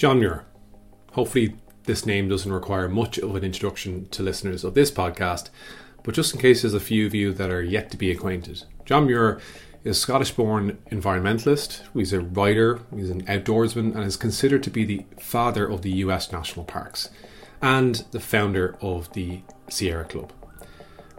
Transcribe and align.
John 0.00 0.18
Muir. 0.18 0.46
Hopefully, 1.12 1.56
this 1.84 2.06
name 2.06 2.26
doesn't 2.26 2.50
require 2.50 2.88
much 2.88 3.18
of 3.18 3.36
an 3.36 3.44
introduction 3.44 4.08
to 4.08 4.22
listeners 4.22 4.64
of 4.64 4.72
this 4.72 4.90
podcast, 4.90 5.50
but 6.02 6.14
just 6.14 6.34
in 6.34 6.40
case 6.40 6.62
there's 6.62 6.72
a 6.72 6.80
few 6.80 7.04
of 7.04 7.14
you 7.14 7.34
that 7.34 7.50
are 7.50 7.62
yet 7.62 7.90
to 7.90 7.98
be 7.98 8.10
acquainted, 8.10 8.64
John 8.86 9.04
Muir 9.04 9.42
is 9.84 9.98
a 9.98 10.00
Scottish 10.00 10.30
born 10.30 10.78
environmentalist, 10.90 11.82
he's 11.92 12.14
a 12.14 12.20
writer, 12.20 12.80
he's 12.96 13.10
an 13.10 13.26
outdoorsman, 13.26 13.94
and 13.94 14.04
is 14.04 14.16
considered 14.16 14.62
to 14.62 14.70
be 14.70 14.86
the 14.86 15.04
father 15.20 15.68
of 15.68 15.82
the 15.82 15.92
US 15.96 16.32
national 16.32 16.64
parks 16.64 17.10
and 17.60 17.96
the 18.12 18.20
founder 18.20 18.78
of 18.80 19.12
the 19.12 19.42
Sierra 19.68 20.06
Club. 20.06 20.32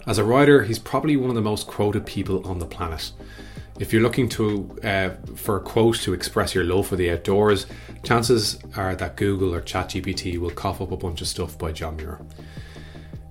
As 0.07 0.17
a 0.17 0.23
writer, 0.23 0.63
he's 0.63 0.79
probably 0.79 1.15
one 1.15 1.29
of 1.29 1.35
the 1.35 1.41
most 1.43 1.67
quoted 1.67 2.07
people 2.07 2.47
on 2.47 2.57
the 2.57 2.65
planet. 2.65 3.11
If 3.81 3.91
you're 3.91 4.03
looking 4.03 4.29
to 4.29 4.79
uh, 4.83 5.09
for 5.35 5.57
a 5.57 5.59
quote 5.59 5.95
to 6.01 6.13
express 6.13 6.53
your 6.53 6.63
love 6.63 6.85
for 6.85 6.95
the 6.95 7.09
outdoors, 7.09 7.65
chances 8.03 8.59
are 8.75 8.95
that 8.95 9.15
Google 9.15 9.55
or 9.55 9.59
ChatGPT 9.59 10.37
will 10.37 10.51
cough 10.51 10.81
up 10.81 10.91
a 10.91 10.97
bunch 10.97 11.19
of 11.19 11.27
stuff 11.27 11.57
by 11.57 11.71
John 11.71 11.95
Muir. 11.95 12.19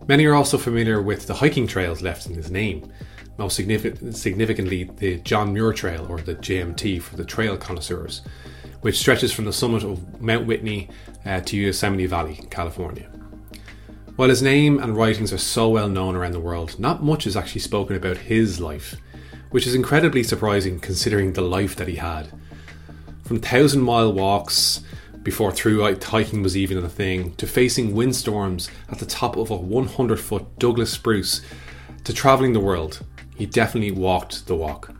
Many 0.08 0.26
are 0.26 0.34
also 0.34 0.58
familiar 0.58 1.00
with 1.00 1.28
the 1.28 1.34
hiking 1.34 1.68
trails 1.68 2.02
left 2.02 2.26
in 2.26 2.34
his 2.34 2.50
name, 2.50 2.92
most 3.38 3.54
significant, 3.54 4.16
significantly 4.16 4.90
the 4.96 5.18
John 5.18 5.52
Muir 5.52 5.72
Trail 5.72 6.04
or 6.10 6.20
the 6.20 6.34
JMT 6.34 7.00
for 7.00 7.14
the 7.14 7.24
trail 7.24 7.56
connoisseurs, 7.56 8.22
which 8.80 8.98
stretches 8.98 9.32
from 9.32 9.44
the 9.44 9.52
summit 9.52 9.84
of 9.84 10.20
Mount 10.20 10.48
Whitney 10.48 10.88
uh, 11.26 11.42
to 11.42 11.56
Yosemite 11.56 12.06
Valley, 12.06 12.40
California. 12.50 13.08
While 14.16 14.30
his 14.30 14.42
name 14.42 14.80
and 14.80 14.96
writings 14.96 15.32
are 15.32 15.38
so 15.38 15.68
well 15.68 15.88
known 15.88 16.16
around 16.16 16.32
the 16.32 16.40
world, 16.40 16.76
not 16.80 17.04
much 17.04 17.24
is 17.24 17.36
actually 17.36 17.60
spoken 17.60 17.94
about 17.94 18.16
his 18.16 18.60
life 18.60 18.96
which 19.50 19.66
is 19.66 19.74
incredibly 19.74 20.22
surprising 20.22 20.80
considering 20.80 21.32
the 21.32 21.42
life 21.42 21.76
that 21.76 21.88
he 21.88 21.96
had. 21.96 22.30
From 23.24 23.40
thousand 23.40 23.82
mile 23.82 24.12
walks 24.12 24.82
before 25.22 25.52
through 25.52 25.82
hiking 26.02 26.42
was 26.42 26.56
even 26.56 26.78
a 26.78 26.88
thing, 26.88 27.34
to 27.34 27.46
facing 27.46 27.94
windstorms 27.94 28.70
at 28.88 28.98
the 28.98 29.06
top 29.06 29.36
of 29.36 29.50
a 29.50 29.56
100 29.56 30.18
foot 30.18 30.58
Douglas 30.58 30.90
spruce, 30.90 31.42
to 32.04 32.12
travelling 32.12 32.54
the 32.54 32.60
world, 32.60 33.04
he 33.36 33.46
definitely 33.46 33.90
walked 33.90 34.46
the 34.46 34.56
walk. 34.56 34.94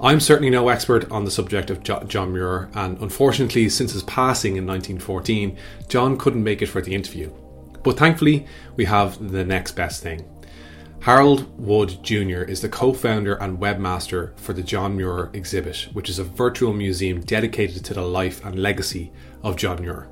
I'm 0.00 0.20
certainly 0.20 0.50
no 0.50 0.68
expert 0.68 1.10
on 1.10 1.24
the 1.24 1.30
subject 1.30 1.70
of 1.70 1.82
John 1.82 2.32
Muir, 2.32 2.70
and 2.74 2.96
unfortunately, 2.98 3.68
since 3.68 3.92
his 3.92 4.04
passing 4.04 4.56
in 4.56 4.64
1914, 4.64 5.58
John 5.88 6.16
couldn't 6.16 6.44
make 6.44 6.62
it 6.62 6.66
for 6.66 6.80
the 6.80 6.94
interview. 6.94 7.32
But 7.82 7.98
thankfully, 7.98 8.46
we 8.76 8.84
have 8.84 9.32
the 9.32 9.44
next 9.44 9.72
best 9.72 10.02
thing. 10.02 10.24
Harold 11.00 11.58
Wood 11.58 12.02
Jr. 12.02 12.42
is 12.42 12.60
the 12.60 12.68
co 12.68 12.92
founder 12.92 13.34
and 13.34 13.58
webmaster 13.58 14.36
for 14.38 14.52
the 14.52 14.62
John 14.62 14.96
Muir 14.96 15.30
exhibit, 15.32 15.88
which 15.92 16.10
is 16.10 16.18
a 16.18 16.24
virtual 16.24 16.72
museum 16.72 17.20
dedicated 17.20 17.84
to 17.84 17.94
the 17.94 18.02
life 18.02 18.44
and 18.44 18.60
legacy 18.60 19.12
of 19.42 19.56
John 19.56 19.80
Muir. 19.80 20.08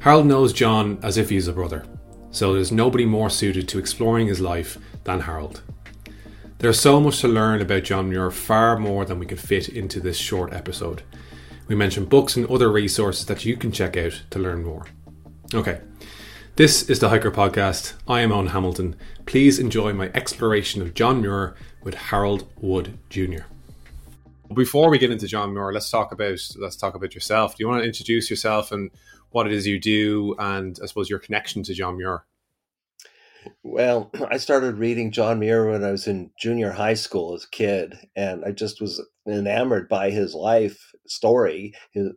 Harold 0.00 0.26
knows 0.26 0.52
John 0.52 0.98
as 1.02 1.18
if 1.18 1.28
he's 1.28 1.48
a 1.48 1.52
brother, 1.52 1.84
so 2.30 2.54
there's 2.54 2.72
nobody 2.72 3.04
more 3.04 3.28
suited 3.28 3.68
to 3.68 3.78
exploring 3.78 4.26
his 4.26 4.40
life 4.40 4.78
than 5.04 5.20
Harold. 5.20 5.62
There's 6.58 6.80
so 6.80 6.98
much 6.98 7.20
to 7.20 7.28
learn 7.28 7.60
about 7.60 7.84
John 7.84 8.08
Muir, 8.08 8.30
far 8.30 8.78
more 8.78 9.04
than 9.04 9.18
we 9.18 9.26
could 9.26 9.38
fit 9.38 9.68
into 9.68 10.00
this 10.00 10.16
short 10.16 10.52
episode. 10.52 11.02
We 11.68 11.74
mention 11.74 12.06
books 12.06 12.36
and 12.36 12.46
other 12.46 12.72
resources 12.72 13.26
that 13.26 13.44
you 13.44 13.56
can 13.56 13.70
check 13.70 13.96
out 13.96 14.22
to 14.30 14.38
learn 14.38 14.64
more. 14.64 14.86
Okay, 15.54 15.80
this 16.58 16.90
is 16.90 16.98
the 16.98 17.08
Hiker 17.08 17.30
Podcast. 17.30 17.92
I 18.08 18.20
am 18.20 18.32
Owen 18.32 18.48
Hamilton. 18.48 18.96
Please 19.26 19.60
enjoy 19.60 19.92
my 19.92 20.10
exploration 20.12 20.82
of 20.82 20.92
John 20.92 21.20
Muir 21.20 21.54
with 21.84 21.94
Harold 21.94 22.48
Wood 22.60 22.98
Jr. 23.10 23.42
Before 24.52 24.90
we 24.90 24.98
get 24.98 25.12
into 25.12 25.28
John 25.28 25.54
Muir, 25.54 25.72
let's 25.72 25.88
talk 25.88 26.10
about 26.10 26.40
let's 26.58 26.74
talk 26.74 26.96
about 26.96 27.14
yourself. 27.14 27.54
Do 27.54 27.62
you 27.62 27.68
want 27.68 27.82
to 27.82 27.86
introduce 27.86 28.28
yourself 28.28 28.72
and 28.72 28.90
what 29.30 29.46
it 29.46 29.52
is 29.52 29.68
you 29.68 29.78
do, 29.78 30.34
and 30.40 30.76
I 30.82 30.86
suppose 30.86 31.08
your 31.08 31.20
connection 31.20 31.62
to 31.62 31.74
John 31.74 31.96
Muir? 31.96 32.24
Well, 33.62 34.10
I 34.28 34.38
started 34.38 34.78
reading 34.78 35.12
John 35.12 35.38
Muir 35.38 35.70
when 35.70 35.84
I 35.84 35.92
was 35.92 36.08
in 36.08 36.32
junior 36.40 36.72
high 36.72 36.94
school 36.94 37.36
as 37.36 37.44
a 37.44 37.50
kid, 37.50 37.94
and 38.16 38.44
I 38.44 38.50
just 38.50 38.80
was 38.80 39.00
enamored 39.28 39.88
by 39.88 40.10
his 40.10 40.34
life 40.34 40.92
story, 41.10 41.74
his, 41.92 42.10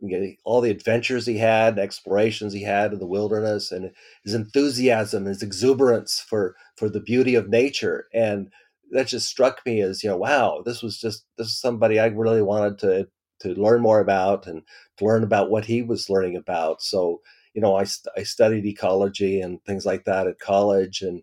all 0.44 0.60
the 0.60 0.70
adventures 0.70 1.26
he 1.26 1.38
had, 1.38 1.78
explorations 1.78 2.52
he 2.52 2.62
had 2.62 2.92
in 2.92 2.98
the 2.98 3.06
wilderness, 3.06 3.72
and 3.72 3.90
his 4.24 4.34
enthusiasm, 4.34 5.24
his 5.26 5.42
exuberance 5.42 6.20
for 6.20 6.56
for 6.76 6.88
the 6.88 7.00
beauty 7.00 7.34
of 7.34 7.48
nature, 7.48 8.06
and 8.14 8.50
that 8.90 9.06
just 9.06 9.28
struck 9.28 9.64
me 9.64 9.80
as 9.80 10.02
you 10.02 10.10
know, 10.10 10.16
wow, 10.16 10.62
this 10.64 10.82
was 10.82 10.98
just 11.00 11.24
this 11.38 11.48
is 11.48 11.60
somebody 11.60 11.98
I 11.98 12.06
really 12.06 12.42
wanted 12.42 12.78
to 12.80 13.08
to 13.40 13.60
learn 13.60 13.80
more 13.82 14.00
about 14.00 14.46
and 14.46 14.62
to 14.98 15.04
learn 15.04 15.24
about 15.24 15.50
what 15.50 15.64
he 15.64 15.82
was 15.82 16.10
learning 16.10 16.36
about. 16.36 16.82
So 16.82 17.20
you 17.54 17.60
know, 17.60 17.76
I, 17.76 17.84
I 18.16 18.22
studied 18.22 18.64
ecology 18.64 19.40
and 19.40 19.62
things 19.64 19.84
like 19.84 20.04
that 20.06 20.26
at 20.26 20.38
college. 20.38 21.02
And, 21.02 21.22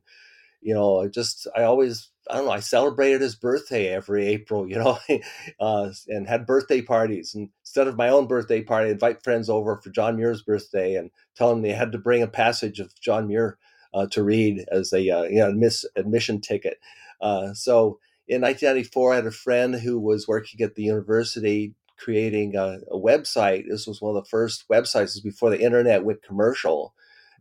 you 0.62 0.74
know, 0.74 1.02
I 1.02 1.08
just, 1.08 1.48
I 1.56 1.64
always, 1.64 2.09
I 2.30 2.36
don't 2.36 2.46
know, 2.46 2.52
I 2.52 2.60
celebrated 2.60 3.22
his 3.22 3.36
birthday 3.36 3.88
every 3.88 4.28
April, 4.28 4.70
you 4.70 4.78
know, 4.78 5.00
uh, 5.60 5.90
and 6.08 6.28
had 6.28 6.46
birthday 6.46 6.82
parties. 6.82 7.34
And 7.34 7.50
instead 7.64 7.88
of 7.88 7.98
my 7.98 8.10
own 8.10 8.28
birthday 8.28 8.62
party, 8.62 8.90
I'd 8.90 8.94
invite 8.94 9.24
friends 9.24 9.50
over 9.50 9.78
for 9.78 9.90
John 9.90 10.16
Muir's 10.16 10.44
birthday 10.44 10.96
and 10.96 11.10
tell 11.36 11.50
them 11.50 11.62
they 11.62 11.74
had 11.74 11.92
to 11.94 11.98
bring 11.98 12.22
a 12.22 12.28
passage 12.28 12.80
of 12.80 12.94
John 13.02 13.28
Muir 13.28 13.58
uh, 13.94 14.06
to 14.12 14.24
read 14.24 14.66
as 14.72 14.94
a 14.94 15.10
uh, 15.10 15.24
you 15.24 15.40
know, 15.40 15.52
miss 15.52 15.86
admission 15.96 16.40
ticket. 16.40 16.78
Uh, 17.20 17.54
so 17.54 18.00
in 18.28 18.42
1994, 18.42 19.12
I 19.12 19.16
had 19.16 19.26
a 19.26 19.32
friend 19.32 19.76
who 19.76 20.00
was 20.00 20.28
working 20.28 20.62
at 20.62 20.76
the 20.76 20.84
university 20.84 21.74
creating 21.98 22.56
a, 22.56 22.80
a, 22.90 22.98
website. 22.98 23.66
This 23.68 23.86
was 23.86 24.02
one 24.02 24.16
of 24.16 24.24
the 24.24 24.30
first 24.30 24.66
websites 24.70 25.22
before 25.22 25.50
the 25.50 25.62
internet 25.62 26.06
went 26.06 26.24
commercial. 26.24 26.94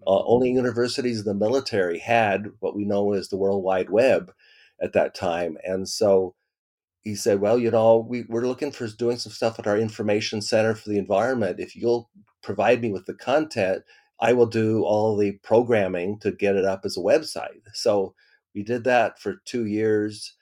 Uh, 0.06 0.10
mm-hmm. 0.10 0.24
only 0.26 0.50
universities 0.50 1.18
and 1.18 1.26
the 1.26 1.34
military 1.34 1.98
had 1.98 2.46
what 2.60 2.74
we 2.74 2.84
know 2.84 3.12
as 3.12 3.28
the 3.28 3.36
World 3.36 3.62
Wide 3.62 3.90
Web 3.90 4.32
at 4.82 4.92
that 4.92 5.14
time. 5.14 5.56
And 5.64 5.88
so 5.88 6.34
he 7.02 7.14
said, 7.14 7.40
Well, 7.40 7.58
you 7.58 7.70
know, 7.70 7.98
we, 8.08 8.24
we're 8.28 8.46
looking 8.46 8.72
for 8.72 8.86
doing 8.88 9.18
some 9.18 9.32
stuff 9.32 9.58
at 9.58 9.66
our 9.66 9.78
information 9.78 10.42
center 10.42 10.74
for 10.74 10.88
the 10.90 10.98
environment. 10.98 11.60
If 11.60 11.76
you'll 11.76 12.10
provide 12.42 12.82
me 12.82 12.92
with 12.92 13.06
the 13.06 13.14
content, 13.14 13.82
I 14.20 14.32
will 14.32 14.46
do 14.46 14.84
all 14.84 15.16
the 15.16 15.32
programming 15.42 16.18
to 16.20 16.32
get 16.32 16.56
it 16.56 16.64
up 16.64 16.82
as 16.84 16.96
a 16.96 17.00
website. 17.00 17.62
So 17.72 18.14
we 18.54 18.62
did 18.62 18.84
that 18.84 19.20
for 19.20 19.36
two 19.44 19.66
years. 19.66 20.34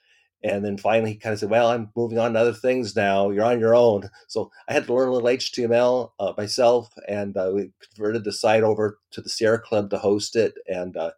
And 0.43 0.63
then 0.63 0.77
finally, 0.77 1.13
he 1.13 1.17
kind 1.17 1.33
of 1.33 1.39
said, 1.39 1.49
Well, 1.49 1.69
I'm 1.69 1.89
moving 1.95 2.19
on 2.19 2.33
to 2.33 2.39
other 2.39 2.53
things 2.53 2.95
now. 2.95 3.29
You're 3.29 3.45
on 3.45 3.59
your 3.59 3.75
own. 3.75 4.09
So 4.27 4.51
I 4.67 4.73
had 4.73 4.85
to 4.85 4.93
learn 4.93 5.09
a 5.09 5.13
little 5.13 5.29
HTML 5.29 6.11
uh, 6.19 6.33
myself, 6.37 6.89
and 7.07 7.35
uh, 7.35 7.51
we 7.53 7.71
converted 7.95 8.23
the 8.23 8.31
site 8.31 8.63
over 8.63 8.99
to 9.11 9.21
the 9.21 9.29
Sierra 9.29 9.59
Club 9.59 9.89
to 9.89 9.97
host 9.97 10.35
it. 10.35 10.53
And 10.67 10.95
uh, 10.95 11.11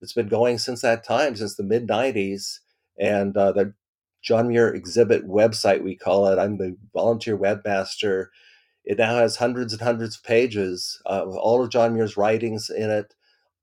it's 0.00 0.12
been 0.12 0.28
going 0.28 0.58
since 0.58 0.82
that 0.82 1.04
time, 1.04 1.36
since 1.36 1.56
the 1.56 1.62
mid 1.62 1.86
90s. 1.88 2.60
And 2.98 3.36
uh, 3.36 3.52
the 3.52 3.74
John 4.22 4.48
Muir 4.48 4.74
exhibit 4.74 5.26
website, 5.28 5.82
we 5.82 5.96
call 5.96 6.26
it. 6.28 6.38
I'm 6.38 6.58
the 6.58 6.76
volunteer 6.92 7.36
webmaster. 7.38 8.26
It 8.84 8.98
now 8.98 9.16
has 9.16 9.36
hundreds 9.36 9.72
and 9.72 9.82
hundreds 9.82 10.16
of 10.16 10.24
pages 10.24 11.00
uh, 11.06 11.24
with 11.26 11.36
all 11.36 11.62
of 11.62 11.70
John 11.70 11.94
Muir's 11.94 12.16
writings 12.16 12.70
in 12.70 12.90
it 12.90 13.14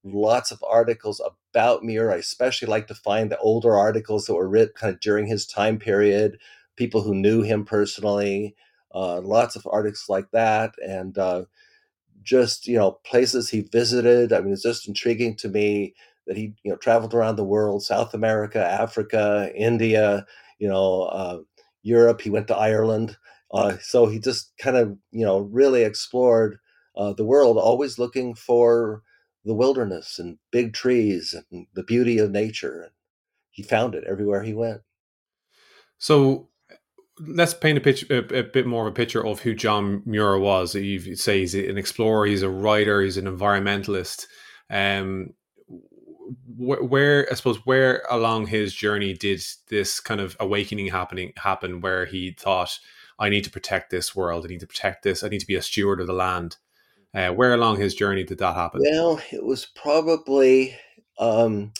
lots 0.03 0.51
of 0.51 0.63
articles 0.67 1.21
about 1.51 1.83
Muir. 1.83 2.11
I 2.11 2.17
especially 2.17 2.67
like 2.67 2.87
to 2.87 2.95
find 2.95 3.31
the 3.31 3.37
older 3.39 3.75
articles 3.75 4.25
that 4.25 4.35
were 4.35 4.49
written 4.49 4.73
kind 4.75 4.93
of 4.93 4.99
during 4.99 5.27
his 5.27 5.45
time 5.45 5.77
period, 5.79 6.39
people 6.75 7.01
who 7.01 7.15
knew 7.15 7.41
him 7.41 7.65
personally, 7.65 8.55
uh, 8.93 9.21
lots 9.21 9.55
of 9.55 9.67
articles 9.71 10.05
like 10.09 10.31
that, 10.31 10.73
and 10.85 11.17
uh, 11.17 11.43
just 12.23 12.67
you 12.67 12.77
know 12.77 12.91
places 13.05 13.49
he 13.49 13.61
visited. 13.61 14.33
I 14.33 14.41
mean, 14.41 14.53
it's 14.53 14.63
just 14.63 14.87
intriguing 14.87 15.35
to 15.37 15.49
me 15.49 15.95
that 16.27 16.37
he 16.37 16.53
you 16.63 16.71
know 16.71 16.77
traveled 16.77 17.13
around 17.13 17.37
the 17.37 17.43
world, 17.43 17.83
South 17.83 18.13
America, 18.13 18.63
Africa, 18.63 19.51
India, 19.55 20.25
you 20.59 20.67
know, 20.67 21.03
uh, 21.03 21.39
Europe. 21.81 22.21
He 22.21 22.29
went 22.29 22.47
to 22.47 22.55
Ireland. 22.55 23.17
Uh, 23.51 23.77
so 23.81 24.07
he 24.07 24.19
just 24.19 24.51
kind 24.59 24.77
of 24.77 24.97
you 25.11 25.25
know 25.25 25.39
really 25.39 25.83
explored 25.83 26.59
uh, 26.95 27.13
the 27.13 27.25
world, 27.25 27.57
always 27.57 27.97
looking 27.97 28.35
for 28.35 29.01
the 29.45 29.53
wilderness 29.53 30.19
and 30.19 30.37
big 30.51 30.73
trees 30.73 31.33
and 31.51 31.67
the 31.73 31.83
beauty 31.83 32.19
of 32.19 32.31
nature. 32.31 32.81
And 32.81 32.91
he 33.49 33.63
found 33.63 33.95
it 33.95 34.03
everywhere 34.05 34.43
he 34.43 34.53
went. 34.53 34.81
So 35.97 36.49
let's 37.19 37.53
paint 37.53 37.77
a 37.77 37.81
picture, 37.81 38.05
a, 38.09 38.39
a, 38.39 38.43
bit 38.43 38.67
more 38.67 38.85
of 38.85 38.91
a 38.91 38.95
picture 38.95 39.25
of 39.25 39.39
who 39.39 39.55
John 39.55 40.03
Muir 40.05 40.37
was. 40.37 40.75
You 40.75 41.15
say 41.15 41.39
he's 41.39 41.55
an 41.55 41.77
explorer, 41.77 42.25
he's 42.25 42.43
a 42.43 42.49
writer, 42.49 43.01
he's 43.01 43.17
an 43.17 43.25
environmentalist. 43.25 44.25
Um, 44.69 45.33
where, 46.57 46.83
where 46.83 47.27
I 47.31 47.35
suppose 47.35 47.65
where 47.65 48.03
along 48.09 48.47
his 48.47 48.73
journey 48.73 49.13
did 49.13 49.43
this 49.69 49.99
kind 49.99 50.21
of 50.21 50.35
awakening 50.39 50.87
happening 50.87 51.33
happen, 51.37 51.81
where 51.81 52.05
he 52.05 52.31
thought, 52.31 52.79
"I 53.19 53.29
need 53.29 53.43
to 53.45 53.51
protect 53.51 53.89
this 53.89 54.15
world. 54.15 54.45
I 54.45 54.49
need 54.49 54.59
to 54.61 54.67
protect 54.67 55.03
this. 55.03 55.23
I 55.23 55.29
need 55.29 55.39
to 55.39 55.47
be 55.47 55.55
a 55.55 55.61
steward 55.61 55.99
of 55.99 56.07
the 56.07 56.13
land." 56.13 56.57
Uh, 57.13 57.29
where 57.29 57.53
along 57.53 57.77
his 57.77 57.95
journey 57.95 58.23
did 58.23 58.37
that 58.37 58.55
happen? 58.55 58.81
Well, 58.83 59.19
it 59.31 59.43
was 59.43 59.65
probably, 59.65 60.77
um, 61.17 61.71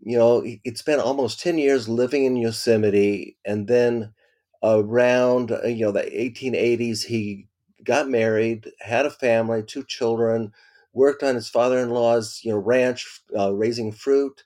you 0.00 0.16
know, 0.16 0.42
it 0.64 0.78
spent 0.78 1.00
almost 1.00 1.40
10 1.40 1.58
years 1.58 1.88
living 1.88 2.24
in 2.24 2.36
Yosemite. 2.36 3.36
And 3.44 3.68
then 3.68 4.14
around, 4.62 5.52
uh, 5.52 5.66
you 5.66 5.84
know, 5.84 5.92
the 5.92 6.04
1880s, 6.04 7.04
he 7.04 7.48
got 7.84 8.08
married, 8.08 8.70
had 8.80 9.04
a 9.04 9.10
family, 9.10 9.62
two 9.62 9.84
children, 9.84 10.52
worked 10.92 11.22
on 11.22 11.34
his 11.34 11.48
father-in-law's 11.48 12.40
you 12.42 12.50
know 12.52 12.58
ranch 12.58 13.22
uh, 13.36 13.52
raising 13.52 13.92
fruit, 13.92 14.44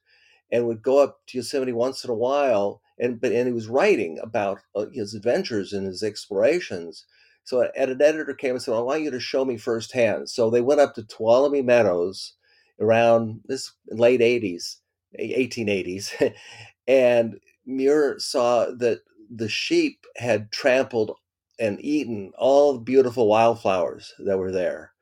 and 0.51 0.67
would 0.67 0.83
go 0.83 0.99
up 0.99 1.21
to 1.29 1.39
Yosemite 1.39 1.73
once 1.73 2.05
in 2.05 2.11
a 2.11 2.15
while. 2.15 2.81
And 2.99 3.21
but 3.21 3.33
and 3.33 3.47
he 3.47 3.53
was 3.53 3.69
writing 3.69 4.19
about 4.23 4.61
uh, 4.75 4.87
his 4.93 5.15
adventures 5.15 5.73
and 5.73 5.87
his 5.87 6.03
explorations. 6.03 7.05
So 7.45 7.61
an 7.61 7.71
editor 7.77 8.35
came 8.35 8.53
and 8.53 8.63
said, 8.63 8.75
"I 8.75 8.81
want 8.81 9.03
you 9.03 9.11
to 9.11 9.21
show 9.21 9.45
me 9.45 9.57
firsthand." 9.57 10.31
So 10.31 10.51
they 10.51 10.63
went 10.63 10.81
up 10.81 10.95
to 10.95 11.03
Tuolumne 11.03 11.65
Meadows 11.65 12.35
around 12.81 13.41
this 13.47 13.73
late 13.91 14.21
'80s, 14.21 14.77
1880s, 15.19 16.35
and 16.89 17.39
Muir 17.67 18.19
saw 18.19 18.67
that 18.79 19.01
the 19.31 19.49
sheep 19.49 20.07
had 20.17 20.53
trampled 20.53 21.17
and 21.59 21.83
eaten 21.85 22.33
all 22.37 22.75
the 22.75 22.81
beautiful 22.81 23.29
wildflowers 23.29 24.15
that 24.19 24.39
were 24.39 24.53
there 24.53 24.93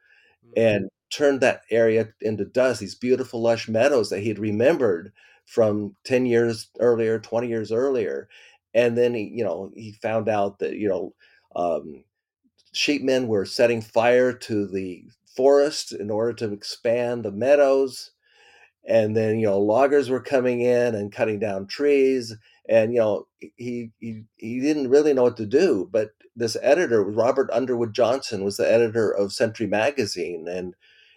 mm-hmm. 0.44 0.52
and 0.56 0.90
turned 1.14 1.40
that 1.40 1.62
area 1.70 2.08
into 2.20 2.44
dust, 2.44 2.80
these 2.80 2.94
beautiful 2.94 3.40
lush 3.40 3.68
meadows 3.68 4.10
that 4.10 4.20
he 4.20 4.28
had 4.28 4.38
remembered 4.38 5.12
from 5.46 5.94
10 6.04 6.26
years 6.26 6.68
earlier, 6.80 7.18
20 7.18 7.48
years 7.48 7.70
earlier. 7.70 8.28
And 8.72 8.96
then 8.96 9.14
he, 9.14 9.30
you 9.32 9.44
know, 9.44 9.70
he 9.74 9.92
found 9.92 10.28
out 10.28 10.58
that, 10.58 10.74
you 10.74 10.88
know, 10.88 11.14
um, 11.54 12.04
sheepmen 12.74 13.26
were 13.26 13.46
setting 13.46 13.80
fire 13.80 14.32
to 14.32 14.66
the 14.66 15.04
forest 15.36 15.92
in 15.92 16.10
order 16.10 16.32
to 16.32 16.52
expand 16.52 17.24
the 17.24 17.32
meadows. 17.32 18.10
And 18.86 19.16
then, 19.16 19.38
you 19.38 19.46
know, 19.46 19.60
loggers 19.60 20.10
were 20.10 20.20
coming 20.20 20.60
in 20.60 20.94
and 20.94 21.12
cutting 21.12 21.38
down 21.38 21.66
trees 21.66 22.34
and 22.68 22.92
you 22.92 22.98
know 22.98 23.26
he 23.56 23.90
he 24.00 24.22
he 24.36 24.60
didn't 24.60 24.88
really 24.88 25.12
know 25.12 25.24
what 25.24 25.36
to 25.36 25.46
do 25.46 25.88
but 25.92 26.10
this 26.36 26.56
editor 26.62 27.02
robert 27.02 27.50
underwood 27.52 27.92
johnson 27.92 28.44
was 28.44 28.56
the 28.56 28.70
editor 28.70 29.10
of 29.10 29.32
century 29.32 29.66
magazine 29.66 30.46
and 30.48 30.74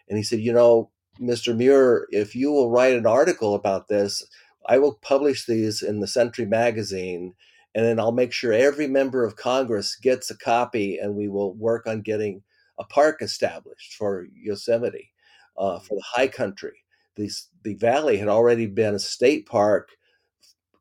and 0.08 0.18
he 0.18 0.24
said 0.24 0.40
you 0.40 0.54
know 0.54 0.90
mr 1.20 1.56
muir 1.56 2.08
if 2.12 2.36
you 2.36 2.52
will 2.52 2.70
write 2.70 2.96
an 2.96 3.06
article 3.06 3.56
about 3.56 3.88
this 3.88 4.24
i 4.68 4.78
will 4.78 4.96
publish 5.02 5.46
these 5.46 5.82
in 5.82 6.00
the 6.00 6.08
century 6.08 6.46
magazine 6.46 7.34
and 7.74 7.86
then 7.86 8.00
i'll 8.00 8.12
make 8.12 8.32
sure 8.32 8.54
every 8.54 8.88
member 8.88 9.24
of 9.24 9.36
congress 9.36 9.96
gets 9.96 10.30
a 10.30 10.38
copy 10.38 10.98
and 10.98 11.16
we 11.16 11.28
will 11.28 11.54
work 11.56 11.88
on 11.88 12.02
getting 12.02 12.44
a 12.80 12.84
park 12.84 13.22
established 13.22 13.94
for 13.94 14.28
yosemite 14.36 15.12
uh, 15.58 15.80
for 15.80 15.96
the 15.96 16.04
high 16.16 16.28
country 16.28 16.84
the, 17.16 17.32
the 17.64 17.74
valley 17.74 18.18
had 18.18 18.28
already 18.28 18.68
been 18.68 18.94
a 18.94 19.00
state 19.00 19.48
park 19.48 19.90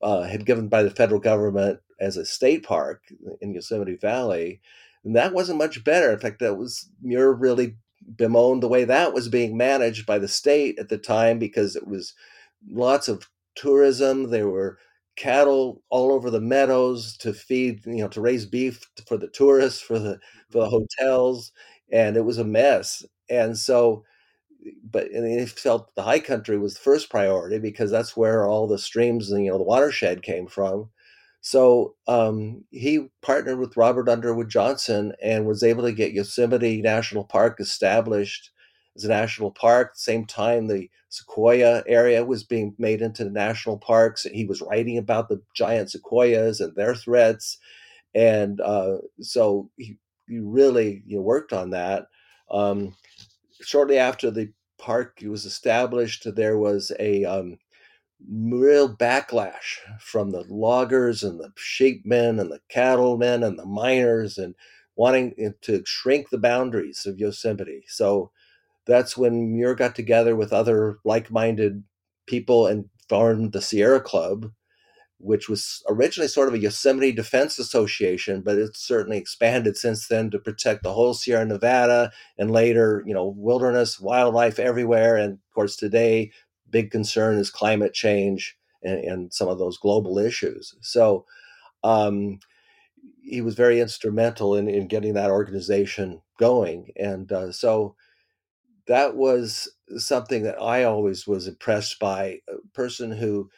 uh, 0.02 0.22
had 0.22 0.46
given 0.46 0.68
by 0.68 0.82
the 0.82 0.90
federal 0.90 1.20
government 1.20 1.80
as 2.00 2.16
a 2.16 2.24
state 2.24 2.62
park 2.62 3.02
in 3.40 3.54
Yosemite 3.54 3.96
Valley, 3.96 4.60
and 5.04 5.16
that 5.16 5.32
wasn't 5.32 5.58
much 5.58 5.82
better. 5.84 6.12
In 6.12 6.18
fact, 6.18 6.40
that 6.40 6.56
was 6.56 6.88
Muir 7.02 7.32
really 7.32 7.76
bemoaned 8.14 8.62
the 8.62 8.68
way 8.68 8.84
that 8.84 9.12
was 9.12 9.28
being 9.28 9.56
managed 9.56 10.06
by 10.06 10.18
the 10.18 10.28
state 10.28 10.78
at 10.78 10.88
the 10.88 10.98
time 10.98 11.38
because 11.38 11.76
it 11.76 11.86
was 11.86 12.14
lots 12.68 13.08
of 13.08 13.28
tourism. 13.54 14.30
There 14.30 14.48
were 14.48 14.78
cattle 15.16 15.82
all 15.88 16.12
over 16.12 16.30
the 16.30 16.40
meadows 16.40 17.16
to 17.18 17.32
feed, 17.32 17.84
you 17.86 17.96
know, 17.96 18.08
to 18.08 18.20
raise 18.20 18.46
beef 18.46 18.88
for 19.06 19.16
the 19.16 19.28
tourists, 19.28 19.80
for 19.80 19.98
the 19.98 20.18
for 20.50 20.60
the 20.60 20.66
mm-hmm. 20.66 20.84
hotels, 21.00 21.52
and 21.90 22.16
it 22.16 22.24
was 22.24 22.38
a 22.38 22.44
mess. 22.44 23.04
And 23.28 23.56
so 23.58 24.04
but 24.90 25.10
and 25.10 25.40
he 25.40 25.46
felt 25.46 25.94
the 25.94 26.02
high 26.02 26.20
country 26.20 26.58
was 26.58 26.74
the 26.74 26.80
first 26.80 27.10
priority 27.10 27.58
because 27.58 27.90
that's 27.90 28.16
where 28.16 28.46
all 28.46 28.66
the 28.66 28.78
streams 28.78 29.30
and 29.30 29.44
you 29.44 29.50
know 29.50 29.58
the 29.58 29.64
watershed 29.64 30.22
came 30.22 30.46
from. 30.46 30.90
So 31.46 31.94
um, 32.08 32.64
he 32.72 33.06
partnered 33.22 33.60
with 33.60 33.76
Robert 33.76 34.08
Underwood 34.08 34.48
Johnson 34.48 35.12
and 35.22 35.46
was 35.46 35.62
able 35.62 35.84
to 35.84 35.92
get 35.92 36.10
Yosemite 36.10 36.82
National 36.82 37.22
Park 37.22 37.60
established 37.60 38.50
as 38.96 39.04
a 39.04 39.08
national 39.08 39.52
park. 39.52 39.90
At 39.90 39.94
the 39.94 40.00
same 40.00 40.24
time, 40.26 40.66
the 40.66 40.90
Sequoia 41.08 41.84
area 41.86 42.24
was 42.24 42.42
being 42.42 42.74
made 42.78 43.00
into 43.00 43.30
national 43.30 43.78
parks. 43.78 44.24
He 44.24 44.44
was 44.44 44.60
writing 44.60 44.98
about 44.98 45.28
the 45.28 45.40
giant 45.54 45.92
sequoias 45.92 46.60
and 46.60 46.74
their 46.74 46.96
threats, 46.96 47.58
and 48.12 48.60
uh, 48.60 48.96
so 49.20 49.70
he, 49.76 49.98
he 50.26 50.40
really 50.40 51.04
you 51.06 51.18
know, 51.18 51.22
worked 51.22 51.52
on 51.52 51.70
that. 51.70 52.08
Um, 52.50 52.96
shortly 53.60 53.98
after 53.98 54.32
the 54.32 54.52
park 54.78 55.20
was 55.22 55.44
established, 55.44 56.26
there 56.34 56.58
was 56.58 56.90
a 56.98 57.24
um, 57.24 57.58
real 58.28 58.94
backlash 58.94 59.78
from 60.00 60.30
the 60.30 60.44
loggers 60.48 61.22
and 61.22 61.38
the 61.38 61.50
sheepmen 61.56 62.40
and 62.40 62.50
the 62.50 62.60
cattlemen 62.68 63.42
and 63.42 63.58
the 63.58 63.66
miners 63.66 64.38
and 64.38 64.54
wanting 64.96 65.34
to 65.60 65.82
shrink 65.84 66.30
the 66.30 66.38
boundaries 66.38 67.04
of 67.06 67.18
Yosemite. 67.18 67.84
So 67.88 68.30
that's 68.86 69.16
when 69.16 69.52
Muir 69.52 69.74
got 69.74 69.94
together 69.94 70.34
with 70.34 70.52
other 70.52 70.98
like 71.04 71.30
minded 71.30 71.84
people 72.26 72.66
and 72.66 72.88
formed 73.08 73.52
the 73.52 73.60
Sierra 73.60 74.00
Club 74.00 74.50
which 75.18 75.48
was 75.48 75.82
originally 75.88 76.28
sort 76.28 76.48
of 76.48 76.54
a 76.54 76.58
Yosemite 76.58 77.12
Defense 77.12 77.58
Association, 77.58 78.42
but 78.42 78.58
it's 78.58 78.80
certainly 78.80 79.16
expanded 79.16 79.76
since 79.76 80.08
then 80.08 80.30
to 80.30 80.38
protect 80.38 80.82
the 80.82 80.92
whole 80.92 81.14
Sierra 81.14 81.44
Nevada 81.44 82.10
and 82.38 82.50
later, 82.50 83.02
you 83.06 83.14
know, 83.14 83.34
wilderness, 83.36 83.98
wildlife 83.98 84.58
everywhere. 84.58 85.16
And 85.16 85.34
of 85.34 85.54
course, 85.54 85.76
today, 85.76 86.32
big 86.70 86.90
concern 86.90 87.38
is 87.38 87.50
climate 87.50 87.94
change 87.94 88.56
and, 88.82 88.98
and 89.04 89.34
some 89.34 89.48
of 89.48 89.58
those 89.58 89.78
global 89.78 90.18
issues. 90.18 90.74
So 90.80 91.24
um, 91.84 92.38
he 93.22 93.40
was 93.40 93.54
very 93.54 93.80
instrumental 93.80 94.54
in, 94.54 94.68
in 94.68 94.88
getting 94.88 95.14
that 95.14 95.30
organization 95.30 96.22
going. 96.38 96.90
And 96.96 97.30
uh, 97.32 97.52
so 97.52 97.96
that 98.86 99.16
was 99.16 99.68
something 99.96 100.42
that 100.44 100.60
I 100.60 100.84
always 100.84 101.26
was 101.26 101.46
impressed 101.46 101.98
by 101.98 102.40
a 102.48 102.68
person 102.72 103.10
who 103.10 103.50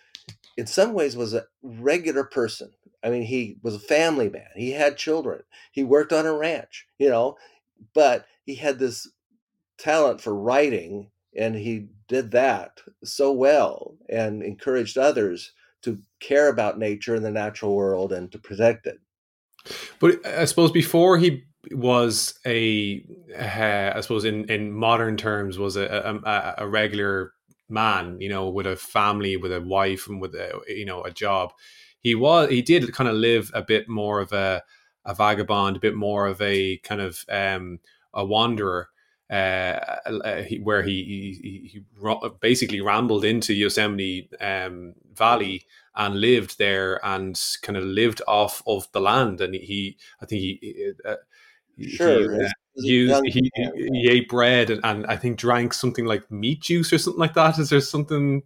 in 0.57 0.67
some 0.67 0.93
ways 0.93 1.17
was 1.17 1.35
a 1.35 1.45
regular 1.63 2.25
person. 2.25 2.71
I 3.05 3.11
mean, 3.11 3.23
he 3.23 3.59
was 3.63 3.77
a 3.77 3.81
family 3.81 4.29
man. 4.29 4.49
He 4.57 4.73
had 4.73 4.97
children. 4.97 5.43
He 5.73 5.85
worked 5.85 6.13
on 6.13 6.27
a 6.27 6.33
ranch, 6.33 6.87
you 6.99 7.09
know, 7.09 7.37
but 7.95 8.27
he 8.45 8.57
had 8.57 8.79
this 8.79 9.09
talent 9.79 10.21
for 10.21 10.35
writing 10.35 11.11
and 11.39 11.55
he 11.55 11.87
did 12.09 12.31
that 12.33 12.81
so 13.05 13.33
well 13.33 13.97
and 14.09 14.43
encouraged 14.43 14.99
others 14.99 15.53
to 15.83 15.99
care 16.21 16.49
about 16.49 16.79
nature 16.79 17.15
and 17.15 17.25
the 17.25 17.31
natural 17.31 17.75
world 17.75 18.13
and 18.13 18.33
to 18.33 18.39
protect 18.39 18.87
it. 18.87 18.99
But 20.01 20.25
I 20.27 20.45
suppose 20.45 20.73
before 20.73 21.19
he 21.19 21.45
was 21.71 22.39
a, 22.47 23.05
I 23.39 24.01
suppose 24.01 24.25
in, 24.25 24.45
in 24.51 24.73
modern 24.73 25.17
terms, 25.17 25.59
was 25.59 25.77
a, 25.77 25.85
a, 26.25 26.55
a 26.59 26.69
regular 26.69 27.33
man, 27.69 28.21
you 28.21 28.29
know, 28.29 28.49
with 28.49 28.67
a 28.67 28.77
family, 28.77 29.37
with 29.37 29.53
a 29.53 29.61
wife, 29.61 30.09
and 30.09 30.21
with 30.21 30.35
a 30.35 30.61
you 30.69 30.85
know 30.85 31.03
a 31.03 31.11
job. 31.11 31.53
He 32.01 32.15
was 32.15 32.49
he 32.51 32.63
did 32.63 32.93
kind 32.93 33.09
of 33.09 33.17
live 33.17 33.51
a 33.55 33.63
bit 33.63 33.89
more 33.89 34.21
of 34.21 34.33
a 34.33 34.63
a 35.05 35.15
vagabond, 35.15 35.77
a 35.77 35.81
bit 35.81 35.95
more 35.95 36.27
of 36.27 36.41
a 36.41 36.79
kind 36.79 37.01
of 37.01 37.25
um, 37.29 37.81
a 38.15 38.25
wanderer. 38.25 38.89
Uh, 39.31 39.79
uh 40.07 40.43
he, 40.43 40.59
where 40.59 40.83
he, 40.83 41.05
he, 41.43 41.69
he 41.69 41.81
basically 42.41 42.81
rambled 42.81 43.25
into 43.25 43.53
Yosemite 43.53 44.31
um, 44.41 44.95
Valley 45.15 45.67
and 45.95 46.21
lived 46.21 46.59
there 46.59 47.05
and 47.05 47.39
kind 47.63 47.77
of 47.77 47.85
lived 47.85 48.23
off 48.27 48.63
of 48.67 48.91
the 48.93 49.01
land. 49.01 49.41
And 49.41 49.55
he, 49.55 49.99
I 50.23 50.27
think 50.27 50.41
he, 50.41 50.93
uh, 51.05 51.17
sure. 51.81 52.33
He, 52.33 52.45
uh, 52.45 52.49
used 52.77 53.25
he, 53.27 53.51
he, 53.55 54.09
ate 54.09 54.29
bread 54.29 54.71
and, 54.71 54.81
and 54.85 55.07
I 55.07 55.17
think 55.17 55.39
drank 55.39 55.75
something 55.75 56.05
like 56.05 56.31
meat 56.31 56.63
juice 56.63 56.93
or 56.93 56.99
something 56.99 57.21
like 57.21 57.35
that. 57.35 57.59
Is 57.59 57.71
there 57.71 57.81
something? 57.81 58.43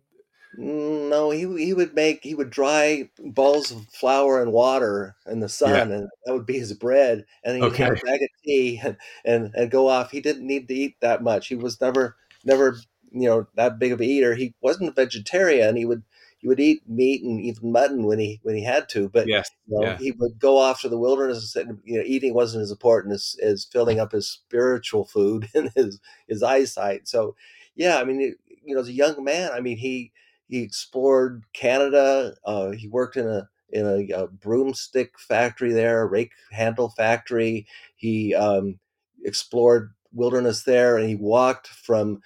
Mm, 0.59 1.09
no, 1.09 1.31
he 1.31 1.65
he 1.65 1.73
would 1.73 1.95
make 1.95 2.23
he 2.23 2.35
would 2.35 2.51
dry 2.51 3.09
balls 3.19 3.71
of 3.71 3.87
flour 3.89 4.43
and 4.43 4.53
water 4.53 5.17
in 5.27 5.41
the 5.41 5.49
sun, 5.49 5.91
yeah. 5.91 5.97
and 5.97 6.09
that 6.25 6.33
would 6.33 6.47
be 6.47 6.59
his 6.59 6.75
bread. 6.75 7.25
And 7.43 7.57
he'd 7.57 7.65
okay. 7.65 7.85
have 7.85 7.93
a 7.93 8.07
bag 8.07 8.23
of 8.23 8.29
tea 8.45 8.81
and, 8.85 8.97
and 9.25 9.55
and 9.55 9.71
go 9.71 9.89
off. 9.89 10.11
He 10.11 10.21
didn't 10.21 10.47
need 10.47 10.69
to 10.69 10.75
eat 10.75 10.97
that 11.01 11.23
much. 11.23 11.49
He 11.49 11.55
was 11.55 11.81
never 11.81 12.17
never 12.45 12.77
you 13.13 13.29
know 13.29 13.47
that 13.55 13.79
big 13.79 13.93
of 13.93 14.01
a 14.01 14.05
eater. 14.05 14.35
He 14.35 14.55
wasn't 14.61 14.91
a 14.91 14.93
vegetarian. 14.93 15.77
He 15.77 15.85
would 15.85 16.03
he 16.43 16.49
would 16.49 16.61
eat 16.61 16.83
meat 16.89 17.23
and 17.23 17.41
even 17.41 17.71
mutton 17.71 18.05
when 18.05 18.19
he 18.19 18.41
when 18.43 18.57
he 18.57 18.65
had 18.65 18.89
to, 18.91 19.09
but 19.09 19.29
yes, 19.29 19.49
you 19.67 19.79
know, 19.79 19.87
yeah. 19.87 19.97
he 19.97 20.11
would 20.11 20.39
go 20.41 20.59
off 20.59 20.81
to 20.81 20.89
the 20.89 20.99
wilderness 20.99 21.55
and 21.55 21.79
you 21.85 21.99
know 21.99 22.05
eating 22.05 22.35
wasn't 22.35 22.63
as 22.63 22.73
important 22.73 23.15
as, 23.15 23.37
as 23.41 23.65
filling 23.65 24.01
up 24.01 24.13
his 24.13 24.29
spiritual 24.29 25.05
food 25.05 25.49
and 25.55 25.71
his 25.77 26.01
his 26.27 26.43
eyesight. 26.43 27.07
So 27.09 27.37
yeah, 27.77 27.99
I 27.99 28.05
mean 28.05 28.21
you 28.21 28.75
know 28.75 28.81
as 28.81 28.89
a 28.89 28.93
young 28.93 29.23
man, 29.23 29.53
I 29.53 29.61
mean 29.61 29.79
he 29.79 30.13
he 30.53 30.61
explored 30.61 31.45
Canada. 31.55 32.35
Uh, 32.45 32.73
he 32.73 32.87
worked 32.87 33.17
in 33.17 33.27
a 33.27 33.49
in 33.71 33.87
a, 33.87 34.13
a, 34.13 34.27
broomstick 34.27 35.19
factory 35.19 35.73
there, 35.73 36.03
a 36.03 36.07
rake 36.07 36.33
handle 36.51 36.91
factory. 36.91 37.67
He 37.97 38.35
um, 38.35 38.79
explored 39.25 39.95
wilderness 40.13 40.65
there, 40.65 40.99
and 40.99 41.09
he 41.09 41.15
walked 41.15 41.69
from 41.69 42.21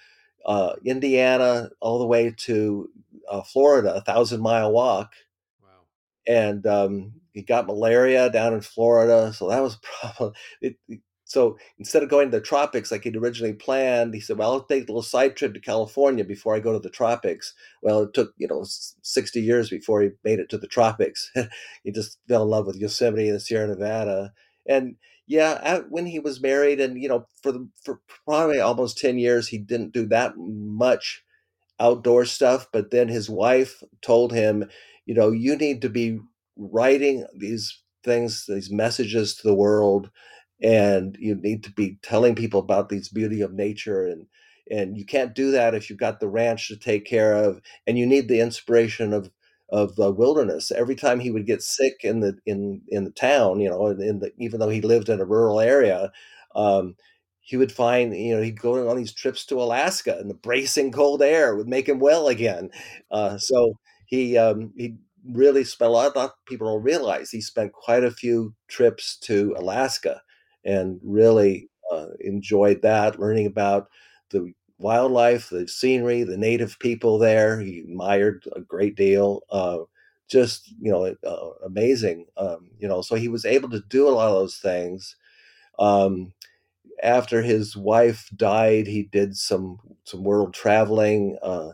uh, 0.45 0.73
Indiana 0.83 1.69
all 1.79 1.99
the 1.99 2.05
way 2.05 2.35
to 2.39 2.89
uh, 3.29 3.43
Florida, 3.43 3.95
a 3.95 4.01
thousand 4.01 4.41
mile 4.41 4.73
walk. 4.73 5.13
Wow. 5.63 5.85
And 6.27 6.67
um, 6.67 7.13
he 7.31 7.43
got 7.43 7.65
malaria 7.65 8.29
down 8.29 8.53
in 8.53 8.59
Florida, 8.59 9.31
so 9.31 9.47
that 9.47 9.63
was 9.63 9.75
a 10.03 10.07
problem. 10.09 10.33
It, 10.59 10.75
So 11.27 11.57
instead 11.77 12.03
of 12.03 12.09
going 12.09 12.31
to 12.31 12.37
the 12.37 12.43
tropics 12.43 12.89
like 12.89 13.03
he'd 13.03 13.17
originally 13.17 13.53
planned, 13.53 14.13
he 14.13 14.21
said, 14.21 14.37
"Well, 14.37 14.53
I'll 14.53 14.63
take 14.63 14.83
a 14.83 14.87
little 14.87 15.01
side 15.03 15.35
trip 15.35 15.53
to 15.53 15.59
California 15.59 16.23
before 16.23 16.55
I 16.55 16.61
go 16.61 16.73
to 16.73 16.79
the 16.79 16.89
tropics." 16.89 17.53
Well, 17.81 18.03
it 18.03 18.13
took 18.13 18.33
you 18.37 18.47
know 18.47 18.63
sixty 18.65 19.41
years 19.41 19.69
before 19.69 20.01
he 20.01 20.11
made 20.23 20.39
it 20.39 20.49
to 20.49 20.57
the 20.57 20.67
tropics. 20.67 21.29
he 21.83 21.91
just 21.91 22.19
fell 22.29 22.43
in 22.43 22.49
love 22.49 22.65
with 22.65 22.77
Yosemite 22.77 23.27
and 23.27 23.35
the 23.35 23.39
Sierra 23.41 23.67
Nevada, 23.67 24.33
and 24.67 24.95
yeah, 25.27 25.79
when 25.89 26.05
he 26.05 26.19
was 26.19 26.41
married, 26.41 26.79
and 26.79 27.01
you 27.01 27.09
know, 27.09 27.27
for 27.43 27.51
the 27.51 27.67
for 27.83 27.99
probably 28.25 28.59
almost 28.61 28.97
ten 28.97 29.17
years, 29.19 29.49
he 29.49 29.57
didn't 29.57 29.93
do 29.93 30.05
that 30.07 30.33
much 30.37 31.23
outdoor 31.79 32.25
stuff. 32.25 32.67
But 32.71 32.91
then 32.91 33.07
his 33.09 33.29
wife 33.29 33.83
told 34.01 34.31
him, 34.33 34.69
you 35.05 35.13
know, 35.13 35.31
you 35.31 35.55
need 35.55 35.81
to 35.81 35.89
be 35.89 36.19
writing 36.55 37.25
these 37.37 37.81
things, 38.03 38.45
these 38.47 38.71
messages 38.71 39.35
to 39.35 39.47
the 39.47 39.55
world 39.55 40.09
and 40.61 41.17
you 41.19 41.35
need 41.35 41.63
to 41.63 41.71
be 41.71 41.97
telling 42.01 42.35
people 42.35 42.59
about 42.59 42.89
these 42.89 43.09
beauty 43.09 43.41
of 43.41 43.53
nature 43.53 44.05
and 44.07 44.25
and 44.69 44.97
you 44.97 45.05
can't 45.05 45.33
do 45.35 45.51
that 45.51 45.73
if 45.75 45.89
you've 45.89 45.99
got 45.99 46.19
the 46.19 46.27
ranch 46.27 46.67
to 46.67 46.75
take 46.75 47.05
care 47.05 47.33
of 47.35 47.61
and 47.85 47.97
you 47.97 48.05
need 48.05 48.27
the 48.27 48.39
inspiration 48.41 49.13
of 49.13 49.29
of 49.69 49.95
the 49.97 50.11
wilderness. 50.11 50.71
Every 50.71 50.95
time 50.95 51.19
he 51.19 51.29
would 51.31 51.45
get 51.45 51.61
sick 51.61 51.95
in 52.03 52.21
the 52.21 52.37
in 52.45 52.81
in 52.89 53.03
the 53.03 53.11
town 53.11 53.59
you 53.59 53.69
know 53.69 53.87
in 53.87 54.19
the 54.19 54.31
even 54.39 54.59
though 54.59 54.69
he 54.69 54.81
lived 54.81 55.09
in 55.09 55.19
a 55.21 55.25
rural 55.25 55.59
area 55.59 56.11
um, 56.55 56.95
he 57.41 57.57
would 57.57 57.71
find 57.71 58.15
you 58.15 58.35
know 58.35 58.41
he'd 58.41 58.59
go 58.59 58.89
on 58.89 58.97
these 58.97 59.13
trips 59.13 59.45
to 59.45 59.61
alaska 59.61 60.17
and 60.19 60.29
the 60.29 60.33
bracing 60.35 60.91
cold 60.91 61.21
air 61.21 61.55
would 61.55 61.67
make 61.67 61.87
him 61.87 61.99
well 61.99 62.27
again. 62.27 62.69
Uh, 63.11 63.37
so 63.37 63.77
he 64.05 64.37
um, 64.37 64.73
he 64.77 64.95
really 65.29 65.63
spent 65.63 65.89
a 65.89 65.91
lot, 65.91 66.15
of 66.15 66.31
people 66.45 66.67
don't 66.67 66.83
realize 66.83 67.29
he 67.31 67.41
spent 67.41 67.73
quite 67.73 68.03
a 68.03 68.11
few 68.11 68.53
trips 68.69 69.17
to 69.17 69.53
alaska 69.57 70.21
and 70.67 70.99
really 71.03 71.69
uh, 71.91 72.07
enjoyed 72.21 72.83
that, 72.83 73.19
learning 73.19 73.47
about 73.47 73.89
the 74.31 74.53
wildlife, 74.79 75.49
the 75.49 75.67
scenery, 75.67 76.23
the 76.23 76.37
native 76.37 76.77
people 76.79 77.17
there. 77.17 77.59
He 77.59 77.79
admired 77.79 78.45
a 78.55 78.61
great 78.61 78.95
deal. 78.95 79.41
Uh, 79.49 79.79
just 80.29 80.73
you 80.81 80.91
know, 80.91 81.15
uh, 81.25 81.49
amazing. 81.65 82.27
Um, 82.37 82.69
you 82.79 82.87
know, 82.87 83.01
so 83.01 83.15
he 83.15 83.29
was 83.29 83.45
able 83.45 83.69
to 83.71 83.81
do 83.89 84.09
a 84.09 84.11
lot 84.11 84.29
of 84.29 84.35
those 84.35 84.57
things. 84.57 85.15
Um, 85.79 86.33
after 87.03 87.41
his 87.41 87.77
wife 87.77 88.29
died, 88.35 88.87
he 88.87 89.03
did 89.03 89.35
some 89.37 89.79
some 90.03 90.23
world 90.23 90.53
traveling. 90.53 91.37
Uh, 91.43 91.71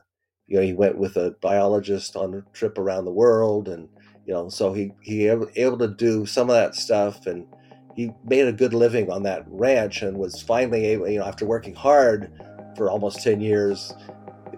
you 0.47 0.57
know, 0.57 0.63
he 0.63 0.73
went 0.73 0.97
with 0.97 1.17
a 1.17 1.35
biologist 1.41 2.15
on 2.15 2.33
a 2.35 2.41
trip 2.53 2.77
around 2.77 3.05
the 3.05 3.11
world, 3.11 3.67
and 3.69 3.89
you 4.25 4.33
know, 4.33 4.49
so 4.49 4.73
he 4.73 4.91
he 5.01 5.27
able, 5.27 5.49
able 5.55 5.77
to 5.79 5.87
do 5.87 6.25
some 6.25 6.49
of 6.49 6.55
that 6.55 6.75
stuff 6.75 7.25
and 7.27 7.47
he 7.95 8.11
made 8.23 8.47
a 8.47 8.51
good 8.51 8.73
living 8.73 9.11
on 9.11 9.23
that 9.23 9.45
ranch 9.47 10.01
and 10.01 10.17
was 10.17 10.41
finally 10.41 10.85
able, 10.87 11.07
you 11.07 11.19
know, 11.19 11.25
after 11.25 11.45
working 11.45 11.75
hard 11.75 12.31
for 12.75 12.89
almost 12.89 13.21
10 13.21 13.39
years, 13.39 13.93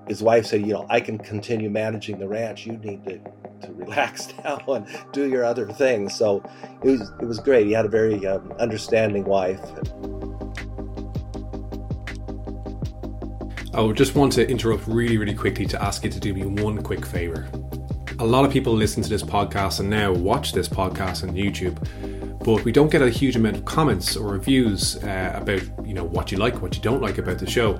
his 0.07 0.23
wife 0.23 0.45
said, 0.45 0.61
you 0.61 0.73
know, 0.73 0.85
I 0.89 0.99
can 1.01 1.17
continue 1.17 1.69
managing 1.69 2.17
the 2.17 2.27
ranch. 2.27 2.65
You 2.65 2.77
need 2.77 3.03
to, 3.05 3.19
to 3.67 3.73
relax 3.73 4.33
now 4.43 4.59
and 4.67 4.87
do 5.11 5.27
your 5.29 5.43
other 5.43 5.67
things. 5.67 6.15
So 6.15 6.43
it 6.83 6.91
was, 6.91 7.11
it 7.21 7.25
was 7.25 7.39
great. 7.39 7.67
He 7.67 7.73
had 7.73 7.85
a 7.85 7.89
very 7.89 8.25
um, 8.25 8.53
understanding 8.59 9.25
wife. 9.25 9.61
I 13.73 13.91
just 13.91 14.15
want 14.15 14.31
to 14.33 14.49
interrupt 14.49 14.87
really, 14.87 15.17
really 15.17 15.33
quickly 15.33 15.65
to 15.65 15.83
ask 15.83 16.05
you 16.05 16.09
to 16.09 16.19
do 16.19 16.33
me 16.33 16.45
one 16.45 16.81
quick 16.81 17.05
favor. 17.05 17.49
A 18.19 18.25
lot 18.25 18.45
of 18.45 18.51
people 18.53 18.71
listen 18.71 19.03
to 19.03 19.09
this 19.09 19.23
podcast 19.23 19.81
and 19.81 19.89
now 19.89 20.13
watch 20.13 20.53
this 20.53 20.69
podcast 20.69 21.27
on 21.27 21.35
YouTube 21.35 21.75
but 22.45 22.63
we 22.63 22.71
don't 22.71 22.91
get 22.91 23.01
a 23.01 23.09
huge 23.09 23.35
amount 23.35 23.57
of 23.57 23.65
comments 23.65 24.15
or 24.15 24.27
reviews 24.27 25.03
uh, 25.03 25.31
about 25.33 25.63
you 25.83 25.95
know 25.95 26.03
what 26.03 26.31
you 26.31 26.37
like, 26.37 26.61
what 26.61 26.75
you 26.75 26.81
don't 26.81 27.01
like 27.01 27.17
about 27.17 27.39
the 27.39 27.49
show. 27.49 27.79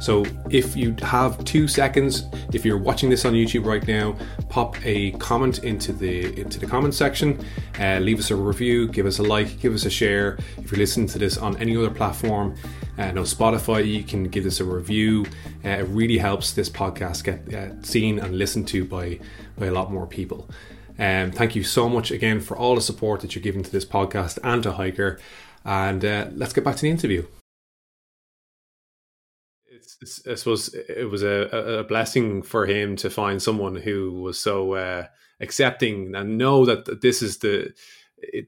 So 0.00 0.26
if 0.50 0.76
you 0.76 0.94
have 1.00 1.42
two 1.46 1.66
seconds, 1.66 2.26
if 2.52 2.62
you're 2.62 2.76
watching 2.76 3.08
this 3.08 3.24
on 3.24 3.32
YouTube 3.32 3.64
right 3.64 3.86
now, 3.88 4.14
pop 4.50 4.76
a 4.84 5.12
comment 5.12 5.64
into 5.64 5.94
the 5.94 6.38
into 6.38 6.60
the 6.60 6.66
comment 6.66 6.94
section, 6.94 7.42
uh, 7.80 8.00
leave 8.00 8.18
us 8.18 8.30
a 8.30 8.36
review, 8.36 8.86
give 8.86 9.06
us 9.06 9.18
a 9.18 9.22
like, 9.22 9.58
give 9.60 9.72
us 9.72 9.86
a 9.86 9.90
share. 9.90 10.36
If 10.58 10.70
you're 10.70 10.78
listening 10.78 11.06
to 11.08 11.18
this 11.18 11.38
on 11.38 11.56
any 11.56 11.74
other 11.74 11.90
platform, 11.90 12.54
uh, 12.98 13.12
no 13.12 13.22
Spotify, 13.22 13.86
you 13.86 14.02
can 14.02 14.24
give 14.24 14.44
us 14.44 14.60
a 14.60 14.64
review. 14.64 15.24
Uh, 15.64 15.70
it 15.70 15.88
really 15.88 16.18
helps 16.18 16.52
this 16.52 16.68
podcast 16.68 17.24
get 17.24 17.54
uh, 17.54 17.82
seen 17.82 18.18
and 18.18 18.36
listened 18.36 18.68
to 18.68 18.84
by 18.84 19.18
by 19.56 19.66
a 19.66 19.72
lot 19.72 19.90
more 19.90 20.06
people. 20.06 20.50
Um, 20.98 21.32
thank 21.32 21.56
you 21.56 21.64
so 21.64 21.88
much 21.88 22.10
again 22.10 22.40
for 22.40 22.56
all 22.56 22.74
the 22.74 22.80
support 22.80 23.20
that 23.20 23.34
you're 23.34 23.42
giving 23.42 23.62
to 23.62 23.70
this 23.70 23.84
podcast 23.84 24.38
and 24.44 24.62
to 24.62 24.72
Hiker. 24.72 25.18
And 25.64 26.04
uh, 26.04 26.28
let's 26.34 26.52
get 26.52 26.64
back 26.64 26.76
to 26.76 26.82
the 26.82 26.90
interview. 26.90 27.26
It's, 29.64 29.96
it's, 30.00 30.26
I 30.26 30.34
suppose 30.34 30.74
it 30.74 31.10
was 31.10 31.22
a, 31.22 31.78
a, 31.78 31.84
blessing 31.84 32.42
for 32.42 32.66
him 32.66 32.96
to 32.96 33.10
find 33.10 33.42
someone 33.42 33.76
who 33.76 34.22
was 34.22 34.38
so 34.38 34.74
uh, 34.74 35.06
accepting 35.40 36.14
and 36.14 36.38
know 36.38 36.64
that 36.64 37.00
this 37.00 37.22
is 37.22 37.38
the 37.38 37.72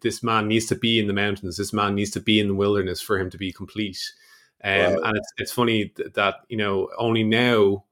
this 0.02 0.22
man 0.22 0.46
needs 0.46 0.66
to 0.66 0.76
be 0.76 1.00
in 1.00 1.08
the 1.08 1.12
mountains. 1.12 1.56
This 1.56 1.72
man 1.72 1.96
needs 1.96 2.10
to 2.12 2.20
be 2.20 2.38
in 2.38 2.48
the 2.48 2.54
wilderness 2.54 3.00
for 3.00 3.18
him 3.18 3.30
to 3.30 3.38
be 3.38 3.52
complete. 3.52 3.98
Um, 4.62 5.02
And 5.02 5.16
it's 5.16 5.32
it's 5.38 5.52
funny 5.52 5.92
that 6.14 6.36
you 6.48 6.56
know 6.56 6.88
only 6.96 7.24
now 7.24 7.84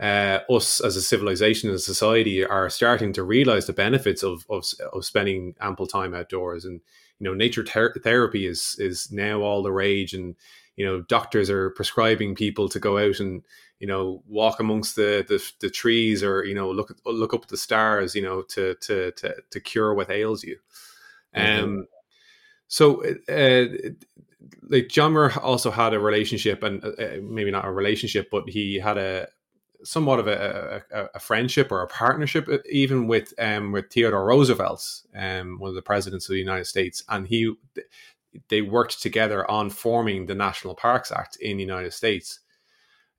uh, 0.00 0.40
us 0.48 0.80
as 0.80 0.96
a 0.96 1.02
civilization 1.02 1.68
and 1.68 1.76
a 1.76 1.80
society 1.80 2.44
are 2.44 2.70
starting 2.70 3.12
to 3.14 3.22
realize 3.22 3.66
the 3.66 3.72
benefits 3.72 4.22
of, 4.22 4.46
of, 4.48 4.64
of 4.92 5.04
spending 5.04 5.54
ample 5.60 5.86
time 5.86 6.14
outdoors. 6.14 6.64
And 6.64 6.80
you 7.18 7.24
know 7.24 7.34
nature 7.34 7.64
ter- 7.64 7.94
therapy 7.94 8.46
is 8.46 8.76
is 8.78 9.10
now 9.10 9.40
all 9.40 9.62
the 9.62 9.72
rage. 9.72 10.14
And 10.14 10.36
you 10.76 10.86
know 10.86 11.02
doctors 11.02 11.50
are 11.50 11.70
prescribing 11.70 12.36
people 12.36 12.68
to 12.68 12.78
go 12.78 12.98
out 12.98 13.18
and 13.18 13.42
you 13.80 13.86
know 13.86 14.22
walk 14.26 14.60
amongst 14.60 14.96
the 14.96 15.24
the, 15.28 15.42
the 15.60 15.70
trees 15.70 16.22
or 16.22 16.44
you 16.44 16.54
know 16.54 16.70
look 16.70 16.96
look 17.04 17.34
up 17.34 17.42
at 17.42 17.48
the 17.48 17.56
stars 17.56 18.14
you 18.14 18.22
know 18.22 18.42
to 18.42 18.76
to 18.76 19.10
to, 19.12 19.34
to 19.50 19.60
cure 19.60 19.92
what 19.94 20.10
ails 20.10 20.44
you. 20.44 20.56
Mm-hmm. 21.36 21.64
um 21.64 21.86
so 22.68 23.02
uh, 23.28 23.66
like 24.68 24.88
John 24.88 25.12
Muir 25.12 25.38
also 25.40 25.70
had 25.70 25.94
a 25.94 26.00
relationship 26.00 26.62
and 26.62 26.84
uh, 26.84 26.90
maybe 27.22 27.50
not 27.50 27.64
a 27.64 27.72
relationship 27.72 28.28
but 28.30 28.48
he 28.48 28.78
had 28.78 28.98
a 28.98 29.28
somewhat 29.84 30.18
of 30.18 30.26
a, 30.26 30.82
a, 30.90 31.04
a, 31.14 31.18
friendship 31.18 31.70
or 31.70 31.82
a 31.82 31.86
partnership, 31.86 32.48
uh, 32.48 32.58
even 32.70 33.06
with 33.06 33.32
um, 33.38 33.72
with 33.72 33.90
Theodore 33.90 34.26
Roosevelt, 34.26 34.84
um, 35.16 35.58
one 35.58 35.68
of 35.68 35.74
the 35.74 35.82
presidents 35.82 36.28
of 36.28 36.32
the 36.32 36.38
United 36.40 36.66
States, 36.66 37.02
and 37.08 37.26
he 37.26 37.54
they 38.48 38.62
worked 38.62 39.00
together 39.00 39.48
on 39.50 39.70
forming 39.70 40.26
the 40.26 40.34
National 40.34 40.74
Parks 40.74 41.10
Act 41.12 41.36
in 41.36 41.56
the 41.56 41.62
United 41.62 41.92
States. 41.92 42.40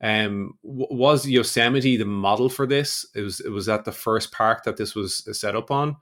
Um, 0.01 0.57
was 0.63 1.27
Yosemite 1.27 1.97
the 1.97 2.05
model 2.05 2.49
for 2.49 2.65
this? 2.65 3.05
It 3.15 3.21
was 3.21 3.39
it 3.41 3.49
was 3.49 3.65
that 3.65 3.85
the 3.85 3.91
first 3.91 4.31
park 4.31 4.63
that 4.63 4.77
this 4.77 4.95
was 4.95 5.23
set 5.37 5.55
up 5.55 5.71
on, 5.71 5.97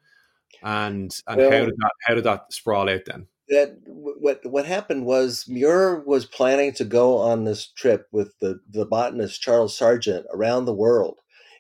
and 0.61 1.15
and 1.27 1.37
well, 1.37 1.51
how 1.51 1.65
did 1.65 1.75
that 1.77 1.91
how 2.01 2.15
did 2.15 2.23
that 2.25 2.53
sprawl 2.53 2.89
out 2.89 3.01
then? 3.05 3.27
That 3.49 3.77
what 3.85 4.41
what 4.45 4.65
happened 4.65 5.05
was 5.05 5.45
Muir 5.47 6.01
was 6.05 6.25
planning 6.25 6.73
to 6.73 6.85
go 6.85 7.17
on 7.17 7.43
this 7.43 7.67
trip 7.67 8.07
with 8.11 8.37
the 8.39 8.59
the 8.69 8.85
botanist 8.85 9.41
Charles 9.41 9.77
Sargent 9.77 10.25
around 10.33 10.65
the 10.65 10.73
world, 10.73 11.19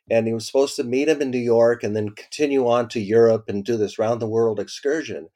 and 0.09 0.27
he 0.27 0.33
was 0.33 0.45
supposed 0.45 0.75
to 0.77 0.83
meet 0.83 1.09
him 1.09 1.21
in 1.21 1.31
New 1.31 1.37
York 1.37 1.83
and 1.83 1.95
then 1.95 2.09
continue 2.09 2.67
on 2.67 2.89
to 2.89 2.99
Europe 2.99 3.45
and 3.47 3.63
do 3.63 3.77
this 3.77 3.99
round 3.99 4.21
the 4.21 4.27
world 4.27 4.59
excursion. 4.59 5.29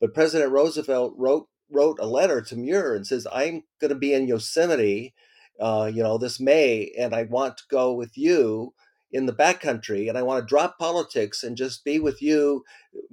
But 0.00 0.14
President 0.14 0.52
Roosevelt 0.52 1.14
wrote 1.16 1.48
wrote 1.70 1.98
a 2.00 2.06
letter 2.06 2.40
to 2.42 2.56
Muir 2.56 2.94
and 2.94 3.06
says, 3.06 3.26
"I'm 3.32 3.64
going 3.80 3.90
to 3.90 3.94
be 3.94 4.14
in 4.14 4.28
Yosemite, 4.28 5.14
uh, 5.60 5.90
you 5.92 6.02
know, 6.02 6.18
this 6.18 6.40
May, 6.40 6.92
and 6.98 7.14
I 7.14 7.24
want 7.24 7.58
to 7.58 7.64
go 7.70 7.92
with 7.92 8.16
you." 8.16 8.74
in 9.10 9.26
the 9.26 9.32
backcountry 9.32 10.08
and 10.08 10.18
I 10.18 10.22
want 10.22 10.42
to 10.42 10.46
drop 10.46 10.78
politics 10.78 11.42
and 11.42 11.56
just 11.56 11.84
be 11.84 11.98
with 11.98 12.20
you 12.20 12.62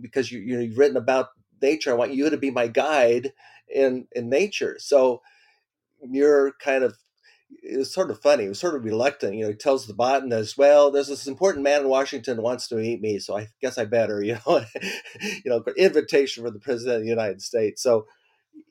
because 0.02 0.32
you, 0.32 0.40
you've 0.40 0.78
written 0.78 0.98
about 0.98 1.30
nature. 1.62 1.92
I 1.92 1.96
want 1.96 2.14
you 2.14 2.30
to 2.30 2.38
be 2.38 2.52
my 2.52 2.68
guide 2.68 3.34
in 3.74 4.08
in 4.14 4.30
nature. 4.30 4.78
So 4.80 5.22
you're 6.02 6.54
kind 6.62 6.84
of 6.84 6.96
it's 7.64 7.94
sort 7.94 8.12
of 8.12 8.22
funny. 8.22 8.44
He 8.44 8.50
was 8.50 8.60
sort 8.60 8.76
of 8.76 8.84
reluctant. 8.84 9.36
You 9.36 9.44
know, 9.46 9.50
he 9.52 9.56
tells 9.56 9.88
the 9.88 9.94
botanist, 9.94 10.58
"Well, 10.58 10.92
there's 10.92 11.08
this 11.08 11.28
important 11.28 11.64
man 11.64 11.82
in 11.82 11.90
Washington 11.90 12.38
who 12.38 12.44
wants 12.44 12.68
to 12.70 12.76
meet 12.76 13.02
me, 13.02 13.20
so 13.20 13.38
I 13.38 13.48
guess 13.62 13.78
I 13.78 13.86
better." 13.86 14.22
You 14.24 14.38
know, 14.48 14.66
you 15.22 15.44
know, 15.52 15.64
invitation 15.78 16.44
for 16.44 16.52
the 16.52 16.60
president 16.60 16.98
of 16.98 17.04
the 17.04 17.10
United 17.10 17.42
States. 17.42 17.82
So 17.84 18.08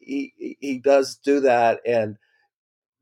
he 0.01 0.57
he 0.61 0.79
does 0.79 1.17
do 1.17 1.41
that, 1.41 1.81
and 1.87 2.17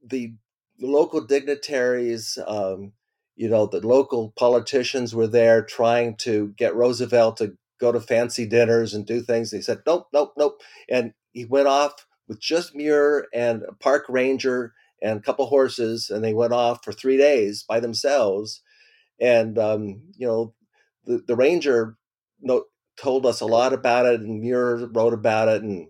the 0.05 0.35
local 0.81 1.21
dignitaries, 1.23 2.39
um, 2.47 2.93
you 3.37 3.49
know, 3.49 3.67
the 3.67 3.87
local 3.87 4.33
politicians 4.37 5.15
were 5.15 5.27
there 5.27 5.63
trying 5.63 6.17
to 6.19 6.55
get 6.57 6.75
Roosevelt 6.75 7.39
to 7.39 7.57
go 7.83 7.93
to 7.93 8.01
fancy 8.01 8.47
dinners 8.47 8.95
and 8.95 9.05
do 9.05 9.21
things. 9.21 9.51
He 9.51 9.61
said, 9.61 9.83
nope, 9.87 10.07
nope, 10.15 10.33
nope. 10.39 10.63
And 10.89 11.13
he 11.33 11.45
went 11.45 11.67
off 11.67 12.07
with 12.29 12.41
just 12.41 12.75
Muir 12.75 13.27
and 13.35 13.65
a 13.69 13.73
park 13.73 14.05
ranger 14.09 14.73
and 15.03 15.19
a 15.19 15.23
couple 15.23 15.47
horses, 15.47 16.09
and 16.09 16.25
they 16.25 16.33
went 16.33 16.53
off 16.53 16.85
for 16.85 16.93
three 16.93 17.17
days 17.17 17.65
by 17.65 17.81
themselves. 17.81 18.63
And, 19.21 19.59
um, 19.59 20.03
you 20.17 20.27
know, 20.27 20.55
the, 21.05 21.23
the 21.27 21.37
ranger 21.37 21.97
told 22.97 23.27
us 23.27 23.41
a 23.41 23.47
lot 23.47 23.73
about 23.73 24.07
it, 24.07 24.21
and 24.21 24.41
Muir 24.41 24.87
wrote 24.93 25.15
about 25.15 25.49
it. 25.49 25.63
And 25.63 25.89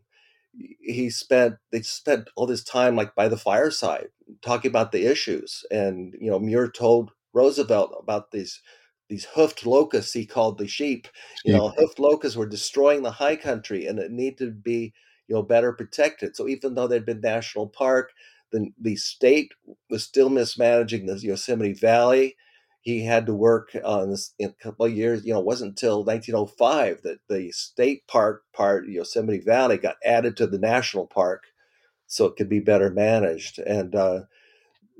he 0.81 1.11
spent 1.11 1.57
they 1.71 1.83
spent 1.83 2.29
all 2.37 2.47
this 2.47 2.65
time 2.65 2.97
like 2.97 3.15
by 3.15 3.29
the 3.29 3.37
fireside 3.37 4.09
talking 4.43 4.71
about 4.71 4.93
the 4.93 5.07
issues 5.07 5.65
and 5.71 6.15
you 6.21 6.31
know 6.31 6.39
muir 6.39 6.69
told 6.69 7.11
roosevelt 7.33 7.97
about 7.99 8.31
these 8.33 8.61
these 9.09 9.27
hoofed 9.35 9.67
locusts 9.67 10.13
he 10.13 10.25
called 10.25 10.59
the 10.59 10.67
sheep 10.67 11.09
you 11.45 11.53
know 11.53 11.71
hoofed 11.77 11.99
locusts 11.99 12.37
were 12.37 12.47
destroying 12.47 13.03
the 13.03 13.11
high 13.11 13.37
country 13.37 13.87
and 13.87 13.99
it 13.99 14.11
needed 14.11 14.39
to 14.39 14.51
be 14.51 14.93
you 15.29 15.35
know 15.35 15.43
better 15.43 15.73
protected 15.73 16.35
so 16.37 16.49
even 16.49 16.75
though 16.75 16.87
there'd 16.87 17.07
been 17.07 17.21
national 17.21 17.69
park 17.69 18.13
the, 18.53 18.71
the 18.81 18.97
state 18.97 19.53
was 19.91 20.03
still 20.03 20.29
mismanaging 20.29 21.07
the 21.07 21.19
yosemite 21.19 21.73
valley 21.73 22.37
he 22.83 23.05
had 23.05 23.27
to 23.27 23.35
work 23.35 23.77
on 23.85 24.11
this 24.11 24.35
in 24.41 24.51
a 24.51 24.63
couple 24.63 24.85
of 24.85 24.93
years. 24.93 25.25
You 25.25 25.33
know, 25.33 25.39
it 25.39 25.47
wasn't 25.47 25.71
until 25.71 26.05
1905 26.05 27.03
that 27.03 27.19
the 27.29 27.53
state 27.53 28.07
park 28.09 28.43
part, 28.53 28.89
Yosemite 28.89 29.39
Valley, 29.39 29.79
got 29.79 29.97
added 30.05 30.37
to 30.37 30.49
the 30.49 30.59
national 30.59 31.07
park 31.07 31.45
so 32.09 32.27
it 32.27 32.35
could 32.37 32.49
be 32.49 32.59
better 32.59 32.91
managed. 32.91 33.61
And 33.61 33.95
uh, 33.95 34.23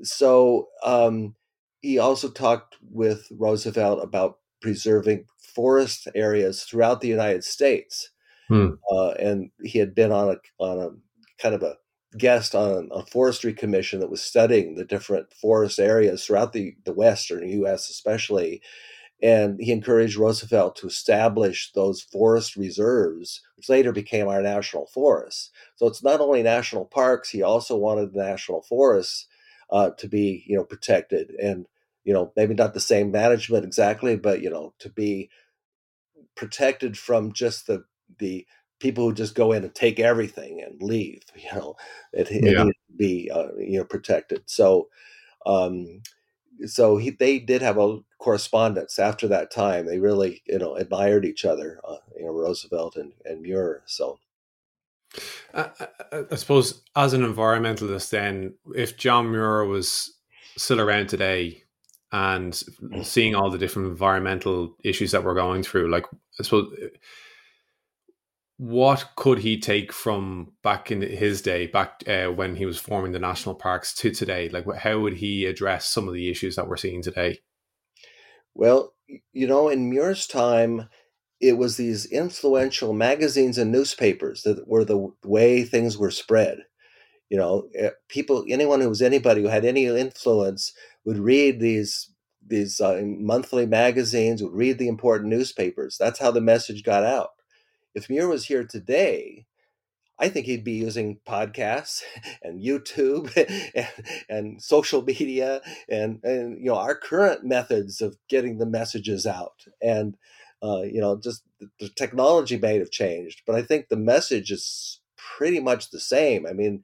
so 0.01 0.69
um, 0.83 1.35
he 1.83 1.99
also 1.99 2.29
talked 2.29 2.77
with 2.89 3.27
Roosevelt 3.29 4.01
about 4.01 4.39
preserving 4.61 5.25
forest 5.37 6.07
areas 6.15 6.63
throughout 6.63 7.01
the 7.01 7.09
United 7.09 7.43
States. 7.43 8.09
Hmm. 8.47 8.71
Uh, 8.91 9.11
and 9.11 9.51
he 9.61 9.77
had 9.77 9.93
been 9.93 10.11
on 10.11 10.29
a 10.29 10.63
on 10.63 10.79
a 10.79 10.89
kind 11.41 11.53
of 11.53 11.61
a 11.61 11.75
guest 12.17 12.55
on 12.55 12.89
a 12.91 13.05
forestry 13.05 13.53
commission 13.53 13.99
that 13.99 14.09
was 14.09 14.21
studying 14.21 14.75
the 14.75 14.85
different 14.85 15.31
forest 15.33 15.79
areas 15.79 16.25
throughout 16.25 16.53
the, 16.53 16.75
the 16.85 16.93
western 16.93 17.47
U.S., 17.49 17.89
especially. 17.89 18.61
And 19.21 19.59
he 19.59 19.71
encouraged 19.71 20.17
Roosevelt 20.17 20.75
to 20.77 20.87
establish 20.87 21.71
those 21.73 22.01
forest 22.01 22.55
reserves, 22.55 23.41
which 23.55 23.69
later 23.69 23.91
became 23.91 24.27
our 24.27 24.41
national 24.41 24.87
forests. 24.87 25.49
So 25.75 25.87
it's 25.87 26.03
not 26.03 26.21
only 26.21 26.43
national 26.43 26.85
parks; 26.85 27.29
he 27.29 27.41
also 27.41 27.75
wanted 27.75 28.13
the 28.13 28.23
national 28.23 28.61
forests 28.61 29.27
uh, 29.69 29.91
to 29.97 30.07
be, 30.07 30.43
you 30.47 30.55
know, 30.55 30.63
protected, 30.63 31.31
and 31.41 31.65
you 32.03 32.13
know, 32.13 32.31
maybe 32.35 32.53
not 32.53 32.73
the 32.73 32.79
same 32.79 33.11
management 33.11 33.65
exactly, 33.65 34.15
but 34.15 34.41
you 34.41 34.49
know, 34.49 34.73
to 34.79 34.89
be 34.89 35.29
protected 36.35 36.97
from 36.97 37.33
just 37.33 37.67
the 37.67 37.83
the 38.19 38.45
people 38.79 39.05
who 39.05 39.13
just 39.13 39.35
go 39.35 39.53
in 39.53 39.63
and 39.63 39.73
take 39.73 39.99
everything 39.99 40.61
and 40.61 40.81
leave. 40.81 41.21
You 41.35 41.59
know, 41.59 41.75
it, 42.13 42.29
it 42.31 42.43
yeah. 42.43 42.63
needs 42.63 42.77
to 42.91 42.97
be 42.97 43.31
uh, 43.33 43.49
you 43.57 43.79
know 43.79 43.85
protected. 43.85 44.43
So, 44.45 44.89
um, 45.45 46.01
so 46.65 46.97
he, 46.97 47.09
they 47.09 47.39
did 47.39 47.61
have 47.61 47.77
a 47.77 47.99
correspondence 48.19 48.99
after 48.99 49.27
that 49.29 49.51
time. 49.51 49.85
They 49.85 49.99
really 49.99 50.41
you 50.45 50.59
know 50.59 50.75
admired 50.75 51.25
each 51.25 51.45
other. 51.45 51.79
Uh, 51.87 51.97
you 52.17 52.25
know, 52.25 52.31
Roosevelt 52.31 52.95
and 52.95 53.13
and 53.25 53.41
Muir. 53.41 53.83
So. 53.85 54.19
I, 55.53 55.69
I, 56.11 56.23
I 56.31 56.35
suppose 56.35 56.81
as 56.95 57.13
an 57.13 57.21
environmentalist, 57.21 58.09
then, 58.09 58.55
if 58.75 58.97
John 58.97 59.29
Muir 59.29 59.63
was 59.65 60.11
still 60.57 60.81
around 60.81 61.07
today, 61.07 61.62
and 62.13 62.63
seeing 63.01 63.33
all 63.33 63.49
the 63.49 63.57
different 63.57 63.89
environmental 63.89 64.77
issues 64.83 65.11
that 65.11 65.23
we're 65.23 65.33
going 65.33 65.63
through, 65.63 65.89
like 65.89 66.05
I 66.39 66.43
suppose 66.43 66.71
what 68.57 69.09
could 69.15 69.39
he 69.39 69.59
take 69.59 69.91
from 69.91 70.53
back 70.61 70.91
in 70.91 71.01
his 71.01 71.41
day, 71.41 71.65
back 71.65 72.03
uh, 72.07 72.27
when 72.27 72.55
he 72.55 72.67
was 72.67 72.79
forming 72.79 73.11
the 73.11 73.19
national 73.19 73.55
parks, 73.55 73.95
to 73.95 74.11
today? 74.11 74.47
Like, 74.49 74.71
how 74.75 74.99
would 74.99 75.15
he 75.15 75.45
address 75.45 75.89
some 75.89 76.07
of 76.07 76.13
the 76.13 76.29
issues 76.29 76.55
that 76.55 76.67
we're 76.67 76.77
seeing 76.77 77.01
today? 77.01 77.39
Well, 78.53 78.93
you 79.33 79.47
know, 79.47 79.69
in 79.69 79.89
Muir's 79.89 80.27
time, 80.27 80.87
it 81.41 81.57
was 81.57 81.77
these 81.77 82.05
influential 82.05 82.93
magazines 82.93 83.57
and 83.57 83.71
newspapers 83.71 84.43
that 84.43 84.67
were 84.67 84.85
the 84.85 85.11
way 85.25 85.63
things 85.63 85.97
were 85.97 86.11
spread. 86.11 86.59
You 87.29 87.37
know, 87.37 87.67
eh, 87.75 87.89
people, 88.07 88.45
anyone 88.47 88.81
who 88.81 88.89
was 88.89 89.01
anybody 89.01 89.41
who 89.41 89.47
had 89.47 89.65
any 89.65 89.87
influence 89.87 90.73
would 91.05 91.17
read 91.17 91.59
these 91.59 92.09
these 92.45 92.81
uh, 92.81 93.01
monthly 93.05 93.65
magazines, 93.65 94.43
would 94.43 94.53
read 94.53 94.77
the 94.77 94.89
important 94.89 95.29
newspapers. 95.29 95.97
That's 95.97 96.19
how 96.19 96.29
the 96.29 96.41
message 96.41 96.83
got 96.83 97.03
out 97.03 97.29
if 97.95 98.09
Muir 98.09 98.27
was 98.27 98.45
here 98.45 98.63
today, 98.63 99.45
I 100.19 100.29
think 100.29 100.45
he'd 100.45 100.63
be 100.63 100.73
using 100.73 101.19
podcasts 101.27 102.01
and 102.43 102.61
YouTube 102.61 103.35
and, 103.75 103.87
and, 104.29 104.61
social 104.61 105.01
media 105.01 105.61
and, 105.89 106.19
and 106.23 106.59
you 106.59 106.65
know 106.65 106.77
our 106.77 106.95
current 106.95 107.43
methods 107.43 108.01
of 108.01 108.17
getting 108.29 108.57
the 108.57 108.65
messages 108.65 109.25
out. 109.25 109.65
And 109.81 110.17
uh, 110.63 110.81
you 110.81 111.01
know, 111.01 111.19
just 111.19 111.43
the, 111.79 111.89
technology 111.89 112.57
may 112.57 112.79
have 112.79 112.91
changed, 112.91 113.41
but 113.45 113.55
I 113.55 113.61
think 113.61 113.89
the 113.89 113.97
message 113.97 114.49
is 114.49 115.01
pretty 115.17 115.59
much 115.59 115.89
the 115.89 115.99
same. 115.99 116.45
I 116.47 116.53
mean, 116.53 116.83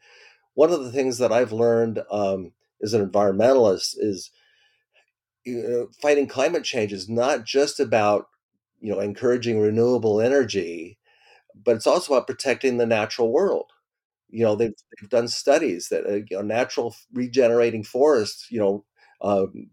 one 0.54 0.72
of 0.72 0.84
the 0.84 0.92
things 0.92 1.18
that 1.20 1.32
I've 1.32 1.54
learned 1.54 2.02
um, 2.12 2.52
as 2.84 2.94
an 2.94 3.08
environmentalist 3.08 3.96
is 3.98 4.32
you 5.46 5.62
know, 5.64 5.88
fighting 6.02 6.28
climate 6.28 6.64
change 6.64 6.94
is 6.94 7.10
not 7.10 7.46
just 7.46 7.80
about 7.80 8.28
you 8.80 8.92
know 8.92 9.00
encouraging 9.00 9.60
renewable 9.60 10.22
energy 10.22 10.98
but 11.66 11.76
it's 11.76 11.88
also 11.88 12.14
about 12.14 12.28
protecting 12.28 12.78
the 12.78 12.86
natural 12.86 13.32
world. 13.32 13.72
You 14.30 14.46
know, 14.46 14.56
they've, 14.56 14.74
they've 15.02 15.10
done 15.10 15.28
studies 15.28 15.90
that 15.90 16.06
uh, 16.06 16.16
you 16.16 16.38
know, 16.38 16.42
natural 16.42 16.96
regenerating 17.14 17.84
forests, 17.84 18.48
you 18.52 18.60
know, 18.60 18.86
um, 19.22 19.70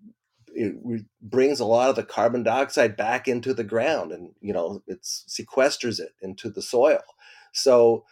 it 0.55 0.75
re- 0.85 1.07
brings 1.23 1.61
a 1.61 1.67
lot 1.67 1.91
of 1.91 1.97
the 1.97 2.05
carbon 2.05 2.43
dioxide 2.43 2.97
back 2.97 3.29
into 3.29 3.55
the 3.55 3.65
ground, 3.65 4.13
and 4.13 4.31
you 4.41 4.53
know, 4.53 4.83
it 4.87 5.03
sequesters 5.03 6.01
it 6.01 6.13
into 6.23 6.51
the 6.51 6.63
soil. 6.63 7.01
So, 7.53 8.05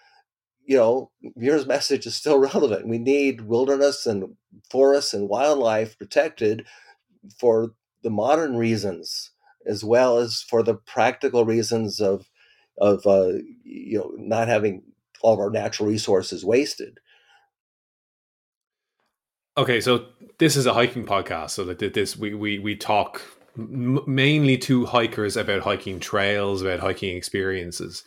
you 0.66 0.76
know, 0.76 1.10
Muir's 1.36 1.66
message 1.66 2.06
is 2.06 2.16
still 2.16 2.38
relevant. 2.52 2.88
We 2.88 2.98
need 2.98 3.42
wilderness 3.42 4.06
and 4.06 4.36
forests 4.70 5.14
and 5.14 5.28
wildlife 5.28 5.98
protected 5.98 6.66
for 7.38 7.72
the 8.02 8.10
modern 8.10 8.56
reasons 8.56 9.30
as 9.66 9.84
well 9.84 10.18
as 10.18 10.42
for 10.42 10.62
the 10.62 10.74
practical 10.74 11.44
reasons 11.44 12.00
of 12.00 12.28
of 12.78 13.06
uh, 13.06 13.32
you 13.64 13.98
know 13.98 14.12
not 14.16 14.48
having 14.48 14.82
all 15.22 15.34
of 15.34 15.40
our 15.40 15.50
natural 15.50 15.88
resources 15.88 16.44
wasted. 16.44 16.98
Okay, 19.56 19.80
so 19.80 20.06
this 20.38 20.56
is 20.56 20.66
a 20.66 20.74
hiking 20.74 21.06
podcast, 21.06 21.50
so 21.50 21.64
that 21.64 21.78
this 21.94 22.16
we 22.16 22.34
we 22.34 22.58
we 22.58 22.76
talk 22.76 23.22
mainly 23.56 24.58
to 24.58 24.86
hikers 24.86 25.36
about 25.36 25.62
hiking 25.62 26.00
trails, 26.00 26.62
about 26.62 26.80
hiking 26.80 27.16
experiences. 27.16 28.02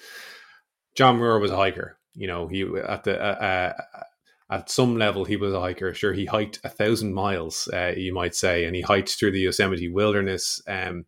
John 0.96 1.18
Muir 1.18 1.40
was 1.40 1.52
a 1.52 1.56
hiker. 1.56 1.97
You 2.18 2.28
know, 2.28 2.48
he 2.48 2.64
at 2.64 3.04
the 3.04 3.22
uh, 3.22 3.74
uh, 3.74 4.04
at 4.50 4.70
some 4.70 4.98
level 4.98 5.24
he 5.24 5.38
was 5.38 5.54
a 5.54 5.60
hiker. 5.60 5.94
Sure, 5.94 6.14
he 6.14 6.26
hiked 6.26 6.60
a 6.64 6.70
thousand 6.70 7.14
miles, 7.14 7.70
uh, 7.72 7.94
you 7.96 8.14
might 8.14 8.36
say, 8.36 8.66
and 8.66 8.76
he 8.76 8.82
hiked 8.82 9.10
through 9.10 9.32
the 9.32 9.42
Yosemite 9.42 9.90
wilderness. 9.90 10.62
Um, 10.68 11.06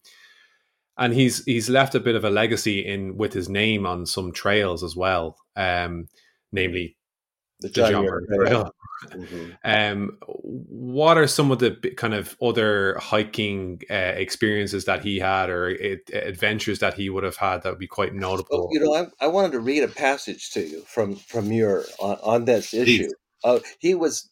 and 0.97 1.13
he's 1.13 1.43
he's 1.45 1.69
left 1.69 1.95
a 1.95 1.99
bit 1.99 2.15
of 2.15 2.23
a 2.23 2.29
legacy 2.29 2.85
in 2.85 3.17
with 3.17 3.33
his 3.33 3.49
name 3.49 3.85
on 3.85 4.05
some 4.05 4.31
trails 4.31 4.83
as 4.83 4.95
well, 4.95 5.37
um, 5.55 6.07
namely 6.51 6.97
the, 7.59 7.67
the 7.67 7.89
John 7.89 8.01
Muir 8.01 8.71
Mm-hmm. 9.07 9.51
Um, 9.63 10.17
what 10.27 11.17
are 11.17 11.27
some 11.27 11.51
of 11.51 11.59
the 11.59 11.71
kind 11.95 12.13
of 12.13 12.35
other 12.41 12.97
hiking 12.99 13.81
uh, 13.89 13.93
experiences 13.93 14.85
that 14.85 15.03
he 15.03 15.19
had, 15.19 15.49
or 15.49 15.69
it, 15.69 16.09
adventures 16.11 16.79
that 16.79 16.95
he 16.95 17.09
would 17.09 17.23
have 17.23 17.37
had 17.37 17.63
that 17.63 17.69
would 17.69 17.79
be 17.79 17.87
quite 17.87 18.13
notable? 18.13 18.67
Well, 18.67 18.69
you 18.71 18.79
know, 18.81 18.93
I, 18.93 19.25
I, 19.25 19.27
wanted 19.27 19.53
to 19.53 19.61
read 19.61 19.83
a 19.83 19.87
passage 19.87 20.51
to 20.51 20.61
you 20.61 20.81
from 20.81 21.15
from 21.15 21.47
Muir 21.47 21.85
on, 21.99 22.17
on 22.23 22.45
this 22.45 22.73
issue. 22.73 23.09
Uh, 23.43 23.59
he 23.79 23.95
was 23.95 24.29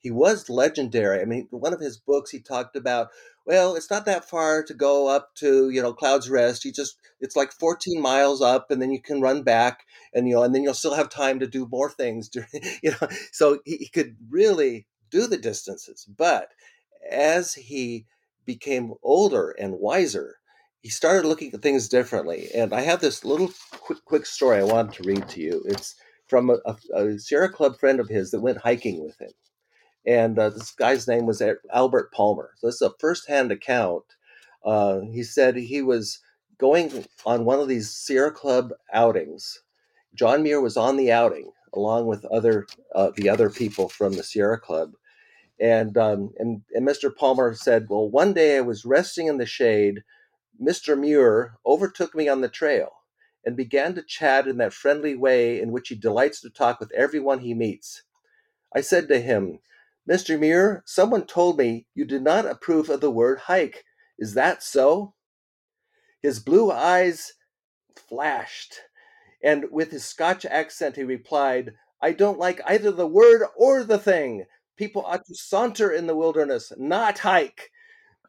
he 0.00 0.10
was 0.10 0.48
legendary. 0.48 1.20
I 1.20 1.24
mean, 1.24 1.46
one 1.50 1.72
of 1.72 1.80
his 1.80 1.96
books 1.96 2.30
he 2.30 2.40
talked 2.40 2.76
about 2.76 3.08
well, 3.48 3.76
it's 3.76 3.90
not 3.90 4.04
that 4.04 4.28
far 4.28 4.62
to 4.62 4.74
go 4.74 5.08
up 5.08 5.34
to, 5.36 5.70
you 5.70 5.80
know, 5.80 5.94
Clouds 5.94 6.28
Rest. 6.28 6.66
You 6.66 6.70
just, 6.70 6.98
it's 7.18 7.34
like 7.34 7.50
14 7.50 7.98
miles 7.98 8.42
up 8.42 8.70
and 8.70 8.80
then 8.80 8.90
you 8.90 9.00
can 9.00 9.22
run 9.22 9.42
back 9.42 9.86
and, 10.12 10.28
you 10.28 10.34
know, 10.34 10.42
and 10.42 10.54
then 10.54 10.62
you'll 10.62 10.74
still 10.74 10.94
have 10.94 11.08
time 11.08 11.38
to 11.40 11.46
do 11.46 11.66
more 11.66 11.88
things, 11.88 12.28
during, 12.30 12.48
you 12.82 12.90
know. 12.90 13.08
So 13.32 13.60
he, 13.64 13.78
he 13.78 13.88
could 13.88 14.16
really 14.28 14.86
do 15.10 15.26
the 15.26 15.38
distances. 15.38 16.06
But 16.14 16.50
as 17.10 17.54
he 17.54 18.04
became 18.44 18.92
older 19.02 19.56
and 19.58 19.80
wiser, 19.80 20.36
he 20.82 20.90
started 20.90 21.26
looking 21.26 21.50
at 21.54 21.62
things 21.62 21.88
differently. 21.88 22.50
And 22.54 22.74
I 22.74 22.82
have 22.82 23.00
this 23.00 23.24
little 23.24 23.50
quick, 23.70 24.04
quick 24.04 24.26
story 24.26 24.58
I 24.58 24.64
wanted 24.64 24.92
to 24.92 25.08
read 25.08 25.26
to 25.26 25.40
you. 25.40 25.62
It's 25.64 25.94
from 26.26 26.50
a, 26.50 26.58
a, 26.66 26.76
a 26.94 27.18
Sierra 27.18 27.50
Club 27.50 27.78
friend 27.80 27.98
of 27.98 28.10
his 28.10 28.30
that 28.32 28.42
went 28.42 28.58
hiking 28.58 29.02
with 29.02 29.18
him 29.18 29.30
and 30.08 30.40
uh, 30.40 30.50
this 30.50 30.72
guy's 30.72 31.06
name 31.06 31.26
was 31.26 31.42
Albert 31.74 32.12
Palmer. 32.12 32.52
So 32.58 32.68
this 32.68 32.76
is 32.76 32.82
a 32.82 32.94
firsthand 32.98 33.52
account. 33.52 34.04
Uh, 34.64 35.00
he 35.12 35.22
said 35.22 35.56
he 35.56 35.82
was 35.82 36.20
going 36.58 37.04
on 37.26 37.44
one 37.44 37.60
of 37.60 37.68
these 37.68 37.90
Sierra 37.92 38.32
Club 38.32 38.72
outings. 38.94 39.60
John 40.14 40.42
Muir 40.42 40.62
was 40.62 40.78
on 40.78 40.96
the 40.96 41.12
outing 41.12 41.52
along 41.74 42.06
with 42.06 42.24
other 42.26 42.66
uh, 42.96 43.12
the 43.16 43.28
other 43.28 43.50
people 43.50 43.90
from 43.90 44.14
the 44.14 44.24
Sierra 44.24 44.58
Club, 44.58 44.94
and 45.60 45.98
um, 45.98 46.32
and 46.38 46.62
and 46.74 46.88
Mr. 46.88 47.14
Palmer 47.14 47.54
said, 47.54 47.88
"Well, 47.90 48.10
one 48.10 48.32
day 48.34 48.58
I 48.58 48.62
was 48.62 48.86
resting 48.86 49.28
in 49.28 49.38
the 49.38 49.46
shade. 49.46 50.04
Mr. 50.62 50.98
Muir 50.98 51.54
overtook 51.66 52.14
me 52.14 52.28
on 52.28 52.42
the 52.42 52.48
trail." 52.50 52.90
and 53.46 53.56
began 53.56 53.94
to 53.94 54.02
chat 54.02 54.46
in 54.48 54.58
that 54.58 54.74
friendly 54.74 55.16
way 55.16 55.60
in 55.62 55.72
which 55.72 55.88
he 55.88 55.96
delights 55.96 56.40
to 56.42 56.50
talk 56.50 56.80
with 56.80 56.92
everyone 56.92 57.40
he 57.40 57.54
meets. 57.54 58.02
I 58.74 58.82
said 58.82 59.08
to 59.08 59.20
him, 59.20 59.60
Mr. 60.08 60.38
Muir, 60.38 60.82
someone 60.86 61.26
told 61.26 61.58
me 61.58 61.86
you 61.94 62.04
did 62.04 62.22
not 62.22 62.46
approve 62.46 62.88
of 62.88 63.00
the 63.00 63.10
word 63.10 63.40
hike. 63.40 63.84
Is 64.18 64.34
that 64.34 64.62
so? 64.62 65.14
His 66.22 66.40
blue 66.40 66.72
eyes 66.72 67.32
flashed, 68.08 68.74
and 69.42 69.66
with 69.70 69.90
his 69.90 70.04
Scotch 70.04 70.46
accent 70.46 70.96
he 70.96 71.04
replied, 71.04 71.74
I 72.00 72.12
don't 72.12 72.38
like 72.38 72.60
either 72.66 72.90
the 72.90 73.06
word 73.06 73.42
or 73.56 73.84
the 73.84 73.98
thing. 73.98 74.46
People 74.76 75.04
ought 75.04 75.26
to 75.26 75.34
saunter 75.34 75.90
in 75.90 76.06
the 76.06 76.16
wilderness, 76.16 76.72
not 76.78 77.18
hike. 77.18 77.70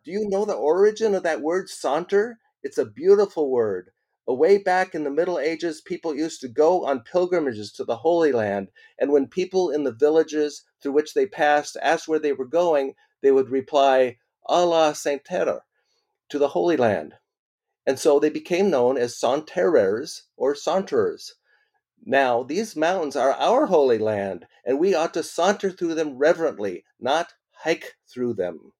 Do 0.03 0.11
you 0.11 0.27
know 0.27 0.45
the 0.45 0.53
origin 0.53 1.15
of 1.15 1.23
that 1.23 1.41
word 1.41 1.69
saunter? 1.69 2.39
It's 2.61 2.77
a 2.77 2.85
beautiful 2.85 3.49
word. 3.49 3.91
Way 4.31 4.59
back 4.59 4.93
in 4.93 5.03
the 5.03 5.09
Middle 5.09 5.39
Ages, 5.39 5.81
people 5.81 6.15
used 6.15 6.39
to 6.41 6.47
go 6.47 6.85
on 6.85 7.01
pilgrimages 7.01 7.71
to 7.73 7.83
the 7.83 7.97
Holy 7.97 8.31
Land, 8.31 8.69
and 8.99 9.11
when 9.11 9.27
people 9.27 9.71
in 9.71 9.83
the 9.83 9.91
villages 9.91 10.63
through 10.81 10.91
which 10.91 11.15
they 11.15 11.25
passed 11.25 11.75
asked 11.81 12.07
where 12.07 12.19
they 12.19 12.33
were 12.33 12.45
going, 12.45 12.93
they 13.21 13.31
would 13.31 13.49
reply, 13.49 14.19
"A 14.47 14.63
la 14.65 14.93
Saint 14.93 15.25
Terre," 15.25 15.65
to 16.29 16.37
the 16.37 16.49
Holy 16.49 16.77
Land. 16.77 17.15
And 17.87 17.97
so 17.97 18.19
they 18.19 18.29
became 18.29 18.69
known 18.69 18.97
as 18.97 19.17
Saunterers 19.17 20.27
or 20.37 20.53
Saunterers. 20.53 21.33
Now, 22.05 22.43
these 22.43 22.75
mountains 22.75 23.15
are 23.15 23.31
our 23.31 23.65
holy 23.65 23.97
land, 23.97 24.45
and 24.63 24.79
we 24.79 24.93
ought 24.93 25.13
to 25.15 25.23
saunter 25.23 25.71
through 25.71 25.95
them 25.95 26.17
reverently, 26.17 26.85
not 26.99 27.33
hike 27.51 27.95
through 28.07 28.35
them. 28.35 28.73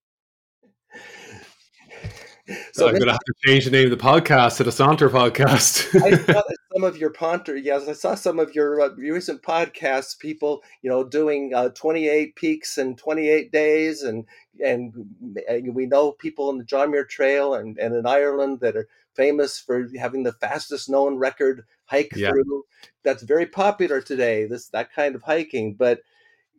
So 2.74 2.88
I'm 2.88 2.94
going 2.94 3.06
to 3.06 3.12
have 3.12 3.20
to 3.20 3.34
change 3.46 3.66
the 3.66 3.72
name 3.72 3.92
of 3.92 3.98
the 3.98 4.04
podcast 4.04 4.58
to 4.58 4.64
the 4.64 4.72
Saunter 4.72 5.10
Podcast. 5.10 6.02
I 6.02 6.18
saw 6.34 6.42
some 6.74 6.84
of 6.84 6.98
your 6.98 7.12
Ponter, 7.12 7.56
yes, 7.56 7.88
I 7.88 7.94
saw 7.94 8.16
some 8.16 8.40
of 8.40 8.56
your 8.56 8.82
uh, 8.82 8.90
recent 8.96 9.42
podcasts. 9.42 10.18
People, 10.18 10.64
you 10.82 10.90
know, 10.90 11.04
doing 11.04 11.54
uh, 11.54 11.70
28 11.70 12.36
peaks 12.36 12.78
in 12.78 12.96
28 12.96 13.52
days, 13.52 14.04
and 14.04 14.26
and 14.64 14.94
we 15.72 15.86
know 15.86 16.12
people 16.12 16.50
in 16.50 16.58
the 16.58 16.64
John 16.64 16.92
Muir 16.92 17.06
Trail 17.06 17.54
and, 17.54 17.78
and 17.78 17.96
in 17.96 18.06
Ireland 18.06 18.60
that 18.62 18.76
are 18.76 18.88
famous 19.14 19.60
for 19.60 19.88
having 19.98 20.24
the 20.24 20.34
fastest 20.34 20.90
known 20.90 21.18
record 21.18 21.66
hike 21.86 22.14
yeah. 22.16 22.32
through. 22.32 22.64
That's 23.04 23.24
very 23.24 23.46
popular 23.46 24.02
today. 24.02 24.46
This 24.46 24.70
that 24.70 24.94
kind 24.94 25.16
of 25.16 25.24
hiking, 25.24 25.76
but 25.76 26.02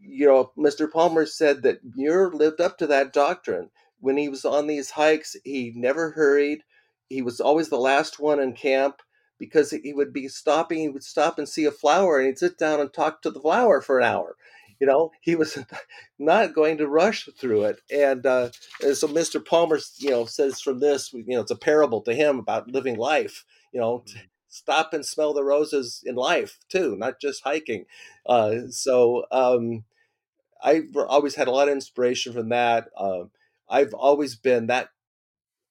you 0.01 0.27
know, 0.27 0.53
Mr. 0.57 0.91
Palmer 0.91 1.27
said 1.27 1.63
that 1.63 1.81
Muir 1.97 2.31
lived 2.31 2.61
up 2.61 2.79
to 2.79 2.87
that 2.87 3.13
doctrine 3.13 3.71
when 4.01 4.17
he 4.17 4.29
was 4.29 4.45
on 4.45 4.67
these 4.67 4.91
hikes, 4.91 5.37
he 5.45 5.73
never 5.75 6.11
hurried. 6.11 6.63
He 7.09 7.23
was 7.23 7.41
always 7.41 7.69
the 7.69 7.77
last 7.77 8.19
one 8.19 8.41
in 8.41 8.55
camp 8.55 9.03
because 9.39 9.71
he 9.71 9.93
would 9.93 10.13
be 10.13 10.29
stopping. 10.29 10.79
He 10.79 10.89
would 10.89 11.05
stop 11.05 11.39
and 11.39 11.49
see 11.49 11.65
a 11.65 11.71
flower 11.71 12.19
and 12.19 12.27
he'd 12.27 12.39
sit 12.39 12.59
down 12.59 12.81
and 12.81 12.93
talk 12.93 13.23
to 13.23 13.31
the 13.31 13.41
flower 13.41 13.81
for 13.81 13.99
an 13.99 14.05
hour. 14.05 14.37
You 14.79 14.87
know, 14.87 15.11
he 15.21 15.37
was 15.37 15.59
not 16.19 16.55
going 16.55 16.79
to 16.79 16.89
rush 16.89 17.29
through 17.39 17.65
it. 17.65 17.81
And, 17.91 18.25
uh, 18.25 18.51
so 18.81 19.09
Mr. 19.09 19.45
Palmer, 19.45 19.79
you 19.99 20.11
know, 20.11 20.25
says 20.25 20.61
from 20.61 20.81
this, 20.81 21.13
you 21.13 21.25
know, 21.27 21.41
it's 21.41 21.51
a 21.51 21.57
parable 21.57 22.01
to 22.03 22.15
him 22.15 22.39
about 22.39 22.71
living 22.71 22.97
life, 22.97 23.45
you 23.73 23.81
know, 23.81 23.99
mm-hmm. 23.99 24.21
stop 24.49 24.95
and 24.95 25.05
smell 25.05 25.35
the 25.35 25.45
roses 25.45 26.03
in 26.07 26.15
life 26.15 26.59
too, 26.71 26.97
not 26.97 27.21
just 27.21 27.43
hiking. 27.45 27.85
Uh, 28.25 28.69
so 28.71 29.27
um, 29.31 29.85
I 30.63 30.83
always 31.09 31.35
had 31.35 31.49
a 31.49 31.53
lot 31.53 31.69
of 31.69 31.75
inspiration 31.75 32.33
from 32.33 32.49
that. 32.51 32.89
Uh, 32.97 33.25
I've 33.71 33.95
always 33.95 34.37
been 34.37 34.67
that 34.67 34.89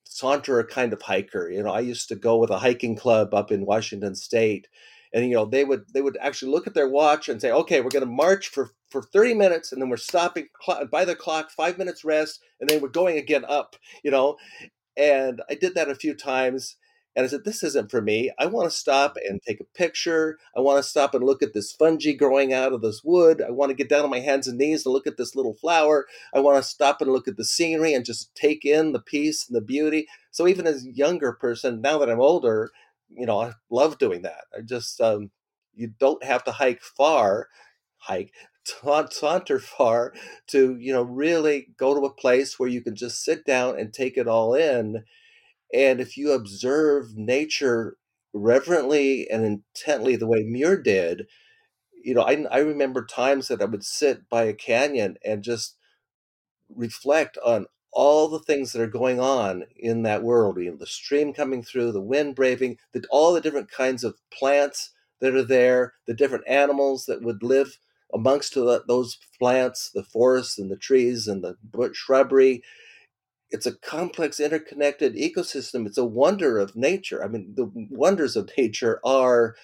saunterer 0.10 0.68
kind 0.68 0.94
of 0.94 1.02
hiker. 1.02 1.50
You 1.50 1.64
know, 1.64 1.72
I 1.72 1.82
used 1.82 2.08
to 2.10 2.16
go 2.16 2.38
with 2.38 2.50
a 2.50 2.60
hiking 2.60 2.96
club 2.96 3.34
up 3.34 3.52
in 3.52 3.66
Washington 3.66 4.16
State, 4.16 4.68
and 5.14 5.26
you 5.26 5.36
know 5.36 5.46
they 5.46 5.64
would 5.64 5.86
they 5.94 6.02
would 6.02 6.18
actually 6.22 6.52
look 6.52 6.68
at 6.68 6.74
their 6.74 6.90
watch 6.90 7.30
and 7.30 7.40
say, 7.42 7.52
okay, 7.52 7.82
we're 7.82 7.90
going 7.90 8.06
to 8.06 8.12
march 8.12 8.48
for 8.48 8.72
for 8.90 9.02
30 9.02 9.36
minutes, 9.36 9.72
and 9.72 9.82
then 9.82 9.90
we're 9.90 9.98
stopping 9.98 10.48
by 10.92 11.06
the 11.06 11.16
clock, 11.16 11.52
five 11.52 11.78
minutes 11.78 12.04
rest, 12.04 12.42
and 12.60 12.70
then 12.70 12.82
we're 12.82 12.90
going 12.90 13.18
again 13.18 13.46
up. 13.48 13.76
You 14.04 14.12
know, 14.12 14.38
and 14.98 15.42
I 15.50 15.56
did 15.56 15.76
that 15.76 15.90
a 15.90 15.96
few 15.96 16.14
times, 16.16 16.76
and 17.20 17.26
I 17.26 17.28
said, 17.28 17.44
this 17.44 17.64
isn't 17.64 17.92
for 17.92 18.02
me. 18.02 18.32
I 18.40 18.46
want 18.46 18.72
to 18.72 18.78
stop 18.78 19.18
and 19.28 19.42
take 19.42 19.60
a 19.60 19.66
picture. 19.78 20.38
I 20.56 20.62
want 20.62 20.82
to 20.82 20.90
stop 20.90 21.14
and 21.14 21.22
look 21.22 21.44
at 21.44 21.54
this 21.54 21.70
fungi 21.70 22.14
growing 22.14 22.54
out 22.54 22.72
of 22.72 22.82
this 22.82 23.04
wood. 23.04 23.42
I 23.46 23.52
want 23.52 23.72
to 23.72 23.76
get 23.76 23.90
down 23.90 24.06
on 24.06 24.10
my 24.10 24.22
hands 24.22 24.48
and 24.48 24.58
knees 24.58 24.86
and 24.86 24.94
look 24.94 25.06
at 25.06 25.18
this 25.18 25.36
little 25.36 25.54
flower. 25.54 26.06
I 26.34 26.40
want 26.40 26.64
to 26.64 26.70
stop 26.70 27.02
and 27.02 27.12
look 27.12 27.28
at 27.28 27.36
the 27.36 27.44
scenery 27.44 27.94
and 27.94 28.06
just 28.06 28.34
take 28.36 28.64
in 28.64 28.94
the 28.94 29.02
peace 29.02 29.46
and 29.46 29.54
the 29.54 29.60
beauty. 29.60 30.08
So 30.32 30.48
even 30.48 30.66
as 30.66 30.86
a 30.86 30.94
younger 30.94 31.34
person, 31.34 31.82
now 31.82 31.98
that 31.98 32.10
I'm 32.10 32.22
older, 32.22 32.72
you 33.10 33.26
know, 33.26 33.42
I 33.42 33.52
love 33.70 33.98
doing 33.98 34.22
that. 34.22 34.46
I 34.58 34.62
just, 34.62 35.02
um, 35.02 35.32
you 35.76 35.92
don't 36.00 36.24
have 36.24 36.46
to 36.46 36.54
hike 36.54 36.82
far, 36.82 37.50
hike, 37.98 38.32
saunter 39.12 39.60
far 39.60 40.14
to, 40.48 40.78
you 40.80 40.94
know, 40.94 41.04
really 41.04 41.68
go 41.76 41.94
to 41.94 42.06
a 42.06 42.14
place 42.14 42.58
where 42.58 42.70
you 42.70 42.82
can 42.82 42.96
just 42.96 43.26
sit 43.26 43.46
down 43.46 43.78
and 43.78 43.94
take 43.94 44.16
it 44.16 44.30
all 44.30 44.54
in 44.54 45.04
and 45.74 46.02
if 46.02 46.18
you 46.18 46.32
observe 46.32 47.16
nature 47.16 47.98
reverently 48.34 49.30
and 49.30 49.46
intently 49.46 50.16
the 50.16 50.28
way 50.28 50.44
Muir 50.44 50.82
did, 50.82 51.28
you 52.04 52.14
know, 52.14 52.22
I, 52.22 52.46
I 52.52 52.60
remember 52.60 53.06
times 53.06 53.48
that 53.48 53.62
I 53.62 53.66
would 53.66 53.84
sit 53.84 54.30
by 54.30 54.44
a 54.44 54.54
canyon 54.54 55.18
and 55.26 55.44
just 55.44 55.76
reflect 56.76 57.38
on 57.46 57.66
all 57.92 58.28
the 58.28 58.40
things 58.40 58.72
that 58.72 58.82
are 58.82 58.88
going 58.88 59.20
on 59.20 59.64
in 59.76 60.04
that 60.04 60.24
world. 60.24 60.58
You 60.60 60.72
know, 60.72 60.78
the 60.78 60.86
stream 60.86 61.34
coming 61.34 61.64
through, 61.64 61.92
the 61.92 62.02
wind 62.02 62.36
braving, 62.36 62.78
the, 62.94 63.04
all 63.10 63.34
the 63.34 63.42
different 63.42 63.72
kinds 63.72 64.04
of 64.04 64.18
plants 64.32 64.92
that 65.22 65.36
are 65.36 65.44
there, 65.44 65.94
the 66.08 66.14
different 66.14 66.48
animals 66.48 67.06
that 67.06 67.24
would 67.24 67.44
live 67.44 67.78
amongst 68.14 68.54
the, 68.54 68.84
those 68.88 69.18
plants, 69.40 69.90
the 69.94 70.04
forests 70.04 70.58
and 70.58 70.70
the 70.72 70.78
trees 70.78 71.28
and 71.28 71.44
the 71.44 71.56
shrubbery 71.94 72.64
it's 73.52 73.66
a 73.66 73.76
complex 73.76 74.40
interconnected 74.40 75.16
ecosystem. 75.16 75.86
It's 75.88 75.98
a 75.98 76.06
wonder 76.06 76.58
of 76.58 76.76
nature. 76.76 77.24
I 77.24 77.28
mean 77.28 77.54
the 77.56 77.72
wonders 77.90 78.36
of 78.36 78.50
nature 78.58 79.00
are 79.04 79.56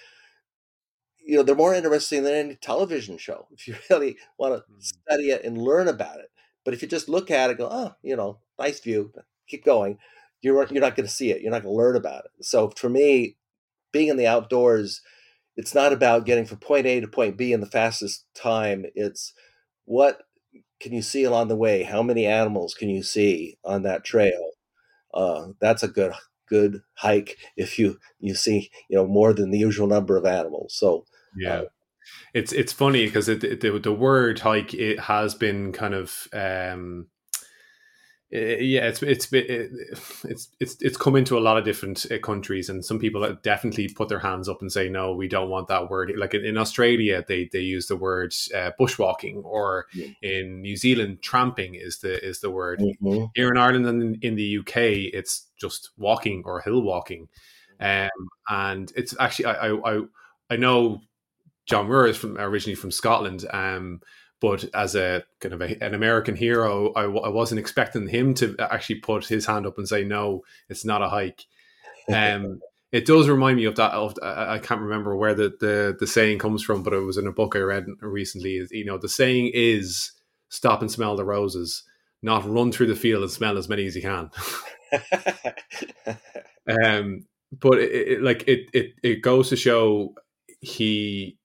you 1.23 1.35
know 1.37 1.43
they're 1.43 1.55
more 1.55 1.73
interesting 1.73 2.23
than 2.23 2.33
any 2.33 2.55
television 2.55 3.17
show 3.17 3.47
if 3.51 3.67
you 3.67 3.75
really 3.89 4.17
want 4.37 4.53
to 4.53 4.59
mm-hmm. 4.59 4.79
study 4.79 5.31
it 5.31 5.43
and 5.43 5.57
learn 5.57 5.87
about 5.87 6.19
it. 6.19 6.31
But 6.63 6.73
if 6.73 6.81
you 6.81 6.87
just 6.87 7.09
look 7.09 7.29
at 7.31 7.49
it 7.49 7.57
go 7.57 7.69
oh 7.71 7.95
you 8.01 8.15
know 8.15 8.39
nice 8.59 8.79
view 8.79 9.11
keep 9.47 9.65
going 9.65 9.97
you're 10.41 10.55
you're 10.71 10.81
not 10.81 10.95
going 10.95 11.07
to 11.07 11.13
see 11.13 11.31
it. 11.31 11.41
You're 11.41 11.51
not 11.51 11.63
going 11.63 11.73
to 11.73 11.77
learn 11.77 11.95
about 11.95 12.25
it. 12.25 12.45
So 12.45 12.69
for 12.69 12.89
me 12.89 13.37
being 13.91 14.09
in 14.09 14.17
the 14.17 14.27
outdoors 14.27 15.01
it's 15.57 15.73
not 15.73 15.93
about 15.93 16.25
getting 16.25 16.45
from 16.45 16.57
point 16.57 16.85
a 16.85 16.99
to 16.99 17.07
point 17.07 17.37
b 17.37 17.53
in 17.53 17.61
the 17.61 17.65
fastest 17.65 18.25
time. 18.35 18.85
It's 18.95 19.33
what 19.85 20.23
can 20.79 20.93
you 20.93 21.01
see 21.01 21.23
along 21.23 21.47
the 21.47 21.55
way? 21.55 21.83
How 21.83 22.01
many 22.01 22.25
animals 22.25 22.73
can 22.73 22.89
you 22.89 23.03
see 23.03 23.57
on 23.63 23.83
that 23.83 24.03
trail? 24.03 24.51
Uh, 25.13 25.47
that's 25.59 25.83
a 25.83 25.87
good 25.87 26.13
good 26.47 26.81
hike 26.93 27.37
if 27.57 27.79
you 27.79 27.97
you 28.19 28.35
see 28.35 28.69
you 28.89 28.97
know 28.97 29.07
more 29.07 29.33
than 29.33 29.49
the 29.51 29.57
usual 29.57 29.87
number 29.87 30.17
of 30.17 30.25
animals. 30.25 30.75
So 30.77 31.05
yeah. 31.37 31.53
Uh, 31.53 31.65
it's 32.33 32.53
it's 32.53 32.73
funny 32.73 33.05
because 33.05 33.27
it, 33.27 33.43
it, 33.43 33.61
the, 33.61 33.79
the 33.79 33.93
word 33.93 34.39
hike 34.39 34.73
it 34.73 34.99
has 34.99 35.33
been 35.33 35.71
kind 35.71 35.95
of 35.95 36.27
um, 36.33 37.07
yeah, 38.31 38.87
it's 38.87 39.03
it's 39.03 39.31
it's 39.31 40.49
it's 40.59 40.81
it's 40.81 40.97
come 40.97 41.15
into 41.15 41.37
a 41.37 41.39
lot 41.39 41.57
of 41.57 41.63
different 41.63 42.05
uh, 42.11 42.17
countries, 42.17 42.69
and 42.69 42.83
some 42.83 42.97
people 42.97 43.37
definitely 43.43 43.87
put 43.87 44.09
their 44.09 44.19
hands 44.19 44.49
up 44.49 44.61
and 44.61 44.71
say, 44.71 44.89
"No, 44.89 45.13
we 45.13 45.27
don't 45.27 45.49
want 45.49 45.67
that 45.67 45.89
word." 45.89 46.11
Like 46.17 46.33
in 46.33 46.57
Australia, 46.57 47.23
they 47.27 47.49
they 47.51 47.59
use 47.59 47.87
the 47.87 47.95
word 47.95 48.33
uh, 48.53 48.71
bushwalking, 48.79 49.43
or 49.43 49.85
yeah. 49.93 50.07
in 50.23 50.61
New 50.61 50.75
Zealand, 50.75 51.21
tramping 51.21 51.75
is 51.75 51.99
the 51.99 52.23
is 52.25 52.39
the 52.41 52.49
word. 52.49 52.79
Mm-hmm. 52.79 53.25
Here 53.35 53.49
in 53.49 53.57
Ireland 53.57 53.85
and 53.85 54.01
in, 54.01 54.19
in, 54.21 54.35
the 54.35 54.57
UK, 54.57 55.13
it's 55.13 55.47
just 55.59 55.91
walking 55.95 56.41
or 56.45 56.61
hill 56.61 56.81
walking, 56.81 57.27
um, 57.79 58.09
and 58.49 58.91
it's 58.95 59.15
actually 59.19 59.45
I 59.45 59.69
I 59.69 60.01
I 60.49 60.55
know 60.55 61.01
John 61.67 61.87
Muir 61.87 62.07
is 62.07 62.17
from 62.17 62.37
originally 62.37 62.75
from 62.75 62.91
Scotland, 62.91 63.45
um, 63.51 64.01
but 64.41 64.65
as 64.73 64.95
a 64.95 65.23
kind 65.39 65.53
of 65.53 65.61
a, 65.61 65.83
an 65.83 65.93
American 65.93 66.35
hero, 66.35 66.91
I, 66.93 67.03
I 67.03 67.29
wasn't 67.29 67.59
expecting 67.59 68.07
him 68.07 68.33
to 68.35 68.55
actually 68.59 68.99
put 68.99 69.25
his 69.25 69.45
hand 69.45 69.65
up 69.65 69.77
and 69.77 69.87
say, 69.87 70.03
"No, 70.03 70.43
it's 70.69 70.85
not 70.85 71.01
a 71.01 71.09
hike." 71.09 71.45
Um, 72.13 72.59
it 72.91 73.05
does 73.05 73.27
remind 73.27 73.57
me 73.57 73.65
of 73.65 73.75
that. 73.75 73.91
Of, 73.93 74.15
I 74.21 74.59
can't 74.59 74.81
remember 74.81 75.15
where 75.15 75.33
the, 75.33 75.55
the 75.59 75.97
the 75.99 76.07
saying 76.07 76.39
comes 76.39 76.63
from, 76.63 76.83
but 76.83 76.93
it 76.93 76.99
was 76.99 77.17
in 77.17 77.27
a 77.27 77.31
book 77.31 77.55
I 77.55 77.59
read 77.59 77.87
recently. 78.01 78.61
You 78.71 78.85
know, 78.85 78.97
the 78.97 79.09
saying 79.09 79.51
is, 79.53 80.11
"Stop 80.49 80.81
and 80.81 80.91
smell 80.91 81.15
the 81.15 81.25
roses." 81.25 81.83
Not 82.21 82.49
run 82.49 82.71
through 82.71 82.87
the 82.87 82.95
field 82.95 83.21
and 83.21 83.31
smell 83.31 83.55
as 83.55 83.69
many 83.69 83.85
as 83.85 83.95
you 83.95 84.01
can. 84.01 84.31
um, 86.83 87.25
but 87.51 87.77
it, 87.77 87.91
it, 87.91 88.21
like 88.23 88.47
it, 88.47 88.69
it, 88.73 88.93
it 89.03 89.21
goes 89.21 89.49
to 89.49 89.55
show 89.55 90.15
he 90.61 91.37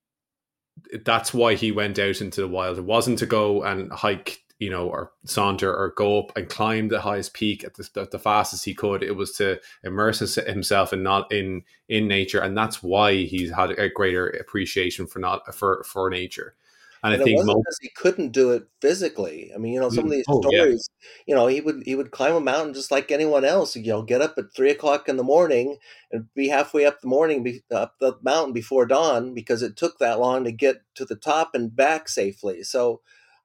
that's 1.05 1.33
why 1.35 1.55
he 1.55 1.73
went 1.73 1.99
out 1.99 2.21
into 2.21 2.41
the 2.41 2.49
wild. 2.49 2.79
It 2.79 2.85
wasn't 2.85 3.19
to 3.21 3.27
go 3.27 3.63
and 3.63 3.93
hike 3.93 4.43
you 4.61 4.69
know, 4.69 4.89
or 4.89 5.11
saunter 5.25 5.75
or 5.75 5.95
go 5.97 6.21
up 6.21 6.37
and 6.37 6.49
climb 6.49 6.89
the 6.89 7.01
highest 7.01 7.33
peak 7.33 7.65
at 7.65 7.75
the, 7.75 8.07
the 8.13 8.19
fastest 8.19 8.67
he 8.67 8.75
could. 8.75 9.03
It 9.03 9.17
was 9.17 9.33
to 9.39 9.59
immerse 9.83 10.19
himself 10.37 10.93
in 10.93 11.03
not 11.03 11.33
in 11.33 11.63
in 11.89 12.07
nature, 12.07 12.41
and 12.41 12.57
that's 12.57 12.83
why 12.83 13.25
he's 13.25 13.51
had 13.51 13.71
a 13.71 13.89
greater 13.89 14.29
appreciation 14.29 15.07
for 15.07 15.19
not 15.19 15.55
for 15.55 15.83
for 15.85 16.11
nature. 16.11 16.55
And, 17.03 17.15
and 17.15 17.23
I 17.23 17.25
think 17.25 17.45
most, 17.45 17.79
he 17.81 17.91
couldn't 17.97 18.33
do 18.33 18.51
it 18.51 18.65
physically. 18.83 19.53
I 19.55 19.59
mean, 19.59 19.73
you 19.73 19.81
know, 19.81 19.89
some 19.89 20.05
of 20.05 20.11
mm, 20.11 20.17
these 20.17 20.25
oh, 20.29 20.41
stories, 20.43 20.89
yeah. 21.01 21.23
you 21.27 21.35
know, 21.35 21.47
he 21.47 21.61
would 21.63 21.83
he 21.85 21.95
would 21.95 22.11
climb 22.11 22.35
a 22.35 22.41
mountain 22.41 22.75
just 22.75 22.91
like 22.91 23.11
anyone 23.11 23.45
else. 23.45 23.75
You 23.75 23.87
know, 23.87 24.03
get 24.03 24.21
up 24.21 24.35
at 24.37 24.55
three 24.55 24.71
o'clock 24.71 25.09
in 25.09 25.17
the 25.17 25.23
morning 25.23 25.79
and 26.13 26.27
be 26.35 26.49
halfway 26.49 26.85
up 26.85 27.01
the 27.01 27.09
morning 27.09 27.61
up 27.71 27.95
the 28.01 28.19
mountain 28.23 28.53
before 28.53 28.85
dawn 28.85 29.33
because 29.33 29.63
it 29.63 29.77
took 29.77 29.99
that 29.99 30.21
long 30.21 30.45
to 30.45 30.53
get 30.53 30.83
to 30.97 31.07
the 31.07 31.17
top 31.17 31.55
and 31.55 31.75
back 31.75 32.09
safely. 32.09 32.63
So 32.63 33.01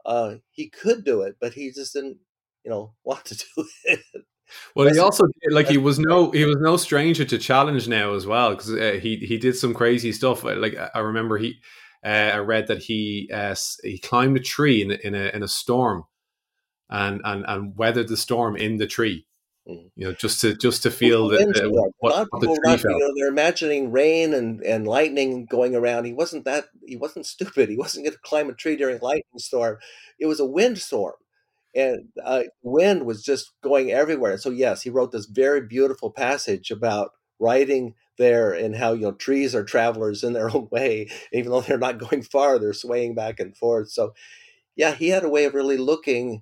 uh, 0.06 0.36
he 0.52 0.70
could 0.70 1.06
do 1.06 1.22
it, 1.22 1.38
but 1.40 1.54
he 1.54 1.72
just 1.72 1.94
didn't, 1.94 2.18
you 2.64 2.72
know, 2.72 2.94
want 3.04 3.26
to 3.26 3.36
do 3.36 3.66
it. 3.86 4.00
Well, 4.76 4.92
he 4.92 5.00
also 5.00 5.24
did, 5.42 5.54
like 5.54 5.68
he 5.68 5.78
was 5.78 5.98
no 5.98 6.32
he 6.32 6.46
was 6.46 6.58
no 6.60 6.78
stranger 6.78 7.26
to 7.26 7.38
challenge 7.38 7.88
now 7.88 8.14
as 8.14 8.28
well 8.28 8.52
because 8.52 8.72
uh, 8.72 9.00
he 9.02 9.18
he 9.18 9.38
did 9.38 9.56
some 9.56 9.74
crazy 9.74 10.12
stuff. 10.12 10.44
Like 10.44 10.78
I 10.94 11.00
remember 11.00 11.38
he 11.38 11.50
uh, 11.50 11.54
I 12.06 12.38
read 12.38 12.68
that 12.68 12.84
he 12.84 13.30
uh, 13.34 13.56
he 13.84 13.98
climbed 13.98 14.38
a 14.38 14.42
tree 14.42 14.82
in 14.82 14.92
a, 14.92 14.96
in 14.96 15.16
a 15.16 15.36
in 15.36 15.44
a 15.44 15.48
storm, 15.48 16.06
and 16.90 17.22
and 17.24 17.46
and 17.48 17.76
weathered 17.76 18.08
the 18.08 18.18
storm 18.18 18.56
in 18.56 18.78
the 18.78 18.88
tree. 18.88 19.26
Mm. 19.68 19.90
You 19.96 20.08
know, 20.08 20.14
just 20.14 20.42
to 20.42 20.56
just 20.56 20.84
to 20.84 20.92
feel 20.92 21.30
that 21.30 21.42
uh, 21.42 21.92
what, 21.98 22.30
tree 22.30 22.56
not. 22.64 22.84
You 22.84 23.00
know, 23.00 23.14
they're 23.16 23.28
imagining 23.28 23.92
rain 23.92 24.34
and, 24.36 24.62
and 24.62 24.88
lightning 24.88 25.48
going 25.48 25.76
around. 25.76 26.06
He 26.06 26.14
wasn't 26.14 26.46
that. 26.46 26.66
He 26.86 26.96
wasn't 26.96 27.26
stupid. 27.26 27.70
He 27.70 27.78
wasn't 27.78 28.06
going 28.06 28.14
to 28.14 28.20
climb 28.24 28.50
a 28.50 28.54
tree 28.54 28.76
during 28.76 29.00
a 29.00 29.04
lightning 29.04 29.40
storm. 29.40 29.80
It 30.20 30.28
was 30.28 30.40
a 30.40 30.46
windstorm, 30.46 31.16
and 31.74 32.10
uh, 32.24 32.44
wind 32.62 33.08
was 33.08 33.24
just 33.24 33.52
going 33.64 33.92
everywhere. 33.92 34.38
So 34.38 34.52
yes, 34.52 34.84
he 34.84 34.92
wrote 34.92 35.12
this 35.12 35.26
very 35.26 35.62
beautiful 35.62 36.12
passage 36.12 36.70
about 36.70 37.12
riding 37.40 37.94
there 38.18 38.54
and 38.54 38.76
how 38.76 38.94
you 38.94 39.02
know 39.02 39.12
trees 39.12 39.54
are 39.56 39.64
travelers 39.64 40.24
in 40.24 40.34
their 40.34 40.50
own 40.56 40.68
way 40.72 41.10
even 41.34 41.52
though 41.52 41.62
they're 41.62 41.78
not 41.78 42.00
going 42.00 42.22
far 42.24 42.60
they're 42.60 42.74
swaying 42.74 43.16
back 43.16 43.40
and 43.40 43.58
forth. 43.58 43.90
So 43.90 44.14
yeah 44.76 44.94
he 44.94 45.10
had 45.10 45.24
a 45.24 45.30
way 45.30 45.46
of 45.46 45.54
really 45.54 45.78
looking 45.78 46.42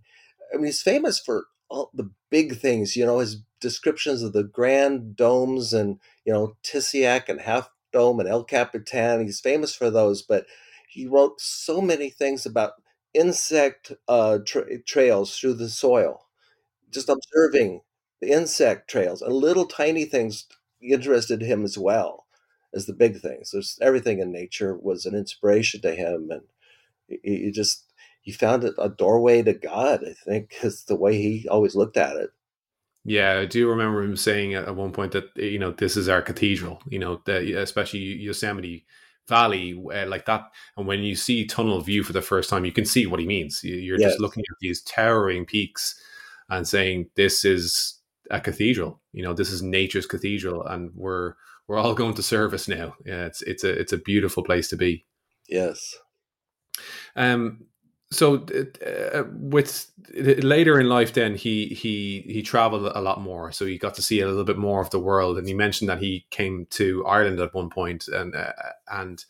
i 0.53 0.57
mean 0.57 0.65
he's 0.65 0.81
famous 0.81 1.19
for 1.19 1.45
all 1.69 1.89
the 1.93 2.09
big 2.29 2.57
things 2.57 2.95
you 2.95 3.05
know 3.05 3.19
his 3.19 3.41
descriptions 3.59 4.21
of 4.21 4.33
the 4.33 4.43
grand 4.43 5.15
domes 5.15 5.73
and 5.73 5.99
you 6.25 6.33
know 6.33 6.55
Tissiack 6.63 7.29
and 7.29 7.41
half 7.41 7.69
dome 7.91 8.19
and 8.19 8.29
el 8.29 8.43
capitan 8.43 9.21
he's 9.23 9.39
famous 9.39 9.73
for 9.75 9.89
those 9.89 10.21
but 10.21 10.45
he 10.89 11.07
wrote 11.07 11.39
so 11.39 11.81
many 11.81 12.09
things 12.09 12.45
about 12.45 12.73
insect 13.13 13.91
uh, 14.07 14.39
tra- 14.45 14.79
trails 14.83 15.37
through 15.37 15.53
the 15.53 15.69
soil 15.69 16.25
just 16.91 17.09
observing 17.09 17.81
the 18.21 18.31
insect 18.31 18.89
trails 18.89 19.21
and 19.21 19.33
little 19.33 19.65
tiny 19.65 20.05
things 20.05 20.45
interested 20.91 21.41
him 21.41 21.63
as 21.63 21.77
well 21.77 22.25
as 22.73 22.85
the 22.85 22.93
big 22.93 23.19
things. 23.19 23.51
There's 23.51 23.77
everything 23.81 24.19
in 24.19 24.31
nature 24.31 24.75
was 24.75 25.05
an 25.05 25.15
inspiration 25.15 25.81
to 25.81 25.95
him, 25.95 26.29
and 26.31 26.41
he, 27.07 27.19
he 27.23 27.51
just 27.51 27.85
he 28.21 28.31
found 28.31 28.63
it 28.63 28.73
a 28.77 28.89
doorway 28.89 29.43
to 29.43 29.53
God. 29.53 30.03
I 30.05 30.13
think 30.13 30.55
is 30.63 30.83
the 30.85 30.95
way 30.95 31.15
he 31.15 31.47
always 31.49 31.75
looked 31.75 31.97
at 31.97 32.15
it. 32.15 32.31
Yeah, 33.05 33.39
I 33.39 33.45
do 33.45 33.69
remember 33.69 34.01
him 34.01 34.15
saying 34.15 34.53
at 34.53 34.75
one 34.75 34.91
point 34.91 35.11
that 35.11 35.35
you 35.35 35.59
know 35.59 35.71
this 35.71 35.97
is 35.97 36.09
our 36.09 36.21
cathedral. 36.21 36.81
You 36.87 36.99
know, 36.99 37.21
the, 37.25 37.53
especially 37.53 37.99
Yosemite 37.99 38.85
Valley 39.27 39.81
uh, 39.93 40.07
like 40.07 40.25
that. 40.25 40.51
And 40.77 40.87
when 40.87 40.99
you 40.99 41.15
see 41.15 41.45
tunnel 41.45 41.81
view 41.81 42.03
for 42.03 42.13
the 42.13 42.21
first 42.21 42.49
time, 42.49 42.65
you 42.65 42.71
can 42.71 42.85
see 42.85 43.07
what 43.07 43.19
he 43.19 43.25
means. 43.25 43.63
You're 43.63 43.99
yes. 43.99 44.11
just 44.11 44.21
looking 44.21 44.43
at 44.49 44.57
these 44.59 44.81
towering 44.81 45.45
peaks 45.45 45.99
and 46.49 46.67
saying 46.67 47.09
this 47.15 47.45
is 47.45 47.99
a 48.29 48.39
cathedral. 48.39 49.01
You 49.11 49.23
know, 49.23 49.33
this 49.33 49.51
is 49.51 49.61
nature's 49.61 50.05
cathedral, 50.05 50.65
and 50.65 50.91
we're 50.95 51.33
we're 51.67 51.77
all 51.77 51.93
going 51.93 52.13
to 52.15 52.23
service 52.23 52.67
now. 52.67 52.95
Yeah, 53.05 53.25
it's 53.25 53.41
it's 53.43 53.63
a 53.63 53.69
it's 53.69 53.93
a 53.93 53.97
beautiful 53.97 54.43
place 54.43 54.67
to 54.69 54.77
be. 54.77 55.05
Yes. 55.47 55.95
Um. 57.15 57.65
So 58.11 58.45
uh, 58.85 59.23
with 59.31 59.89
later 60.13 60.79
in 60.79 60.87
life, 60.87 61.13
then 61.13 61.35
he 61.35 61.67
he 61.69 62.23
he 62.27 62.43
traveled 62.43 62.91
a 62.93 63.01
lot 63.01 63.21
more. 63.21 63.51
So 63.51 63.65
he 63.65 63.77
got 63.79 63.95
to 63.95 64.03
see 64.03 64.19
a 64.21 64.27
little 64.27 64.43
bit 64.43 64.57
more 64.57 64.81
of 64.81 64.91
the 64.91 64.99
world. 64.99 65.37
And 65.37 65.47
he 65.47 65.55
mentioned 65.55 65.89
that 65.89 65.99
he 65.99 66.27
came 66.29 66.67
to 66.71 67.03
Ireland 67.07 67.39
at 67.39 67.55
one 67.55 67.69
point, 67.69 68.07
and 68.07 68.35
uh, 68.35 68.51
and 68.87 69.23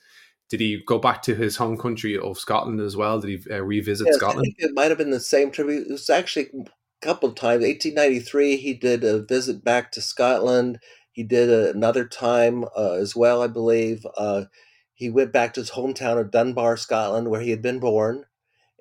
did 0.49 0.59
he 0.59 0.83
go 0.85 0.99
back 0.99 1.21
to 1.23 1.33
his 1.33 1.55
home 1.55 1.77
country 1.77 2.17
of 2.17 2.37
Scotland 2.37 2.79
as 2.79 2.95
well? 2.95 3.19
Did 3.19 3.39
he 3.39 3.51
uh, 3.51 3.61
revisit 3.61 4.07
yes, 4.07 4.17
Scotland? 4.17 4.53
it 4.57 4.71
might 4.75 4.89
have 4.91 4.97
been 4.97 5.11
the 5.11 5.19
same 5.19 5.49
trip. 5.49 5.69
It 5.69 5.89
was 5.89 6.09
actually 6.09 6.49
couple 7.03 7.29
of 7.29 7.35
times. 7.35 7.63
1893, 7.65 8.57
he 8.57 8.73
did 8.73 9.03
a 9.03 9.21
visit 9.21 9.63
back 9.63 9.91
to 9.93 10.01
Scotland. 10.01 10.79
He 11.11 11.23
did 11.23 11.49
a, 11.49 11.71
another 11.71 12.05
time 12.05 12.65
uh, 12.77 12.93
as 12.93 13.15
well, 13.15 13.41
I 13.41 13.47
believe. 13.47 14.05
Uh, 14.17 14.45
he 14.93 15.09
went 15.09 15.33
back 15.33 15.53
to 15.53 15.61
his 15.61 15.71
hometown 15.71 16.19
of 16.19 16.31
Dunbar, 16.31 16.77
Scotland, 16.77 17.29
where 17.29 17.41
he 17.41 17.49
had 17.51 17.61
been 17.61 17.79
born, 17.79 18.25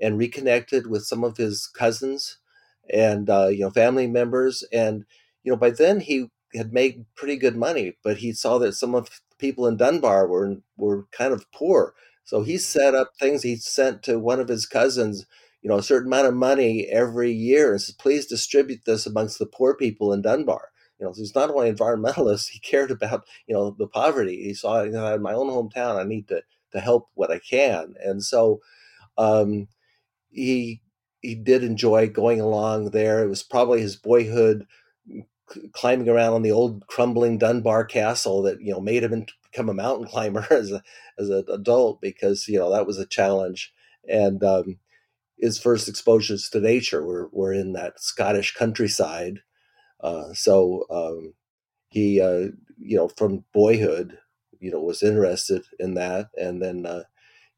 and 0.01 0.19
reconnected 0.19 0.87
with 0.87 1.05
some 1.05 1.25
of 1.25 1.37
his 1.37 1.67
cousins 1.67 2.39
and 2.93 3.29
uh, 3.31 3.49
you 3.49 3.61
know 3.61 3.71
family 3.71 4.07
members. 4.07 4.65
And 4.73 5.05
you 5.43 5.53
know 5.53 5.57
by 5.59 5.71
then 5.71 6.01
he 6.01 6.29
had 6.55 6.73
made 6.73 7.07
pretty 7.17 7.37
good 7.37 7.57
money, 7.57 7.97
but 8.05 8.19
he 8.19 8.33
saw 8.33 8.59
that 8.59 8.75
some 8.75 8.95
of 8.95 9.07
the 9.07 9.37
people 9.39 9.67
in 9.67 9.77
Dunbar 9.77 10.27
were 10.29 10.57
were 10.77 11.07
kind 11.13 11.33
of 11.33 11.51
poor. 11.53 11.95
So 12.25 12.43
he 12.43 12.59
set 12.59 12.95
up 12.95 13.13
things. 13.19 13.43
He 13.43 13.57
sent 13.57 14.03
to 14.05 14.19
one 14.19 14.41
of 14.41 14.49
his 14.49 14.67
cousins 14.67 15.27
you 15.63 15.69
know, 15.71 15.79
a 15.79 15.83
certain 15.83 16.09
amount 16.09 16.27
of 16.27 16.35
money 16.35 16.89
every 16.89 17.33
year 17.33 17.73
and 17.73 17.81
says, 17.81 17.95
please 17.95 18.27
distribute 18.27 18.85
this 18.85 19.07
amongst 19.07 19.39
the 19.39 19.47
poor 19.47 19.75
people 19.75 20.13
in 20.13 20.23
Dunbar. 20.23 20.71
You 20.99 21.07
know, 21.07 21.13
he's 21.17 21.35
not 21.35 21.51
only 21.51 21.73
environmentalist, 21.73 22.49
he 22.51 22.59
cared 22.59 22.91
about, 22.91 23.25
you 23.47 23.55
know, 23.55 23.75
the 23.79 23.87
poverty. 23.87 24.43
He 24.43 24.55
saw, 24.55 24.83
you 24.83 24.91
know, 24.91 25.15
in 25.15 25.23
my 25.23 25.33
own 25.33 25.49
hometown, 25.49 25.97
I 25.97 26.05
need 26.05 26.29
to, 26.29 26.43
to 26.73 26.81
help 26.81 27.09
what 27.15 27.31
I 27.31 27.39
can. 27.39 27.95
And 28.03 28.23
so 28.23 28.61
um, 29.17 29.69
he, 30.31 30.83
he 31.21 31.35
did 31.37 31.63
enjoy 31.63 32.09
going 32.09 32.41
along 32.41 32.91
there. 32.91 33.23
It 33.23 33.29
was 33.29 33.45
probably 33.45 33.81
his 33.81 33.97
boyhood 33.97 34.67
climbing 35.73 36.09
around 36.09 36.33
on 36.33 36.43
the 36.43 36.51
old 36.51 36.87
crumbling 36.89 37.39
Dunbar 37.39 37.85
castle 37.85 38.43
that, 38.43 38.61
you 38.61 38.73
know, 38.73 38.81
made 38.81 39.05
him 39.05 39.27
become 39.51 39.69
a 39.69 39.75
mountain 39.75 40.07
climber 40.09 40.47
as 40.51 40.73
a, 40.73 40.83
as 41.19 41.29
an 41.29 41.45
adult 41.53 42.01
because, 42.01 42.49
you 42.49 42.59
know, 42.59 42.73
that 42.73 42.87
was 42.87 42.99
a 42.99 43.07
challenge. 43.07 43.73
And, 44.09 44.43
um, 44.43 44.79
his 45.43 45.59
first 45.59 45.89
exposures 45.89 46.49
to 46.49 46.61
nature 46.61 47.05
were, 47.05 47.29
were 47.33 47.53
in 47.53 47.73
that 47.75 48.01
Scottish 48.01 48.55
countryside. 48.55 49.41
Uh, 50.01 50.33
so 50.35 50.85
um, 50.89 51.35
he, 51.89 52.21
uh, 52.21 52.51
you 52.79 52.97
know, 52.97 53.09
from 53.09 53.45
boyhood, 53.53 54.19
you 54.61 54.71
know, 54.71 54.81
was 54.81 55.03
interested 55.03 55.65
in 55.81 55.95
that. 55.95 56.29
And 56.37 56.63
then, 56.63 56.87
uh, 56.87 57.03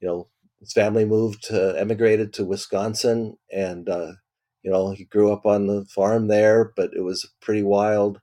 you 0.00 0.08
know, 0.08 0.28
his 0.60 0.72
family 0.72 1.04
moved, 1.04 1.50
emigrated 1.50 2.32
to 2.34 2.46
Wisconsin. 2.46 3.36
And, 3.52 3.88
uh, 3.90 4.12
you 4.62 4.70
know, 4.70 4.92
he 4.92 5.04
grew 5.04 5.30
up 5.30 5.44
on 5.44 5.66
the 5.66 5.84
farm 5.84 6.28
there, 6.28 6.72
but 6.76 6.90
it 6.96 7.02
was 7.02 7.24
a 7.24 7.44
pretty 7.44 7.62
wild 7.62 8.18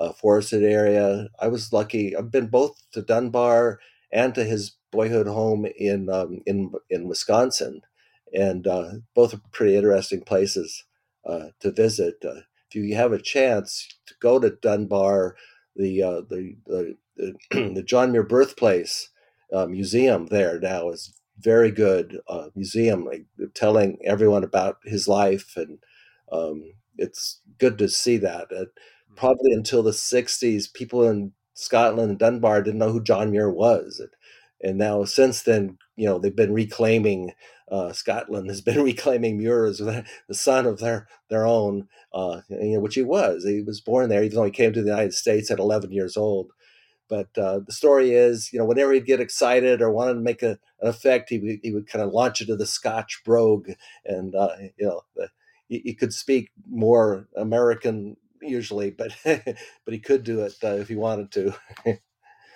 uh, 0.00 0.12
forested 0.14 0.64
area. 0.64 1.28
I 1.40 1.48
was 1.48 1.72
lucky. 1.72 2.16
I've 2.16 2.30
been 2.30 2.48
both 2.48 2.80
to 2.92 3.02
Dunbar 3.02 3.78
and 4.10 4.34
to 4.34 4.44
his 4.44 4.76
boyhood 4.90 5.26
home 5.26 5.66
in 5.78 6.08
um, 6.08 6.40
in 6.46 6.72
in 6.88 7.08
Wisconsin 7.08 7.82
and 8.32 8.66
uh, 8.66 8.90
both 9.14 9.34
are 9.34 9.40
pretty 9.52 9.76
interesting 9.76 10.22
places 10.22 10.84
uh, 11.24 11.46
to 11.60 11.70
visit. 11.70 12.16
Uh, 12.24 12.40
if 12.68 12.74
you 12.74 12.94
have 12.96 13.12
a 13.12 13.22
chance 13.22 13.88
to 14.06 14.14
go 14.20 14.38
to 14.38 14.50
Dunbar, 14.62 15.36
the 15.74 16.02
uh, 16.02 16.20
the, 16.28 16.56
the, 16.66 16.96
the, 17.50 17.82
John 17.82 18.12
Muir 18.12 18.24
Birthplace 18.24 19.10
uh, 19.52 19.66
Museum 19.66 20.26
there 20.26 20.58
now 20.60 20.90
is 20.90 21.12
very 21.38 21.70
good 21.70 22.18
uh, 22.28 22.48
museum, 22.54 23.04
like 23.04 23.26
telling 23.54 23.98
everyone 24.04 24.42
about 24.42 24.78
his 24.84 25.06
life, 25.06 25.56
and 25.56 25.78
um, 26.32 26.72
it's 26.98 27.40
good 27.58 27.78
to 27.78 27.88
see 27.88 28.16
that. 28.18 28.50
Mm-hmm. 28.50 29.14
probably 29.16 29.52
until 29.52 29.82
the 29.82 29.90
'60s, 29.92 30.72
people 30.72 31.08
in 31.08 31.32
Scotland 31.56 32.10
and 32.10 32.18
Dunbar 32.18 32.62
didn't 32.62 32.78
know 32.78 32.92
who 32.92 33.02
John 33.02 33.30
Muir 33.30 33.50
was. 33.50 33.98
And, 33.98 34.10
and 34.62 34.78
now 34.78 35.04
since 35.04 35.42
then, 35.42 35.78
you 35.96 36.06
know, 36.06 36.18
they've 36.18 36.34
been 36.34 36.52
reclaiming 36.52 37.32
uh, 37.70 37.92
Scotland 37.92 38.48
has 38.48 38.60
been 38.60 38.82
reclaiming 38.84 39.38
Muir 39.38 39.66
as 39.66 39.78
the 39.78 40.04
son 40.32 40.66
of 40.66 40.78
their 40.78 41.08
their 41.28 41.46
own, 41.46 41.88
uh, 42.12 42.42
you 42.48 42.74
know, 42.74 42.80
which 42.80 42.94
he 42.94 43.02
was. 43.02 43.44
He 43.44 43.62
was 43.62 43.80
born 43.80 44.08
there, 44.08 44.22
even 44.22 44.36
though 44.36 44.44
he 44.44 44.50
came 44.50 44.72
to 44.72 44.82
the 44.82 44.90
United 44.90 45.14
States 45.14 45.50
at 45.50 45.58
11 45.58 45.90
years 45.90 46.16
old. 46.16 46.52
But 47.08 47.36
uh, 47.38 47.60
the 47.64 47.72
story 47.72 48.12
is, 48.12 48.52
you 48.52 48.58
know, 48.58 48.64
whenever 48.64 48.92
he'd 48.92 49.06
get 49.06 49.20
excited 49.20 49.80
or 49.80 49.90
wanted 49.90 50.14
to 50.14 50.20
make 50.20 50.42
a, 50.42 50.58
an 50.80 50.88
effect, 50.88 51.30
he, 51.30 51.60
he 51.62 51.72
would 51.72 51.88
kind 51.88 52.04
of 52.04 52.12
launch 52.12 52.40
into 52.40 52.56
the 52.56 52.66
Scotch 52.66 53.22
brogue, 53.24 53.70
and 54.04 54.34
uh, 54.34 54.50
you 54.76 54.86
know, 54.86 55.02
the, 55.14 55.28
he, 55.68 55.82
he, 55.84 55.94
could 55.94 56.12
speak 56.12 56.50
more 56.68 57.28
American 57.36 58.16
usually, 58.40 58.90
but 58.90 59.16
but 59.24 59.56
he 59.86 59.98
could 60.00 60.24
do 60.24 60.40
it 60.40 60.54
uh, 60.64 60.74
if 60.74 60.88
he 60.88 60.96
wanted 60.96 61.30
to. 61.32 61.54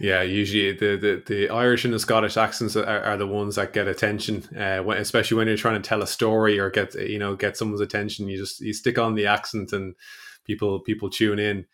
Yeah, 0.00 0.22
usually 0.22 0.72
the, 0.72 0.96
the, 0.96 1.22
the 1.26 1.50
Irish 1.50 1.84
and 1.84 1.92
the 1.92 1.98
Scottish 1.98 2.38
accents 2.38 2.74
are, 2.74 2.86
are 2.86 3.18
the 3.18 3.26
ones 3.26 3.56
that 3.56 3.74
get 3.74 3.86
attention, 3.86 4.44
uh, 4.56 4.78
when, 4.78 4.96
especially 4.96 5.36
when 5.36 5.46
you're 5.46 5.58
trying 5.58 5.80
to 5.80 5.86
tell 5.86 6.02
a 6.02 6.06
story 6.06 6.58
or 6.58 6.70
get 6.70 6.94
you 6.94 7.18
know 7.18 7.36
get 7.36 7.56
someone's 7.56 7.82
attention. 7.82 8.26
You 8.26 8.38
just 8.38 8.60
you 8.60 8.72
stick 8.72 8.98
on 8.98 9.14
the 9.14 9.26
accent 9.26 9.72
and 9.72 9.94
people 10.44 10.80
people 10.80 11.10
tune 11.10 11.38
in. 11.38 11.66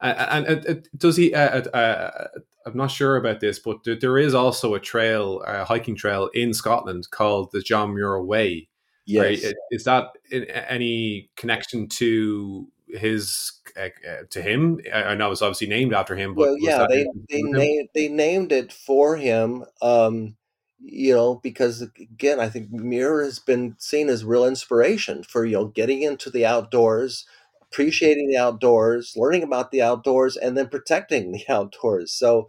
and, 0.00 0.46
and, 0.46 0.66
and, 0.66 0.88
does 0.96 1.18
he? 1.18 1.34
Uh, 1.34 1.60
uh, 1.60 1.76
uh, 1.76 2.28
I'm 2.66 2.76
not 2.76 2.90
sure 2.90 3.16
about 3.16 3.40
this, 3.40 3.58
but 3.58 3.84
there 3.84 4.16
is 4.16 4.34
also 4.34 4.74
a 4.74 4.80
trail, 4.80 5.42
a 5.46 5.66
hiking 5.66 5.94
trail 5.94 6.30
in 6.32 6.54
Scotland 6.54 7.10
called 7.10 7.50
the 7.52 7.60
John 7.60 7.94
Muir 7.94 8.22
Way. 8.22 8.68
Yes. 9.06 9.44
Right? 9.44 9.54
Is 9.70 9.84
that 9.84 10.06
any 10.32 11.28
connection 11.36 11.88
to 11.88 12.66
his 12.96 13.52
uh, 13.76 13.88
to 14.30 14.42
him? 14.42 14.80
I 14.92 15.14
know 15.14 15.30
it's 15.30 15.42
obviously 15.42 15.66
named 15.66 15.92
after 15.92 16.16
him, 16.16 16.34
but 16.34 16.42
well, 16.42 16.56
yeah, 16.58 16.86
they 16.88 17.06
they 17.30 17.42
named 17.42 17.88
they 17.94 18.08
named 18.08 18.52
it 18.52 18.72
for 18.72 19.16
him. 19.16 19.64
Um, 19.82 20.36
you 20.80 21.14
know, 21.14 21.36
because 21.36 21.82
again, 21.82 22.40
I 22.40 22.48
think 22.48 22.70
Muir 22.70 23.22
has 23.22 23.38
been 23.38 23.76
seen 23.78 24.08
as 24.08 24.24
real 24.24 24.46
inspiration 24.46 25.22
for 25.22 25.44
you 25.44 25.54
know 25.54 25.66
getting 25.66 26.02
into 26.02 26.30
the 26.30 26.46
outdoors, 26.46 27.26
appreciating 27.62 28.28
the 28.28 28.36
outdoors, 28.36 29.14
learning 29.16 29.42
about 29.42 29.70
the 29.70 29.82
outdoors, 29.82 30.36
and 30.36 30.56
then 30.56 30.68
protecting 30.68 31.32
the 31.48 31.48
outdoors. 31.48 32.12
So, 32.12 32.48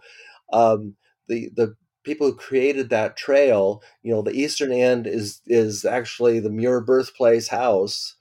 um, 0.51 0.95
the 1.27 1.49
the 1.55 1.75
people 2.03 2.27
who 2.27 2.35
created 2.35 2.89
that 2.89 3.17
trail, 3.17 3.81
you 4.03 4.13
know, 4.13 4.21
the 4.21 4.33
eastern 4.33 4.71
end 4.71 5.07
is 5.07 5.41
is 5.47 5.85
actually 5.85 6.39
the 6.39 6.49
Muir 6.49 6.81
birthplace 6.81 7.47
house 7.49 8.14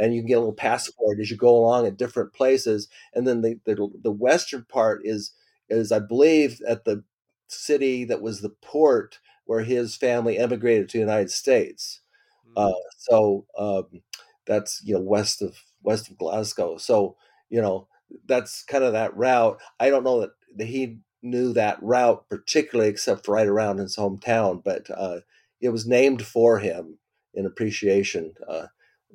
and 0.00 0.14
you 0.14 0.22
can 0.22 0.28
get 0.28 0.34
a 0.34 0.40
little 0.40 0.54
passport 0.54 1.20
as 1.20 1.30
you 1.30 1.36
go 1.36 1.54
along 1.54 1.86
at 1.86 1.98
different 1.98 2.32
places. 2.32 2.88
And 3.14 3.28
then 3.28 3.42
the, 3.42 3.60
the, 3.66 3.88
the 4.02 4.10
western 4.10 4.64
part 4.64 5.02
is 5.04 5.32
is 5.68 5.92
I 5.92 6.00
believe 6.00 6.60
at 6.66 6.84
the 6.84 7.04
city 7.46 8.04
that 8.06 8.22
was 8.22 8.40
the 8.40 8.54
port 8.62 9.20
where 9.44 9.62
his 9.62 9.94
family 9.94 10.38
emigrated 10.38 10.88
to 10.88 10.98
the 10.98 11.02
United 11.02 11.30
States. 11.30 12.00
Mm-hmm. 12.48 12.72
Uh, 12.72 12.80
so 12.98 13.46
um, 13.58 14.02
that's 14.46 14.82
you 14.82 14.94
know 14.94 15.00
west 15.00 15.42
of 15.42 15.58
west 15.82 16.10
of 16.10 16.18
Glasgow. 16.18 16.78
So 16.78 17.16
you 17.50 17.60
know 17.60 17.86
that's 18.26 18.64
kind 18.64 18.82
of 18.82 18.94
that 18.94 19.14
route. 19.16 19.60
I 19.78 19.90
don't 19.90 20.04
know 20.04 20.20
that, 20.22 20.30
that 20.56 20.66
he 20.66 20.98
knew 21.22 21.52
that 21.52 21.78
route 21.82 22.26
particularly, 22.30 22.90
except 22.90 23.28
right 23.28 23.46
around 23.46 23.78
his 23.78 23.96
hometown, 23.96 24.64
but 24.64 24.90
uh, 24.90 25.20
it 25.60 25.68
was 25.68 25.86
named 25.86 26.24
for 26.24 26.58
him 26.58 26.98
in 27.34 27.44
appreciation 27.44 28.32
uh, 28.48 28.66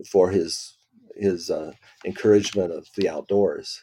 for 0.10 0.30
his 0.30 0.75
his 1.16 1.50
uh, 1.50 1.72
encouragement 2.06 2.72
of 2.72 2.88
the 2.96 3.10
outdoors. 3.10 3.82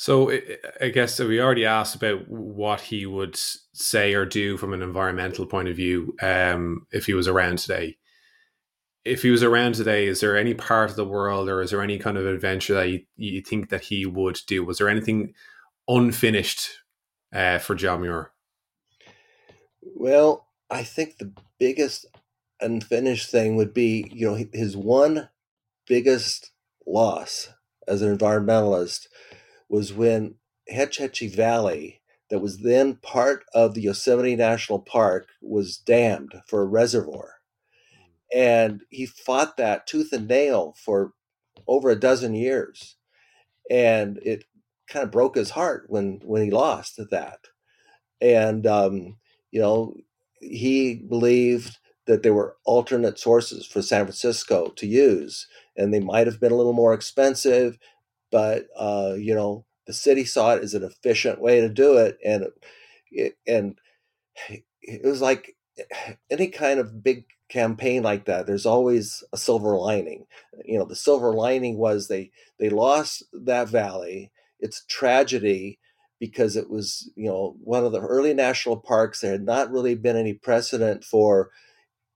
So 0.00 0.32
I 0.80 0.88
guess 0.88 1.20
we 1.20 1.42
already 1.42 1.66
asked 1.66 1.94
about 1.94 2.26
what 2.26 2.80
he 2.80 3.04
would 3.04 3.36
say 3.36 4.14
or 4.14 4.24
do 4.24 4.56
from 4.56 4.72
an 4.72 4.80
environmental 4.80 5.44
point 5.44 5.68
of 5.68 5.76
view 5.76 6.16
um, 6.22 6.86
if 6.90 7.04
he 7.04 7.12
was 7.12 7.28
around 7.28 7.58
today. 7.58 7.98
If 9.04 9.22
he 9.22 9.30
was 9.30 9.42
around 9.42 9.74
today, 9.74 10.06
is 10.06 10.20
there 10.20 10.38
any 10.38 10.54
part 10.54 10.88
of 10.88 10.96
the 10.96 11.04
world 11.04 11.50
or 11.50 11.60
is 11.60 11.70
there 11.70 11.82
any 11.82 11.98
kind 11.98 12.16
of 12.16 12.26
adventure 12.26 12.72
that 12.74 12.88
you, 12.88 13.00
you 13.16 13.42
think 13.42 13.68
that 13.68 13.84
he 13.84 14.06
would 14.06 14.38
do? 14.46 14.64
Was 14.64 14.78
there 14.78 14.88
anything 14.88 15.34
unfinished 15.86 16.70
uh, 17.34 17.58
for 17.58 17.74
John 17.74 18.00
Muir? 18.00 18.32
Well, 19.82 20.46
I 20.70 20.82
think 20.82 21.18
the 21.18 21.32
biggest 21.58 22.06
unfinished 22.58 23.30
thing 23.30 23.56
would 23.56 23.74
be, 23.74 24.10
you 24.12 24.30
know, 24.30 24.44
his 24.52 24.76
one 24.78 25.28
biggest 25.86 26.52
loss 26.86 27.50
as 27.86 28.02
an 28.02 28.16
environmentalist 28.16 29.06
was 29.68 29.92
when 29.92 30.36
Hetch 30.68 30.98
Hetchy 30.98 31.28
Valley, 31.28 32.00
that 32.30 32.40
was 32.40 32.58
then 32.58 32.94
part 32.94 33.44
of 33.54 33.74
the 33.74 33.82
Yosemite 33.82 34.36
National 34.36 34.78
Park, 34.78 35.28
was 35.42 35.76
dammed 35.76 36.32
for 36.46 36.62
a 36.62 36.66
reservoir. 36.66 37.34
And 38.32 38.82
he 38.90 39.06
fought 39.06 39.56
that 39.56 39.86
tooth 39.86 40.12
and 40.12 40.28
nail 40.28 40.74
for 40.78 41.12
over 41.66 41.90
a 41.90 41.98
dozen 41.98 42.34
years. 42.34 42.96
And 43.68 44.18
it 44.24 44.44
kind 44.88 45.04
of 45.04 45.10
broke 45.10 45.36
his 45.36 45.50
heart 45.50 45.86
when, 45.88 46.20
when 46.24 46.42
he 46.42 46.50
lost 46.50 47.00
that. 47.10 47.40
And, 48.20 48.66
um, 48.66 49.16
you 49.50 49.60
know, 49.60 49.94
he 50.40 50.94
believed 50.94 51.78
that 52.10 52.24
there 52.24 52.34
were 52.34 52.56
alternate 52.64 53.18
sources 53.18 53.64
for 53.64 53.80
San 53.80 54.04
Francisco 54.04 54.68
to 54.76 54.86
use 54.86 55.46
and 55.76 55.94
they 55.94 56.00
might 56.00 56.26
have 56.26 56.40
been 56.40 56.52
a 56.52 56.56
little 56.56 56.74
more 56.74 56.92
expensive, 56.92 57.78
but 58.30 58.66
uh, 58.76 59.14
you 59.16 59.34
know 59.34 59.64
the 59.86 59.92
city 59.92 60.24
saw 60.24 60.54
it 60.54 60.62
as 60.62 60.74
an 60.74 60.84
efficient 60.84 61.40
way 61.40 61.60
to 61.60 61.68
do 61.68 61.96
it, 61.96 62.18
and 62.24 62.46
it, 63.10 63.36
and 63.46 63.78
it 64.82 65.04
was 65.04 65.22
like 65.22 65.56
any 66.30 66.48
kind 66.48 66.78
of 66.78 67.02
big 67.02 67.24
campaign 67.48 68.02
like 68.02 68.26
that 68.26 68.46
there's 68.46 68.66
always 68.66 69.24
a 69.32 69.36
silver 69.36 69.76
lining. 69.76 70.26
You 70.64 70.78
know 70.78 70.84
the 70.84 70.96
silver 70.96 71.32
lining 71.32 71.78
was 71.78 72.08
they 72.08 72.30
they 72.58 72.68
lost 72.68 73.24
that 73.32 73.68
valley. 73.68 74.30
It's 74.60 74.84
tragedy 74.86 75.78
because 76.18 76.56
it 76.56 76.68
was 76.68 77.10
you 77.16 77.28
know 77.28 77.56
one 77.62 77.84
of 77.84 77.92
the 77.92 78.00
early 78.00 78.34
national 78.34 78.76
parks 78.76 79.20
there 79.20 79.32
had 79.32 79.44
not 79.44 79.70
really 79.72 79.94
been 79.94 80.16
any 80.16 80.34
precedent 80.34 81.04
for 81.04 81.50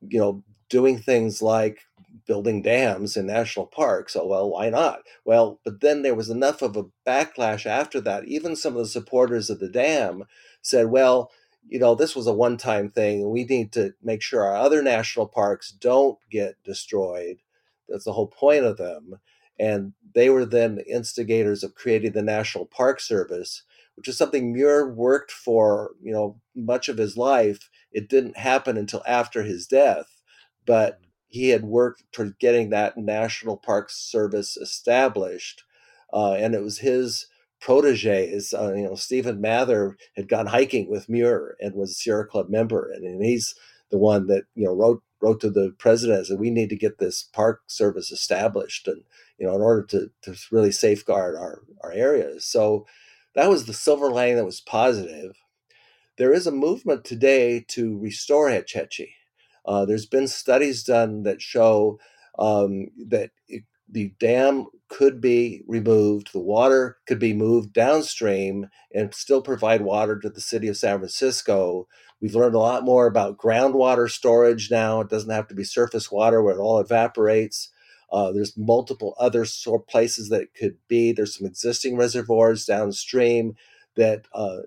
you 0.08 0.18
know 0.18 0.42
doing 0.68 0.98
things 0.98 1.42
like 1.42 1.80
building 2.26 2.62
dams 2.62 3.16
in 3.16 3.26
national 3.26 3.66
parks. 3.66 4.14
So, 4.14 4.26
well, 4.26 4.50
why 4.50 4.70
not? 4.70 5.00
Well, 5.24 5.60
but 5.64 5.80
then 5.80 6.02
there 6.02 6.14
was 6.14 6.30
enough 6.30 6.62
of 6.62 6.76
a 6.76 6.84
backlash 7.06 7.66
after 7.66 8.00
that. 8.02 8.24
Even 8.26 8.56
some 8.56 8.74
of 8.74 8.82
the 8.82 8.88
supporters 8.88 9.50
of 9.50 9.60
the 9.60 9.68
dam 9.68 10.24
said, 10.62 10.86
well, 10.88 11.30
you 11.68 11.78
know, 11.78 11.94
this 11.94 12.14
was 12.14 12.26
a 12.26 12.32
one 12.32 12.56
time 12.56 12.90
thing, 12.90 13.22
and 13.22 13.30
we 13.30 13.44
need 13.44 13.72
to 13.72 13.94
make 14.02 14.22
sure 14.22 14.44
our 14.44 14.56
other 14.56 14.82
national 14.82 15.26
parks 15.26 15.70
don't 15.70 16.18
get 16.30 16.56
destroyed. 16.64 17.38
That's 17.88 18.04
the 18.04 18.12
whole 18.12 18.28
point 18.28 18.64
of 18.64 18.76
them. 18.76 19.20
And 19.58 19.92
they 20.14 20.30
were 20.30 20.44
then 20.44 20.76
the 20.76 20.86
instigators 20.88 21.62
of 21.62 21.74
creating 21.74 22.12
the 22.12 22.22
National 22.22 22.66
Park 22.66 23.00
Service, 23.00 23.62
which 23.96 24.08
is 24.08 24.18
something 24.18 24.52
Muir 24.52 24.92
worked 24.92 25.30
for, 25.30 25.92
you 26.02 26.12
know, 26.12 26.40
much 26.54 26.88
of 26.88 26.98
his 26.98 27.16
life. 27.16 27.70
It 27.94 28.10
didn't 28.10 28.38
happen 28.38 28.76
until 28.78 29.02
after 29.08 29.44
his 29.44 29.66
death, 29.68 30.08
but 30.66 31.00
he 31.28 31.50
had 31.50 31.64
worked 31.64 32.04
toward 32.12 32.38
getting 32.40 32.70
that 32.70 32.98
National 32.98 33.56
Park 33.56 33.90
Service 33.90 34.56
established, 34.58 35.64
uh, 36.12 36.34
and 36.34 36.54
it 36.54 36.62
was 36.62 36.80
his 36.80 37.26
proteges. 37.60 38.54
Uh, 38.54 38.74
you 38.74 38.84
know, 38.84 38.96
Stephen 38.96 39.40
Mather 39.40 39.96
had 40.16 40.28
gone 40.28 40.46
hiking 40.46 40.90
with 40.90 41.08
Muir 41.08 41.56
and 41.60 41.74
was 41.74 41.92
a 41.92 41.94
Sierra 41.94 42.26
Club 42.26 42.50
member, 42.50 42.90
and, 42.92 43.04
and 43.04 43.24
he's 43.24 43.54
the 43.90 43.98
one 43.98 44.26
that 44.28 44.44
you 44.56 44.66
know 44.66 44.74
wrote 44.74 45.02
wrote 45.22 45.40
to 45.40 45.50
the 45.50 45.74
president 45.78 46.18
and 46.18 46.26
said 46.26 46.38
we 46.40 46.50
need 46.50 46.68
to 46.70 46.76
get 46.76 46.98
this 46.98 47.22
park 47.32 47.62
service 47.68 48.12
established, 48.12 48.88
and 48.88 49.02
you 49.38 49.46
know, 49.46 49.54
in 49.54 49.62
order 49.62 49.84
to 49.84 50.10
to 50.22 50.36
really 50.52 50.72
safeguard 50.72 51.36
our 51.36 51.62
our 51.82 51.92
areas. 51.92 52.44
So 52.44 52.86
that 53.34 53.50
was 53.50 53.66
the 53.66 53.74
silver 53.74 54.10
lining 54.10 54.36
that 54.36 54.44
was 54.44 54.60
positive. 54.60 55.36
There 56.16 56.32
is 56.32 56.46
a 56.46 56.52
movement 56.52 57.04
today 57.04 57.64
to 57.68 57.98
restore 57.98 58.48
Hetch. 58.48 59.00
Uh, 59.66 59.84
there's 59.84 60.06
been 60.06 60.28
studies 60.28 60.84
done 60.84 61.24
that 61.24 61.42
show 61.42 61.98
um, 62.38 62.88
that 63.08 63.30
it, 63.48 63.64
the 63.88 64.14
dam 64.20 64.66
could 64.88 65.20
be 65.20 65.62
removed, 65.66 66.32
the 66.32 66.38
water 66.38 66.98
could 67.06 67.18
be 67.18 67.32
moved 67.32 67.72
downstream 67.72 68.68
and 68.94 69.12
still 69.14 69.42
provide 69.42 69.82
water 69.82 70.18
to 70.18 70.30
the 70.30 70.40
city 70.40 70.68
of 70.68 70.76
San 70.76 70.98
Francisco. 70.98 71.88
We've 72.20 72.34
learned 72.34 72.54
a 72.54 72.60
lot 72.60 72.84
more 72.84 73.06
about 73.06 73.38
groundwater 73.38 74.08
storage 74.08 74.70
now. 74.70 75.00
It 75.00 75.08
doesn't 75.08 75.30
have 75.30 75.48
to 75.48 75.54
be 75.54 75.64
surface 75.64 76.12
water 76.12 76.42
where 76.42 76.54
it 76.54 76.60
all 76.60 76.78
evaporates. 76.78 77.70
Uh, 78.12 78.30
there's 78.30 78.56
multiple 78.56 79.16
other 79.18 79.44
places 79.88 80.28
that 80.28 80.42
it 80.42 80.54
could 80.56 80.76
be. 80.86 81.12
There's 81.12 81.36
some 81.36 81.46
existing 81.46 81.96
reservoirs 81.96 82.64
downstream 82.64 83.56
that 83.96 84.26
uh, 84.32 84.58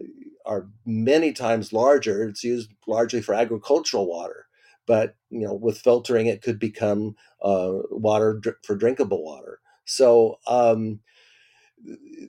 are 0.46 0.68
many 0.86 1.34
times 1.34 1.74
larger. 1.74 2.28
It's 2.28 2.44
used 2.44 2.72
largely 2.88 3.22
for 3.22 3.34
agricultural 3.36 4.08
water 4.08 4.46
but 4.88 5.16
you 5.30 5.42
know 5.42 5.54
with 5.54 5.78
filtering 5.78 6.26
it 6.28 6.42
could 6.42 6.58
become 6.58 7.16
uh, 7.44 7.74
water 7.92 8.40
dr- 8.42 8.56
for 8.64 8.76
drinkable 8.76 9.24
water 9.24 9.60
so 9.86 10.40
um, 10.48 11.00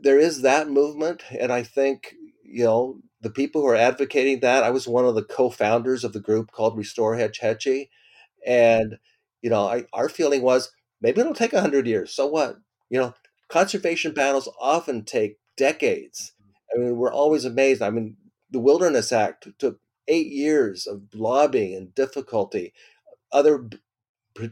there 0.03 0.19
is 0.19 0.43
that 0.43 0.69
movement 0.69 1.23
and 1.39 1.53
i 1.53 1.63
think 1.63 2.15
you 2.43 2.65
know 2.65 2.99
the 3.21 3.31
people 3.31 3.61
who 3.61 3.67
are 3.69 3.77
advocating 3.77 4.41
that 4.41 4.63
i 4.63 4.71
was 4.71 4.87
one 4.87 5.05
of 5.05 5.15
the 5.15 5.25
co-founders 5.25 6.05
of 6.05 6.13
the 6.13 6.21
group 6.21 6.51
called 6.53 6.77
restore 6.77 7.17
hetch 7.17 7.41
hetchy 7.41 7.91
and 8.47 8.99
you 9.43 9.51
know 9.51 9.67
I, 9.67 9.85
our 9.93 10.09
feeling 10.09 10.43
was 10.43 10.73
maybe 11.01 11.21
it'll 11.21 11.35
take 11.35 11.53
100 11.53 11.87
years 11.87 12.13
so 12.13 12.27
what 12.27 12.59
you 12.91 12.99
know 12.99 13.15
conservation 13.49 14.13
battles 14.13 14.49
often 14.61 15.05
take 15.05 15.39
decades 15.57 16.33
i 16.75 16.79
mean 16.79 16.97
we're 16.97 17.13
always 17.13 17.45
amazed 17.45 17.83
i 17.83 17.91
mean 17.91 18.17
the 18.51 18.59
wilderness 18.61 19.13
act 19.13 19.49
took 19.59 19.79
eight 20.09 20.29
years 20.29 20.87
of 20.87 21.03
lobbying 21.15 21.75
and 21.75 21.95
difficulty. 21.95 22.73
Other 23.33 23.69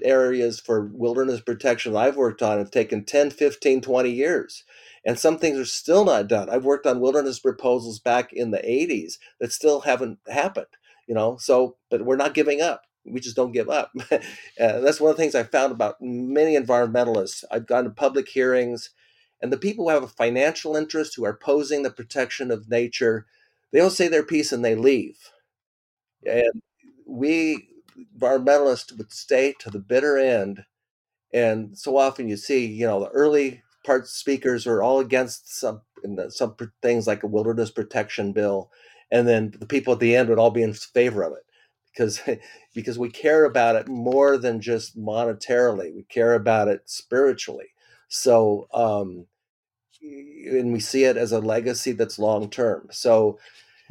areas 0.02 0.60
for 0.60 0.86
wilderness 0.92 1.40
protection 1.40 1.96
I've 1.96 2.16
worked 2.16 2.42
on 2.42 2.58
have 2.58 2.70
taken 2.70 3.04
10, 3.04 3.30
15, 3.30 3.80
20 3.80 4.10
years. 4.10 4.64
And 5.04 5.18
some 5.18 5.38
things 5.38 5.58
are 5.58 5.64
still 5.64 6.04
not 6.04 6.28
done. 6.28 6.50
I've 6.50 6.64
worked 6.64 6.86
on 6.86 7.00
wilderness 7.00 7.38
proposals 7.38 8.00
back 8.00 8.32
in 8.32 8.50
the 8.50 8.58
80s 8.58 9.18
that 9.40 9.52
still 9.52 9.80
haven't 9.82 10.18
happened, 10.28 10.66
you 11.06 11.14
know. 11.14 11.36
So, 11.38 11.76
but 11.90 12.04
we're 12.04 12.16
not 12.16 12.34
giving 12.34 12.60
up. 12.60 12.82
We 13.04 13.20
just 13.20 13.36
don't 13.36 13.52
give 13.52 13.68
up. 13.70 13.92
Uh, 14.58 14.80
that's 14.80 15.00
one 15.00 15.10
of 15.10 15.16
the 15.18 15.22
things 15.22 15.34
I 15.34 15.42
found 15.42 15.70
about 15.70 15.96
many 16.00 16.56
environmentalists. 16.56 17.44
I've 17.50 17.66
gone 17.66 17.84
to 17.84 17.90
public 17.90 18.26
hearings, 18.26 18.90
and 19.40 19.52
the 19.52 19.58
people 19.58 19.84
who 19.86 19.90
have 19.90 20.02
a 20.02 20.08
financial 20.08 20.76
interest 20.76 21.14
who 21.14 21.24
are 21.24 21.30
opposing 21.30 21.82
the 21.82 21.90
protection 21.90 22.50
of 22.50 22.70
nature, 22.70 23.26
they 23.72 23.78
don't 23.78 23.90
say 23.90 24.08
their 24.08 24.22
piece 24.22 24.52
and 24.52 24.64
they 24.64 24.74
leave. 24.74 25.18
And 26.24 26.62
we 27.06 27.68
environmentalists 28.18 28.96
would 28.96 29.12
stay 29.12 29.54
to 29.60 29.70
the 29.70 29.78
bitter 29.78 30.18
end. 30.18 30.64
And 31.32 31.76
so 31.78 31.96
often 31.96 32.28
you 32.28 32.36
see, 32.36 32.66
you 32.66 32.86
know, 32.86 33.00
the 33.00 33.08
early 33.08 33.62
part 33.84 34.08
speakers 34.08 34.66
are 34.66 34.82
all 34.82 35.00
against 35.00 35.58
some 35.58 35.82
some 36.28 36.56
things 36.82 37.06
like 37.06 37.22
a 37.22 37.26
wilderness 37.28 37.70
protection 37.70 38.32
bill, 38.32 38.70
and 39.10 39.26
then 39.26 39.54
the 39.58 39.66
people 39.66 39.94
at 39.94 40.00
the 40.00 40.14
end 40.14 40.28
would 40.28 40.38
all 40.38 40.50
be 40.50 40.62
in 40.62 40.74
favor 40.74 41.22
of 41.22 41.32
it 41.32 41.44
because 41.92 42.20
because 42.74 42.98
we 42.98 43.10
care 43.10 43.44
about 43.44 43.76
it 43.76 43.88
more 43.88 44.36
than 44.38 44.60
just 44.60 44.98
monetarily. 44.98 45.94
We 45.94 46.04
care 46.04 46.34
about 46.34 46.68
it 46.68 46.82
spiritually. 46.86 47.68
So 48.08 48.68
um, 48.72 49.26
and 50.02 50.72
we 50.72 50.80
see 50.80 51.04
it 51.04 51.16
as 51.16 51.32
a 51.32 51.40
legacy 51.40 51.92
that's 51.92 52.18
long 52.18 52.48
term. 52.50 52.88
So 52.90 53.38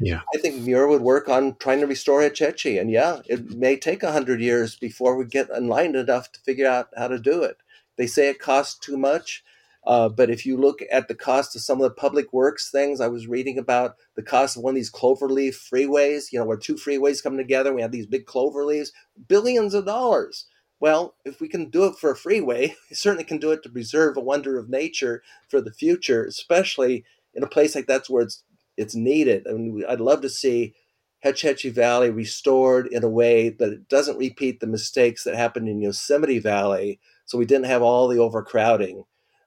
yeah. 0.00 0.20
I 0.34 0.38
think 0.38 0.62
Muir 0.62 0.88
would 0.88 1.02
work 1.02 1.28
on 1.28 1.56
trying 1.58 1.80
to 1.80 1.86
restore 1.86 2.22
Hetch. 2.22 2.66
And 2.66 2.90
yeah, 2.90 3.20
it 3.26 3.56
may 3.56 3.76
take 3.76 4.02
100 4.02 4.40
years 4.40 4.76
before 4.76 5.16
we 5.16 5.24
get 5.24 5.48
enlightened 5.50 5.96
enough 5.96 6.32
to 6.32 6.40
figure 6.40 6.68
out 6.68 6.88
how 6.96 7.08
to 7.08 7.18
do 7.18 7.42
it. 7.42 7.56
They 7.96 8.06
say 8.06 8.28
it 8.28 8.38
costs 8.38 8.78
too 8.78 8.98
much. 8.98 9.42
Uh, 9.86 10.08
but 10.08 10.30
if 10.30 10.44
you 10.44 10.56
look 10.56 10.80
at 10.90 11.06
the 11.06 11.14
cost 11.14 11.54
of 11.54 11.62
some 11.62 11.80
of 11.80 11.84
the 11.84 11.94
public 11.94 12.32
works 12.32 12.70
things, 12.70 13.00
I 13.00 13.06
was 13.06 13.28
reading 13.28 13.56
about 13.56 13.94
the 14.16 14.22
cost 14.22 14.56
of 14.56 14.64
one 14.64 14.72
of 14.72 14.74
these 14.74 14.90
cloverleaf 14.90 15.54
freeways, 15.54 16.32
you 16.32 16.40
know, 16.40 16.44
where 16.44 16.56
two 16.56 16.74
freeways 16.74 17.22
come 17.22 17.36
together, 17.36 17.72
we 17.72 17.82
have 17.82 17.92
these 17.92 18.06
big 18.06 18.26
clover 18.26 18.64
leaves, 18.64 18.92
billions 19.28 19.74
of 19.74 19.86
dollars. 19.86 20.46
Well, 20.78 21.14
if 21.24 21.40
we 21.40 21.48
can 21.48 21.70
do 21.70 21.86
it 21.86 21.96
for 21.96 22.10
a 22.10 22.16
freeway, 22.16 22.74
we 22.90 22.96
certainly 22.96 23.24
can 23.24 23.38
do 23.38 23.50
it 23.52 23.62
to 23.62 23.68
preserve 23.68 24.16
a 24.16 24.20
wonder 24.20 24.58
of 24.58 24.68
nature 24.68 25.22
for 25.48 25.60
the 25.60 25.72
future, 25.72 26.24
especially 26.24 27.04
in 27.34 27.42
a 27.42 27.48
place 27.48 27.74
like 27.74 27.86
that's 27.86 28.10
where 28.10 28.22
it's 28.22 28.42
it's 28.76 28.94
needed. 28.94 29.46
I 29.48 29.52
mean, 29.54 29.84
I'd 29.88 30.00
love 30.00 30.20
to 30.20 30.28
see 30.28 30.74
Hetch 31.20 31.42
Hetchy 31.42 31.70
Valley 31.70 32.10
restored 32.10 32.86
in 32.88 33.02
a 33.02 33.08
way 33.08 33.48
that 33.48 33.72
it 33.72 33.88
doesn't 33.88 34.18
repeat 34.18 34.60
the 34.60 34.66
mistakes 34.66 35.24
that 35.24 35.34
happened 35.34 35.68
in 35.68 35.80
Yosemite 35.80 36.38
Valley. 36.38 37.00
So 37.24 37.38
we 37.38 37.46
didn't 37.46 37.66
have 37.66 37.82
all 37.82 38.06
the 38.06 38.18
overcrowding, 38.18 39.04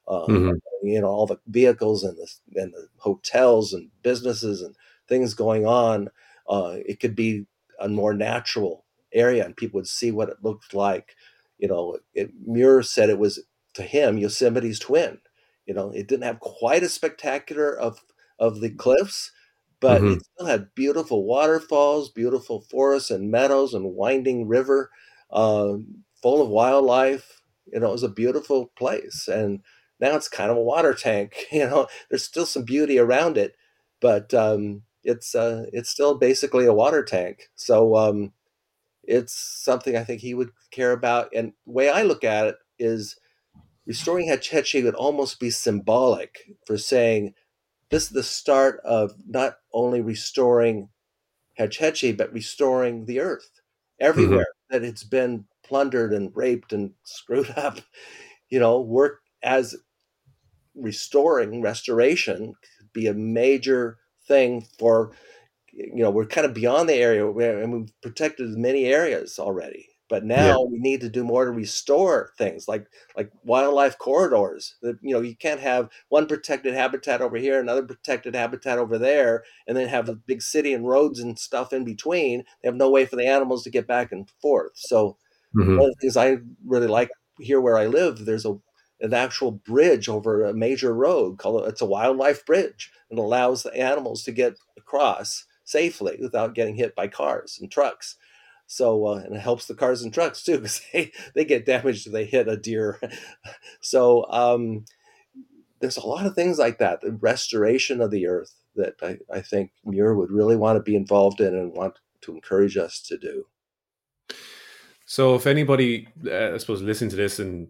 um, 0.08 0.26
mm-hmm. 0.28 0.88
you 0.88 1.00
know, 1.00 1.08
all 1.08 1.28
the 1.28 1.38
vehicles 1.48 2.04
and 2.04 2.18
the 2.18 2.62
and 2.62 2.74
the 2.74 2.88
hotels 2.98 3.74
and 3.74 3.90
businesses 4.02 4.62
and 4.62 4.76
things 5.08 5.34
going 5.34 5.66
on. 5.66 6.10
Uh, 6.50 6.78
it 6.86 7.00
could 7.00 7.16
be 7.16 7.46
a 7.80 7.88
more 7.88 8.14
natural 8.14 8.84
area, 9.14 9.46
and 9.46 9.58
people 9.58 9.78
would 9.80 9.88
see 9.88 10.12
what 10.12 10.30
it 10.30 10.38
looked 10.44 10.74
like. 10.74 11.16
You 11.58 11.68
know, 11.68 11.98
it, 12.14 12.32
Muir 12.46 12.84
said 12.84 13.10
it 13.10 13.20
was 13.20 13.44
to 13.74 13.84
him 13.84 14.18
Yosemite's 14.18 14.80
twin. 14.80 15.20
You 15.66 15.74
know, 15.74 15.92
it 15.92 16.08
didn't 16.08 16.24
have 16.24 16.40
quite 16.40 16.84
as 16.84 16.94
spectacular 16.94 17.78
of 17.78 18.02
of 18.40 18.62
the 18.62 18.70
cliffs, 18.70 19.32
but 19.80 20.02
mm-hmm. 20.02 20.14
it 20.14 20.26
still 20.26 20.48
had 20.48 20.76
beautiful 20.76 21.26
waterfalls, 21.26 22.10
beautiful 22.10 22.62
forests 22.62 23.12
and 23.12 23.32
meadows 23.32 23.74
and 23.74 23.94
winding 23.94 24.48
river, 24.48 24.92
uh, 25.32 25.74
full 26.22 26.42
of 26.42 26.50
wildlife. 26.50 27.42
You 27.72 27.80
know, 27.80 27.90
it 27.90 27.94
was 27.94 28.04
a 28.04 28.10
beautiful 28.10 28.72
place. 28.78 29.28
And 29.28 29.62
now 30.00 30.16
it's 30.16 30.28
kind 30.28 30.52
of 30.52 30.58
a 30.58 30.62
water 30.62 30.94
tank. 30.94 31.36
You 31.52 31.66
know, 31.66 31.88
there's 32.10 32.24
still 32.24 32.46
some 32.46 32.64
beauty 32.64 33.00
around 33.00 33.38
it, 33.38 33.56
but 34.02 34.34
um, 34.34 34.84
it's 35.04 35.36
uh, 35.36 35.66
it's 35.74 35.90
still 35.90 36.18
basically 36.18 36.66
a 36.66 36.74
water 36.74 37.04
tank. 37.04 37.50
So 37.56 37.96
um, 37.96 38.34
it's 39.10 39.34
something 39.34 39.98
I 39.98 40.04
think 40.04 40.22
he 40.22 40.36
would 40.36 40.52
care 40.72 40.92
about. 40.92 41.30
And 41.36 41.54
the 41.66 41.72
way 41.72 41.90
I 41.90 42.04
look 42.04 42.24
at 42.24 42.48
it 42.48 42.56
is 42.78 43.18
restoring 43.86 44.28
Hetch 44.28 44.76
would 44.76 44.94
almost 44.94 45.40
be 45.40 45.50
symbolic 45.50 46.56
for 46.66 46.78
saying 46.78 47.34
this 47.90 48.04
is 48.04 48.10
the 48.10 48.24
start 48.24 48.80
of 48.86 49.14
not 49.28 49.58
only 49.74 50.00
restoring 50.00 50.90
Hetch 51.58 52.16
but 52.16 52.32
restoring 52.32 53.06
the 53.06 53.20
earth 53.20 53.50
everywhere 54.00 54.46
mm-hmm. 54.72 54.76
that 54.76 54.88
it's 54.88 55.04
been 55.04 55.46
plundered 55.64 56.14
and 56.14 56.32
raped 56.36 56.72
and 56.72 56.92
screwed 57.04 57.52
up. 57.58 57.80
You 58.50 58.60
know, 58.60 58.80
work 58.80 59.22
as 59.42 59.76
restoring 60.76 61.62
restoration 61.62 62.54
could 62.78 62.94
be 62.94 63.08
a 63.08 63.14
major 63.14 63.98
thing 64.28 64.66
for 64.78 65.12
you 65.74 66.04
know 66.04 66.10
we're 66.10 66.26
kind 66.26 66.46
of 66.46 66.54
beyond 66.54 66.90
the 66.90 66.96
area 66.96 67.28
and 67.28 67.74
we've 67.74 68.02
protected 68.02 68.50
many 68.58 68.86
areas 68.86 69.40
already 69.40 69.90
but 70.10 70.26
now 70.26 70.64
yeah. 70.64 70.66
we 70.70 70.80
need 70.80 71.02
to 71.02 71.10
do 71.10 71.24
more 71.24 71.46
to 71.46 71.52
restore 71.52 72.34
things 72.38 72.68
like 72.68 72.88
like 73.16 73.32
wildlife 73.44 73.98
corridors. 74.00 74.76
That 74.82 74.98
you 75.02 75.14
know 75.14 75.22
you 75.22 75.36
can't 75.36 75.62
have 75.62 75.90
one 76.10 76.26
protected 76.26 76.74
habitat 76.74 77.22
over 77.22 77.38
here, 77.38 77.60
another 77.60 77.84
protected 77.84 78.36
habitat 78.36 78.80
over 78.80 78.98
there, 78.98 79.44
and 79.68 79.78
then 79.78 79.88
have 79.88 80.10
a 80.10 80.16
big 80.16 80.42
city 80.42 80.74
and 80.74 80.88
roads 80.88 81.20
and 81.20 81.38
stuff 81.38 81.72
in 81.72 81.86
between. 81.86 82.44
They 82.62 82.68
have 82.68 82.76
no 82.76 82.90
way 82.90 83.06
for 83.06 83.16
the 83.16 83.28
animals 83.28 83.64
to 83.64 83.70
get 83.70 83.88
back 83.88 84.12
and 84.12 84.28
forth. 84.42 84.72
So 84.76 85.18
mm-hmm. 85.56 85.78
one 85.78 85.90
of 85.90 85.96
the 85.96 86.02
things 86.02 86.18
I 86.18 86.38
really 86.66 86.88
like 86.88 87.12
here 87.40 87.62
where 87.62 87.78
I 87.78 87.86
live, 87.86 88.26
there's 88.26 88.46
a 88.46 88.58
an 89.02 89.14
actual 89.14 89.52
bridge 89.52 90.10
over 90.10 90.44
a 90.44 90.54
major 90.54 90.94
road 90.94 91.38
called 91.38 91.68
it's 91.68 91.82
a 91.82 91.86
wildlife 91.86 92.46
bridge 92.46 92.92
and 93.10 93.20
allows 93.20 93.64
the 93.64 93.74
animals 93.78 94.24
to 94.24 94.32
get 94.32 94.56
across 94.76 95.46
safely 95.70 96.18
without 96.20 96.56
getting 96.56 96.76
hit 96.76 96.96
by 96.96 97.08
cars 97.08 97.60
and 97.62 97.72
trucks. 97.72 98.16
So 98.66 99.08
uh, 99.08 99.16
and 99.16 99.36
it 99.36 99.42
helps 99.42 99.66
the 99.66 99.76
cars 99.76 100.02
and 100.02 100.14
trucks 100.14 100.44
too 100.44 100.58
because 100.58 100.82
they, 100.92 101.12
they 101.36 101.46
get 101.46 101.66
damaged 101.66 102.08
if 102.08 102.14
they 102.14 102.26
hit 102.26 102.48
a 102.48 102.58
deer. 102.58 103.00
so 103.82 104.26
um, 104.30 104.86
there's 105.80 105.98
a 105.98 106.06
lot 106.06 106.26
of 106.26 106.36
things 106.36 106.58
like 106.58 106.80
that. 106.80 107.02
The 107.02 107.12
restoration 107.12 108.02
of 108.02 108.12
the 108.12 108.28
earth 108.28 108.54
that 108.76 108.96
I, 109.02 109.18
I 109.32 109.42
think 109.42 109.72
Muir 109.86 110.16
would 110.16 110.32
really 110.32 110.56
want 110.56 110.78
to 110.78 110.84
be 110.84 110.96
involved 110.96 111.40
in 111.40 111.56
and 111.56 111.74
want 111.74 112.00
to 112.22 112.34
encourage 112.34 112.78
us 112.78 113.02
to 113.08 113.18
do. 113.18 113.46
So 115.06 115.36
if 115.36 115.48
anybody, 115.48 116.08
uh, 116.28 116.54
I 116.54 116.58
suppose, 116.58 116.82
listened 116.82 117.12
to 117.12 117.18
this 117.18 117.40
and 117.40 117.68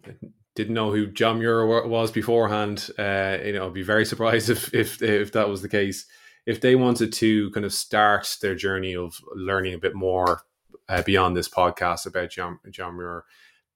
didn't 0.55 0.73
know 0.73 0.91
who 0.91 1.07
John 1.07 1.39
Muir 1.39 1.65
was 1.87 2.11
beforehand, 2.11 2.89
uh, 2.99 3.37
you 3.43 3.53
know, 3.53 3.67
I'd 3.67 3.73
be 3.73 3.83
very 3.83 4.05
surprised 4.13 4.49
if, 4.49 4.73
if 4.73 5.01
if 5.01 5.31
that 5.33 5.47
was 5.47 5.61
the 5.61 5.69
case. 5.69 6.05
If 6.45 6.61
they 6.61 6.75
wanted 6.75 7.13
to 7.13 7.51
kind 7.51 7.65
of 7.65 7.73
start 7.73 8.37
their 8.41 8.55
journey 8.55 8.95
of 8.95 9.19
learning 9.35 9.73
a 9.73 9.79
bit 9.79 9.95
more 9.95 10.41
uh, 10.89 11.03
beyond 11.03 11.37
this 11.37 11.47
podcast 11.47 12.05
about 12.05 12.31
John 12.31 12.59
John 12.69 12.97
Muir 12.97 13.23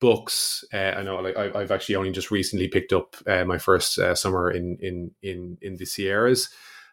books. 0.04 0.66
Uh, 0.74 0.94
I 0.98 1.04
know, 1.04 1.16
like 1.22 1.38
I, 1.38 1.60
have 1.60 1.72
actually 1.72 1.96
only 1.96 2.12
just 2.12 2.30
recently 2.30 2.68
picked 2.68 2.92
up 2.92 3.16
uh, 3.26 3.46
my 3.46 3.58
first 3.58 3.98
uh, 3.98 4.16
summer 4.16 4.52
in 4.52 4.78
in 4.82 5.12
in 5.22 5.58
in 5.62 5.78
the 5.78 5.86
Sierras. 5.86 6.50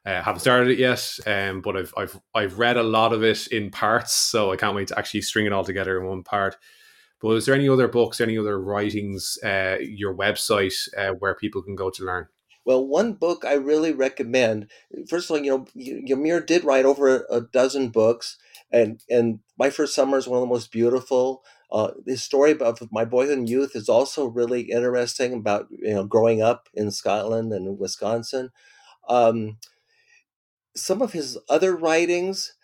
Uh, 0.06 0.22
haven't 0.22 0.40
started 0.40 0.70
it 0.70 0.78
yet, 0.78 1.18
um, 1.26 1.60
but 1.60 1.76
I've 1.76 1.92
I've 1.96 2.20
I've 2.34 2.58
read 2.58 2.76
a 2.76 2.82
lot 2.82 3.12
of 3.12 3.24
it 3.24 3.48
in 3.48 3.70
parts, 3.70 4.12
so 4.14 4.52
I 4.52 4.56
can't 4.56 4.76
wait 4.76 4.88
to 4.88 4.98
actually 4.98 5.22
string 5.22 5.46
it 5.46 5.52
all 5.52 5.64
together 5.64 5.98
in 5.98 6.06
one 6.06 6.22
part. 6.22 6.56
But 7.20 7.30
is 7.30 7.46
there 7.46 7.54
any 7.54 7.68
other 7.68 7.88
books, 7.88 8.20
any 8.20 8.38
other 8.38 8.58
writings, 8.60 9.38
uh, 9.44 9.76
your 9.80 10.14
website 10.14 10.88
uh, 10.96 11.12
where 11.14 11.34
people 11.34 11.62
can 11.62 11.74
go 11.74 11.90
to 11.90 12.04
learn? 12.04 12.28
Well, 12.70 12.86
one 12.86 13.14
book 13.14 13.44
I 13.44 13.54
really 13.54 13.92
recommend. 13.92 14.68
First 15.08 15.28
of 15.28 15.36
all, 15.36 15.42
you 15.44 15.66
know, 15.74 16.16
Muir 16.16 16.40
did 16.40 16.62
write 16.64 16.84
over 16.84 17.26
a, 17.28 17.40
dozen 17.40 17.88
books 17.90 18.36
and 18.72 19.02
and 19.10 19.40
my 19.58 19.70
first 19.70 19.92
summer 19.94 20.16
is 20.18 20.28
one 20.28 20.38
of 20.38 20.42
the 20.42 20.54
most 20.54 20.70
beautiful. 20.70 21.42
Uh, 21.72 21.90
the 22.06 22.16
story 22.16 22.56
of 22.60 22.80
my 22.92 23.04
boyhood 23.04 23.38
and 23.38 23.48
youth 23.48 23.74
is 23.74 23.88
also 23.88 24.26
really 24.26 24.62
interesting 24.62 25.32
about 25.34 25.66
you 25.70 25.94
know 25.94 26.04
growing 26.04 26.42
up 26.42 26.68
in 26.74 26.92
Scotland 26.92 27.52
and 27.52 27.76
Wisconsin. 27.78 28.50
Um, 29.08 29.58
some 30.76 31.02
of 31.02 31.12
his 31.12 31.38
other 31.48 31.76
writings, 31.76 32.54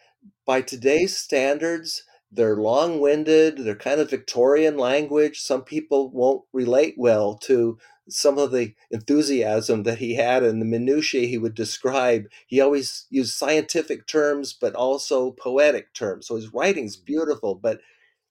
by 0.47 0.63
today's 0.63 1.19
standards, 1.19 2.05
they're 2.37 2.57
long-winded. 2.57 3.59
They're 3.59 3.75
kind 3.75 4.01
of 4.01 4.11
Victorian 4.11 4.77
language. 4.77 5.41
Some 5.41 5.63
people 5.63 6.11
won't 6.11 6.45
relate 6.53 6.95
well 6.97 7.35
to 7.39 7.79
some 8.09 8.39
of 8.39 8.53
the 8.53 8.75
enthusiasm 8.91 9.83
that 9.83 9.99
he 9.99 10.15
had 10.15 10.45
and 10.45 10.61
the 10.61 10.67
minutiae 10.67 11.27
he 11.27 11.39
would 11.39 11.55
describe. 11.55 12.27
He 12.47 12.61
always 12.61 13.07
used 13.11 13.35
scientific 13.35 14.07
terms, 14.07 14.53
but 14.53 14.75
also 14.75 15.33
poetic 15.33 15.93
terms. 15.93 16.29
So 16.29 16.37
his 16.37 16.53
writing's 16.53 16.97
beautiful, 16.97 17.57
but 17.57 17.81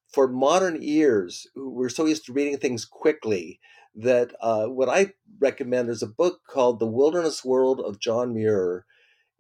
for 0.08 0.28
modern 0.30 0.78
ears, 0.82 1.48
we're 1.56 1.90
so 1.90 2.06
used 2.06 2.26
to 2.28 2.34
reading 2.34 2.58
things 2.58 2.86
quickly 2.86 3.60
that 3.96 4.34
uh, 4.42 4.68
what 4.68 4.88
I 4.88 5.14
recommend 5.40 5.90
is 5.90 6.02
a 6.02 6.08
book 6.08 6.42
called 6.48 6.80
The 6.80 6.88
Wilderness 6.88 7.44
World 7.44 7.82
of 7.82 8.00
John 8.00 8.34
Muir, 8.34 8.86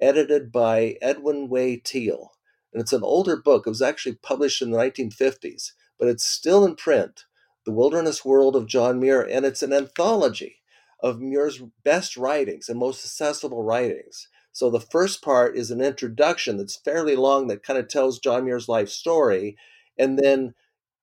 edited 0.01 0.51
by 0.51 0.97
Edwin 1.01 1.47
Way 1.47 1.77
Teale. 1.77 2.34
And 2.75 2.81
it's 2.81 2.91
an 2.91 3.03
older 3.03 3.37
book. 3.37 3.65
It 3.65 3.69
was 3.69 3.81
actually 3.81 4.15
published 4.15 4.61
in 4.61 4.69
the 4.69 4.77
1950s, 4.77 5.71
but 5.97 6.09
it's 6.09 6.25
still 6.25 6.65
in 6.65 6.75
print. 6.75 7.23
The 7.65 7.71
Wilderness 7.71 8.25
World 8.25 8.53
of 8.53 8.67
John 8.67 8.99
Muir, 8.99 9.21
and 9.21 9.45
it's 9.45 9.63
an 9.63 9.71
anthology 9.71 10.57
of 10.99 11.21
Muir's 11.21 11.63
best 11.85 12.17
writings 12.17 12.67
and 12.67 12.77
most 12.77 13.05
accessible 13.05 13.63
writings. 13.63 14.27
So 14.51 14.69
the 14.69 14.81
first 14.81 15.21
part 15.21 15.55
is 15.55 15.71
an 15.71 15.79
introduction 15.79 16.57
that's 16.57 16.75
fairly 16.75 17.15
long 17.15 17.47
that 17.47 17.63
kind 17.63 17.79
of 17.79 17.87
tells 17.87 18.19
John 18.19 18.43
Muir's 18.43 18.67
life 18.67 18.89
story, 18.89 19.55
and 19.97 20.19
then 20.19 20.53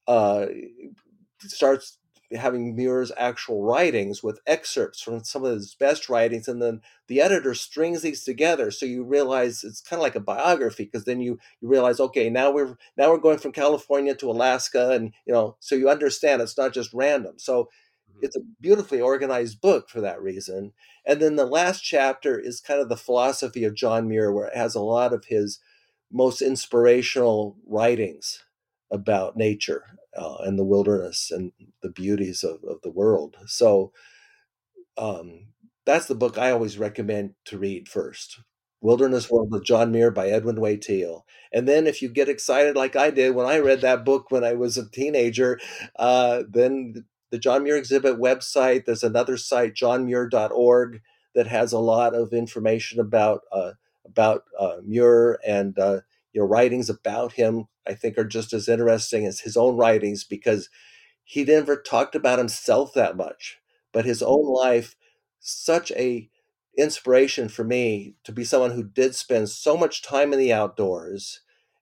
uh, 0.06 0.48
starts 1.40 1.96
having 2.36 2.74
Muir's 2.76 3.12
actual 3.16 3.62
writings 3.62 4.22
with 4.22 4.40
excerpts 4.46 5.00
from 5.00 5.24
some 5.24 5.44
of 5.44 5.54
his 5.54 5.74
best 5.74 6.08
writings, 6.08 6.48
and 6.48 6.60
then 6.62 6.80
the 7.06 7.20
editor 7.20 7.54
strings 7.54 8.02
these 8.02 8.24
together. 8.24 8.70
So 8.70 8.86
you 8.86 9.04
realize 9.04 9.64
it's 9.64 9.80
kind 9.80 9.98
of 9.98 10.02
like 10.02 10.14
a 10.14 10.20
biography 10.20 10.84
because 10.84 11.04
then 11.04 11.20
you 11.20 11.38
you 11.60 11.68
realize, 11.68 12.00
okay, 12.00 12.30
now 12.30 12.50
we're 12.50 12.76
now 12.96 13.10
we're 13.10 13.18
going 13.18 13.38
from 13.38 13.52
California 13.52 14.14
to 14.16 14.30
Alaska, 14.30 14.90
and 14.90 15.12
you 15.26 15.32
know, 15.32 15.56
so 15.60 15.74
you 15.74 15.88
understand 15.88 16.42
it's 16.42 16.58
not 16.58 16.72
just 16.72 16.92
random. 16.92 17.34
So 17.38 17.64
mm-hmm. 17.64 18.20
it's 18.22 18.36
a 18.36 18.44
beautifully 18.60 19.00
organized 19.00 19.60
book 19.60 19.88
for 19.88 20.00
that 20.00 20.20
reason. 20.22 20.72
And 21.04 21.20
then 21.20 21.36
the 21.36 21.46
last 21.46 21.82
chapter 21.82 22.38
is 22.38 22.60
kind 22.60 22.80
of 22.80 22.88
the 22.88 22.96
philosophy 22.96 23.64
of 23.64 23.74
John 23.74 24.08
Muir, 24.08 24.32
where 24.32 24.48
it 24.48 24.56
has 24.56 24.74
a 24.74 24.80
lot 24.80 25.12
of 25.12 25.26
his 25.26 25.58
most 26.10 26.42
inspirational 26.42 27.56
writings 27.66 28.44
about 28.92 29.36
nature 29.36 29.84
uh, 30.16 30.36
and 30.40 30.58
the 30.58 30.64
wilderness 30.64 31.30
and 31.30 31.52
the 31.82 31.90
beauties 31.90 32.44
of, 32.44 32.62
of 32.64 32.80
the 32.82 32.90
world. 32.90 33.36
So 33.46 33.92
um, 34.96 35.48
that's 35.84 36.06
the 36.06 36.14
book 36.14 36.38
I 36.38 36.50
always 36.50 36.78
recommend 36.78 37.34
to 37.46 37.58
read 37.58 37.88
first. 37.88 38.40
Wilderness 38.80 39.30
World 39.30 39.54
of 39.54 39.64
John 39.64 39.92
Muir 39.92 40.10
by 40.10 40.28
Edwin 40.28 40.60
Way 40.60 40.76
Teale. 40.76 41.24
And 41.52 41.68
then 41.68 41.86
if 41.86 42.02
you 42.02 42.08
get 42.08 42.28
excited 42.28 42.76
like 42.76 42.96
I 42.96 43.10
did 43.10 43.34
when 43.34 43.46
I 43.46 43.58
read 43.58 43.80
that 43.80 44.04
book 44.04 44.30
when 44.30 44.44
I 44.44 44.54
was 44.54 44.76
a 44.76 44.90
teenager, 44.90 45.58
uh, 45.96 46.42
then 46.48 47.04
the 47.30 47.38
John 47.38 47.62
Muir 47.62 47.76
exhibit 47.76 48.18
website, 48.18 48.84
there's 48.84 49.04
another 49.04 49.36
site, 49.36 49.74
johnmuir.org, 49.74 51.00
that 51.34 51.46
has 51.46 51.72
a 51.72 51.78
lot 51.78 52.14
of 52.14 52.32
information 52.32 53.00
about 53.00 53.42
uh, 53.52 53.72
about 54.04 54.44
uh, 54.58 54.76
Muir 54.84 55.38
and 55.46 55.78
uh, 55.78 56.00
you 56.32 56.40
know 56.40 56.46
writings 56.46 56.88
about 56.88 57.32
him 57.32 57.66
i 57.86 57.94
think 57.94 58.16
are 58.18 58.24
just 58.24 58.52
as 58.52 58.68
interesting 58.68 59.26
as 59.26 59.40
his 59.40 59.56
own 59.56 59.76
writings 59.76 60.24
because 60.24 60.68
he 61.24 61.44
never 61.44 61.76
talked 61.76 62.14
about 62.14 62.38
himself 62.38 62.92
that 62.94 63.16
much 63.16 63.58
but 63.92 64.04
his 64.04 64.22
own 64.22 64.44
mm-hmm. 64.44 64.68
life 64.68 64.96
such 65.40 65.90
a 65.92 66.28
inspiration 66.78 67.48
for 67.48 67.64
me 67.64 68.14
to 68.24 68.32
be 68.32 68.44
someone 68.44 68.70
who 68.70 68.82
did 68.82 69.14
spend 69.14 69.48
so 69.48 69.76
much 69.76 70.02
time 70.02 70.32
in 70.32 70.38
the 70.38 70.52
outdoors 70.52 71.40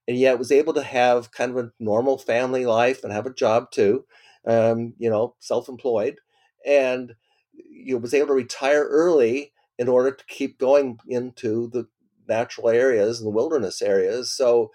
and 0.09 0.16
yet 0.16 0.38
was 0.38 0.51
able 0.51 0.72
to 0.72 0.82
have 0.82 1.30
kind 1.30 1.53
of 1.53 1.57
a 1.57 1.70
normal 1.78 2.18
family 2.18 2.66
life 2.66 3.05
and 3.05 3.12
have 3.12 3.26
a 3.26 3.34
job 3.34 3.70
too 3.70 4.05
um, 4.46 4.94
you 4.98 5.09
know 5.09 5.34
self-employed 5.38 6.18
and 6.66 7.14
you 7.53 7.94
know, 7.94 8.01
was 8.01 8.14
able 8.14 8.28
to 8.28 8.34
retire 8.34 8.84
early 8.84 9.53
in 9.78 9.88
order 9.88 10.11
to 10.11 10.24
keep 10.26 10.59
going 10.59 10.98
into 11.09 11.68
the 11.68 11.86
natural 12.31 12.70
areas 12.70 13.20
and 13.20 13.26
the 13.26 13.37
wilderness 13.37 13.83
areas. 13.83 14.33
So 14.33 14.72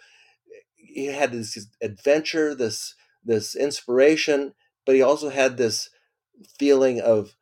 he 0.75 1.07
had 1.07 1.31
this 1.31 1.67
adventure, 1.81 2.53
this 2.53 2.93
this 3.23 3.55
inspiration, 3.55 4.53
but 4.85 4.93
he 4.95 5.01
also 5.01 5.29
had 5.29 5.57
this 5.57 5.89
feeling 6.59 7.01
of 7.01 7.35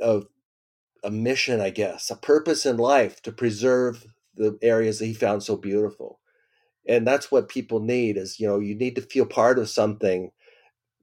of 0.00 0.26
a 1.04 1.10
mission, 1.10 1.60
I 1.60 1.70
guess, 1.70 2.10
a 2.10 2.16
purpose 2.16 2.66
in 2.66 2.76
life 2.76 3.22
to 3.22 3.32
preserve 3.32 4.06
the 4.34 4.58
areas 4.62 4.98
that 4.98 5.06
he 5.06 5.14
found 5.14 5.42
so 5.42 5.56
beautiful. 5.56 6.20
And 6.86 7.06
that's 7.06 7.30
what 7.30 7.48
people 7.48 7.80
need 7.80 8.16
is, 8.16 8.40
you 8.40 8.46
know, 8.48 8.58
you 8.58 8.74
need 8.74 8.96
to 8.96 9.02
feel 9.02 9.26
part 9.26 9.58
of 9.58 9.68
something 9.68 10.32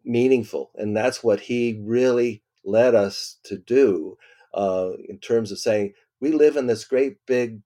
meaningful. 0.03 0.71
And 0.75 0.95
that's 0.95 1.23
what 1.23 1.41
he 1.41 1.81
really 1.83 2.43
led 2.65 2.95
us 2.95 3.37
to 3.43 3.57
do 3.57 4.17
uh, 4.53 4.91
in 5.07 5.19
terms 5.19 5.51
of 5.51 5.59
saying, 5.59 5.93
we 6.19 6.31
live 6.31 6.57
in 6.57 6.67
this 6.67 6.83
great 6.83 7.25
big 7.25 7.61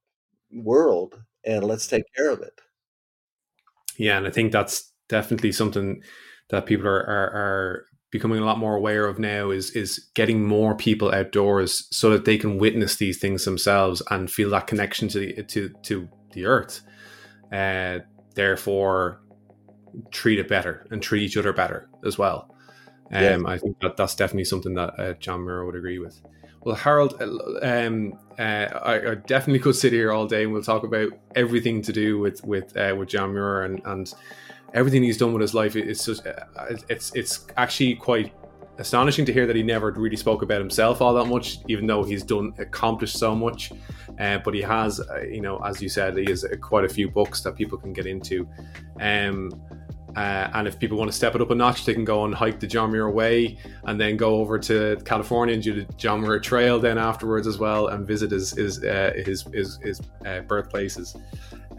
world 0.53 1.21
and 1.45 1.63
let's 1.63 1.87
take 1.87 2.03
care 2.15 2.31
of 2.31 2.41
it. 2.41 2.59
Yeah, 3.97 4.17
and 4.17 4.27
I 4.27 4.31
think 4.31 4.51
that's 4.51 4.91
definitely 5.09 5.51
something 5.51 6.01
that 6.49 6.65
people 6.65 6.87
are, 6.87 7.01
are, 7.01 7.29
are 7.31 7.85
becoming 8.11 8.39
a 8.39 8.45
lot 8.45 8.59
more 8.59 8.75
aware 8.75 9.07
of 9.07 9.17
now 9.17 9.49
is 9.49 9.71
is 9.71 10.09
getting 10.13 10.45
more 10.45 10.75
people 10.75 11.11
outdoors 11.11 11.87
so 11.91 12.11
that 12.11 12.25
they 12.25 12.37
can 12.37 12.59
witness 12.59 12.97
these 12.97 13.17
things 13.17 13.43
themselves 13.43 14.01
and 14.11 14.31
feel 14.31 14.51
that 14.51 14.67
connection 14.67 15.07
to 15.07 15.19
the 15.19 15.43
to 15.43 15.69
to 15.81 16.07
the 16.33 16.45
earth. 16.45 16.81
Uh, 17.51 17.99
therefore, 18.35 19.19
treat 20.11 20.39
it 20.39 20.47
better 20.47 20.85
and 20.91 21.01
treat 21.01 21.23
each 21.23 21.37
other 21.37 21.53
better 21.53 21.89
as 22.05 22.17
well. 22.17 22.55
Um, 23.11 23.23
yeah. 23.23 23.37
I 23.45 23.57
think 23.57 23.79
that 23.81 23.97
that's 23.97 24.15
definitely 24.15 24.45
something 24.45 24.73
that 24.75 24.99
uh, 24.99 25.13
John 25.13 25.43
Muir 25.43 25.65
would 25.65 25.75
agree 25.75 25.99
with. 25.99 26.19
Well, 26.63 26.75
Harold, 26.75 27.21
uh, 27.21 27.65
um, 27.65 28.13
uh, 28.39 28.41
I, 28.41 29.11
I, 29.11 29.15
definitely 29.15 29.59
could 29.59 29.75
sit 29.75 29.91
here 29.91 30.13
all 30.13 30.25
day 30.25 30.43
and 30.43 30.53
we'll 30.53 30.63
talk 30.63 30.83
about 30.83 31.09
everything 31.35 31.81
to 31.81 31.91
do 31.91 32.19
with 32.19 32.43
with 32.45 32.75
uh, 32.77 32.95
with 32.97 33.09
John 33.09 33.33
Muir 33.33 33.63
and, 33.63 33.81
and 33.85 34.13
everything 34.73 35.03
he's 35.03 35.17
done 35.17 35.33
with 35.33 35.41
his 35.41 35.53
life. 35.53 35.75
It's 35.75 36.05
just 36.05 36.25
uh, 36.25 36.45
it's 36.89 37.13
it's 37.15 37.45
actually 37.57 37.95
quite 37.95 38.33
astonishing 38.77 39.25
to 39.25 39.33
hear 39.33 39.45
that 39.45 39.55
he 39.55 39.61
never 39.61 39.91
really 39.91 40.15
spoke 40.15 40.41
about 40.41 40.59
himself 40.59 41.01
all 41.01 41.13
that 41.13 41.25
much, 41.25 41.59
even 41.67 41.85
though 41.85 42.03
he's 42.03 42.23
done 42.23 42.53
accomplished 42.57 43.17
so 43.17 43.35
much. 43.35 43.71
Uh, 44.19 44.37
but 44.37 44.53
he 44.53 44.61
has, 44.61 44.99
uh, 44.99 45.21
you 45.21 45.41
know, 45.41 45.57
as 45.65 45.81
you 45.81 45.89
said, 45.89 46.17
he 46.17 46.25
has 46.25 46.45
quite 46.61 46.85
a 46.85 46.89
few 46.89 47.09
books 47.09 47.41
that 47.41 47.55
people 47.55 47.77
can 47.77 47.91
get 47.91 48.05
into. 48.05 48.47
Um, 49.01 49.51
uh, 50.15 50.49
and 50.53 50.67
if 50.67 50.79
people 50.79 50.97
want 50.97 51.09
to 51.09 51.15
step 51.15 51.35
it 51.35 51.41
up 51.41 51.49
a 51.51 51.55
notch, 51.55 51.85
they 51.85 51.93
can 51.93 52.05
go 52.05 52.25
and 52.25 52.33
hike 52.33 52.59
the 52.59 52.67
John 52.67 52.91
Muir 52.91 53.09
Way 53.09 53.57
and 53.85 53.99
then 53.99 54.17
go 54.17 54.35
over 54.35 54.59
to 54.59 54.97
California 55.05 55.55
and 55.55 55.63
do 55.63 55.73
the 55.73 55.93
John 55.93 56.21
Muir 56.21 56.39
Trail 56.39 56.79
then 56.79 56.97
afterwards 56.97 57.47
as 57.47 57.57
well 57.57 57.87
and 57.87 58.05
visit 58.05 58.31
his 58.31 58.51
his 58.51 58.83
uh, 58.83 59.13
his, 59.25 59.43
his, 59.53 59.77
his 59.77 60.01
uh, 60.25 60.41
birthplaces. 60.41 61.15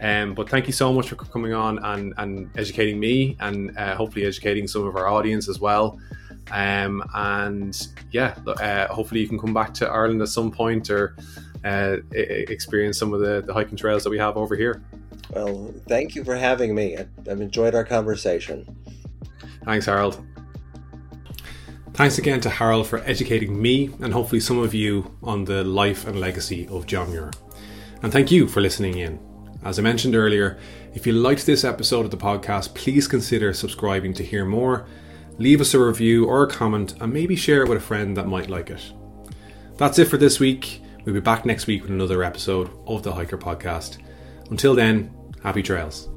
Um, 0.01 0.33
but 0.33 0.49
thank 0.49 0.67
you 0.67 0.73
so 0.73 0.91
much 0.91 1.09
for 1.09 1.15
coming 1.15 1.53
on 1.53 1.79
and, 1.79 2.13
and 2.17 2.49
educating 2.57 2.99
me 2.99 3.37
and 3.39 3.77
uh, 3.77 3.95
hopefully 3.95 4.25
educating 4.25 4.67
some 4.67 4.85
of 4.85 4.95
our 4.95 5.07
audience 5.07 5.47
as 5.47 5.59
well. 5.59 5.97
Um, 6.51 7.03
and 7.13 7.87
yeah, 8.11 8.35
uh, 8.45 8.93
hopefully 8.93 9.21
you 9.21 9.27
can 9.27 9.39
come 9.39 9.53
back 9.53 9.73
to 9.75 9.87
Ireland 9.87 10.21
at 10.21 10.27
some 10.27 10.51
point 10.51 10.89
or 10.89 11.15
uh, 11.63 11.97
experience 12.11 12.99
some 12.99 13.13
of 13.13 13.21
the, 13.21 13.41
the 13.41 13.53
hiking 13.53 13.77
trails 13.77 14.03
that 14.03 14.09
we 14.09 14.19
have 14.19 14.37
over 14.37 14.55
here. 14.55 14.83
Well, 15.31 15.73
thank 15.87 16.15
you 16.15 16.23
for 16.23 16.35
having 16.35 16.75
me. 16.75 16.97
I've 16.97 17.41
enjoyed 17.41 17.75
our 17.75 17.83
conversation. 17.83 18.75
Thanks, 19.63 19.85
Harold. 19.85 20.23
Thanks 21.93 22.17
again 22.17 22.41
to 22.41 22.49
Harold 22.49 22.87
for 22.87 22.99
educating 22.99 23.61
me 23.61 23.89
and 24.01 24.11
hopefully 24.11 24.41
some 24.41 24.59
of 24.59 24.73
you 24.73 25.15
on 25.23 25.45
the 25.45 25.63
life 25.63 26.05
and 26.05 26.19
legacy 26.19 26.67
of 26.67 26.85
John 26.85 27.09
Muir. 27.11 27.31
And 28.03 28.11
thank 28.11 28.31
you 28.31 28.47
for 28.47 28.61
listening 28.61 28.97
in. 28.97 29.17
As 29.63 29.79
I 29.79 29.81
mentioned 29.81 30.15
earlier, 30.15 30.59
if 30.93 31.07
you 31.07 31.13
liked 31.13 31.45
this 31.45 31.63
episode 31.63 32.05
of 32.05 32.11
the 32.11 32.17
podcast, 32.17 32.75
please 32.75 33.07
consider 33.07 33.53
subscribing 33.53 34.13
to 34.15 34.23
hear 34.23 34.45
more. 34.45 34.85
Leave 35.37 35.59
us 35.59 35.73
a 35.73 35.79
review 35.79 36.25
or 36.25 36.43
a 36.43 36.47
comment 36.47 36.95
and 37.01 37.11
maybe 37.11 37.35
share 37.35 37.63
it 37.63 37.69
with 37.69 37.77
a 37.77 37.81
friend 37.81 38.15
that 38.15 38.27
might 38.27 38.49
like 38.49 38.69
it. 38.69 38.91
That's 39.77 39.97
it 39.97 40.05
for 40.09 40.17
this 40.17 40.39
week. 40.39 40.81
We'll 41.03 41.15
be 41.15 41.21
back 41.21 41.45
next 41.45 41.65
week 41.65 41.81
with 41.81 41.91
another 41.91 42.23
episode 42.23 42.69
of 42.87 43.03
the 43.03 43.13
Hiker 43.13 43.37
Podcast. 43.37 43.97
Until 44.49 44.75
then, 44.75 45.11
happy 45.43 45.63
trails. 45.63 46.09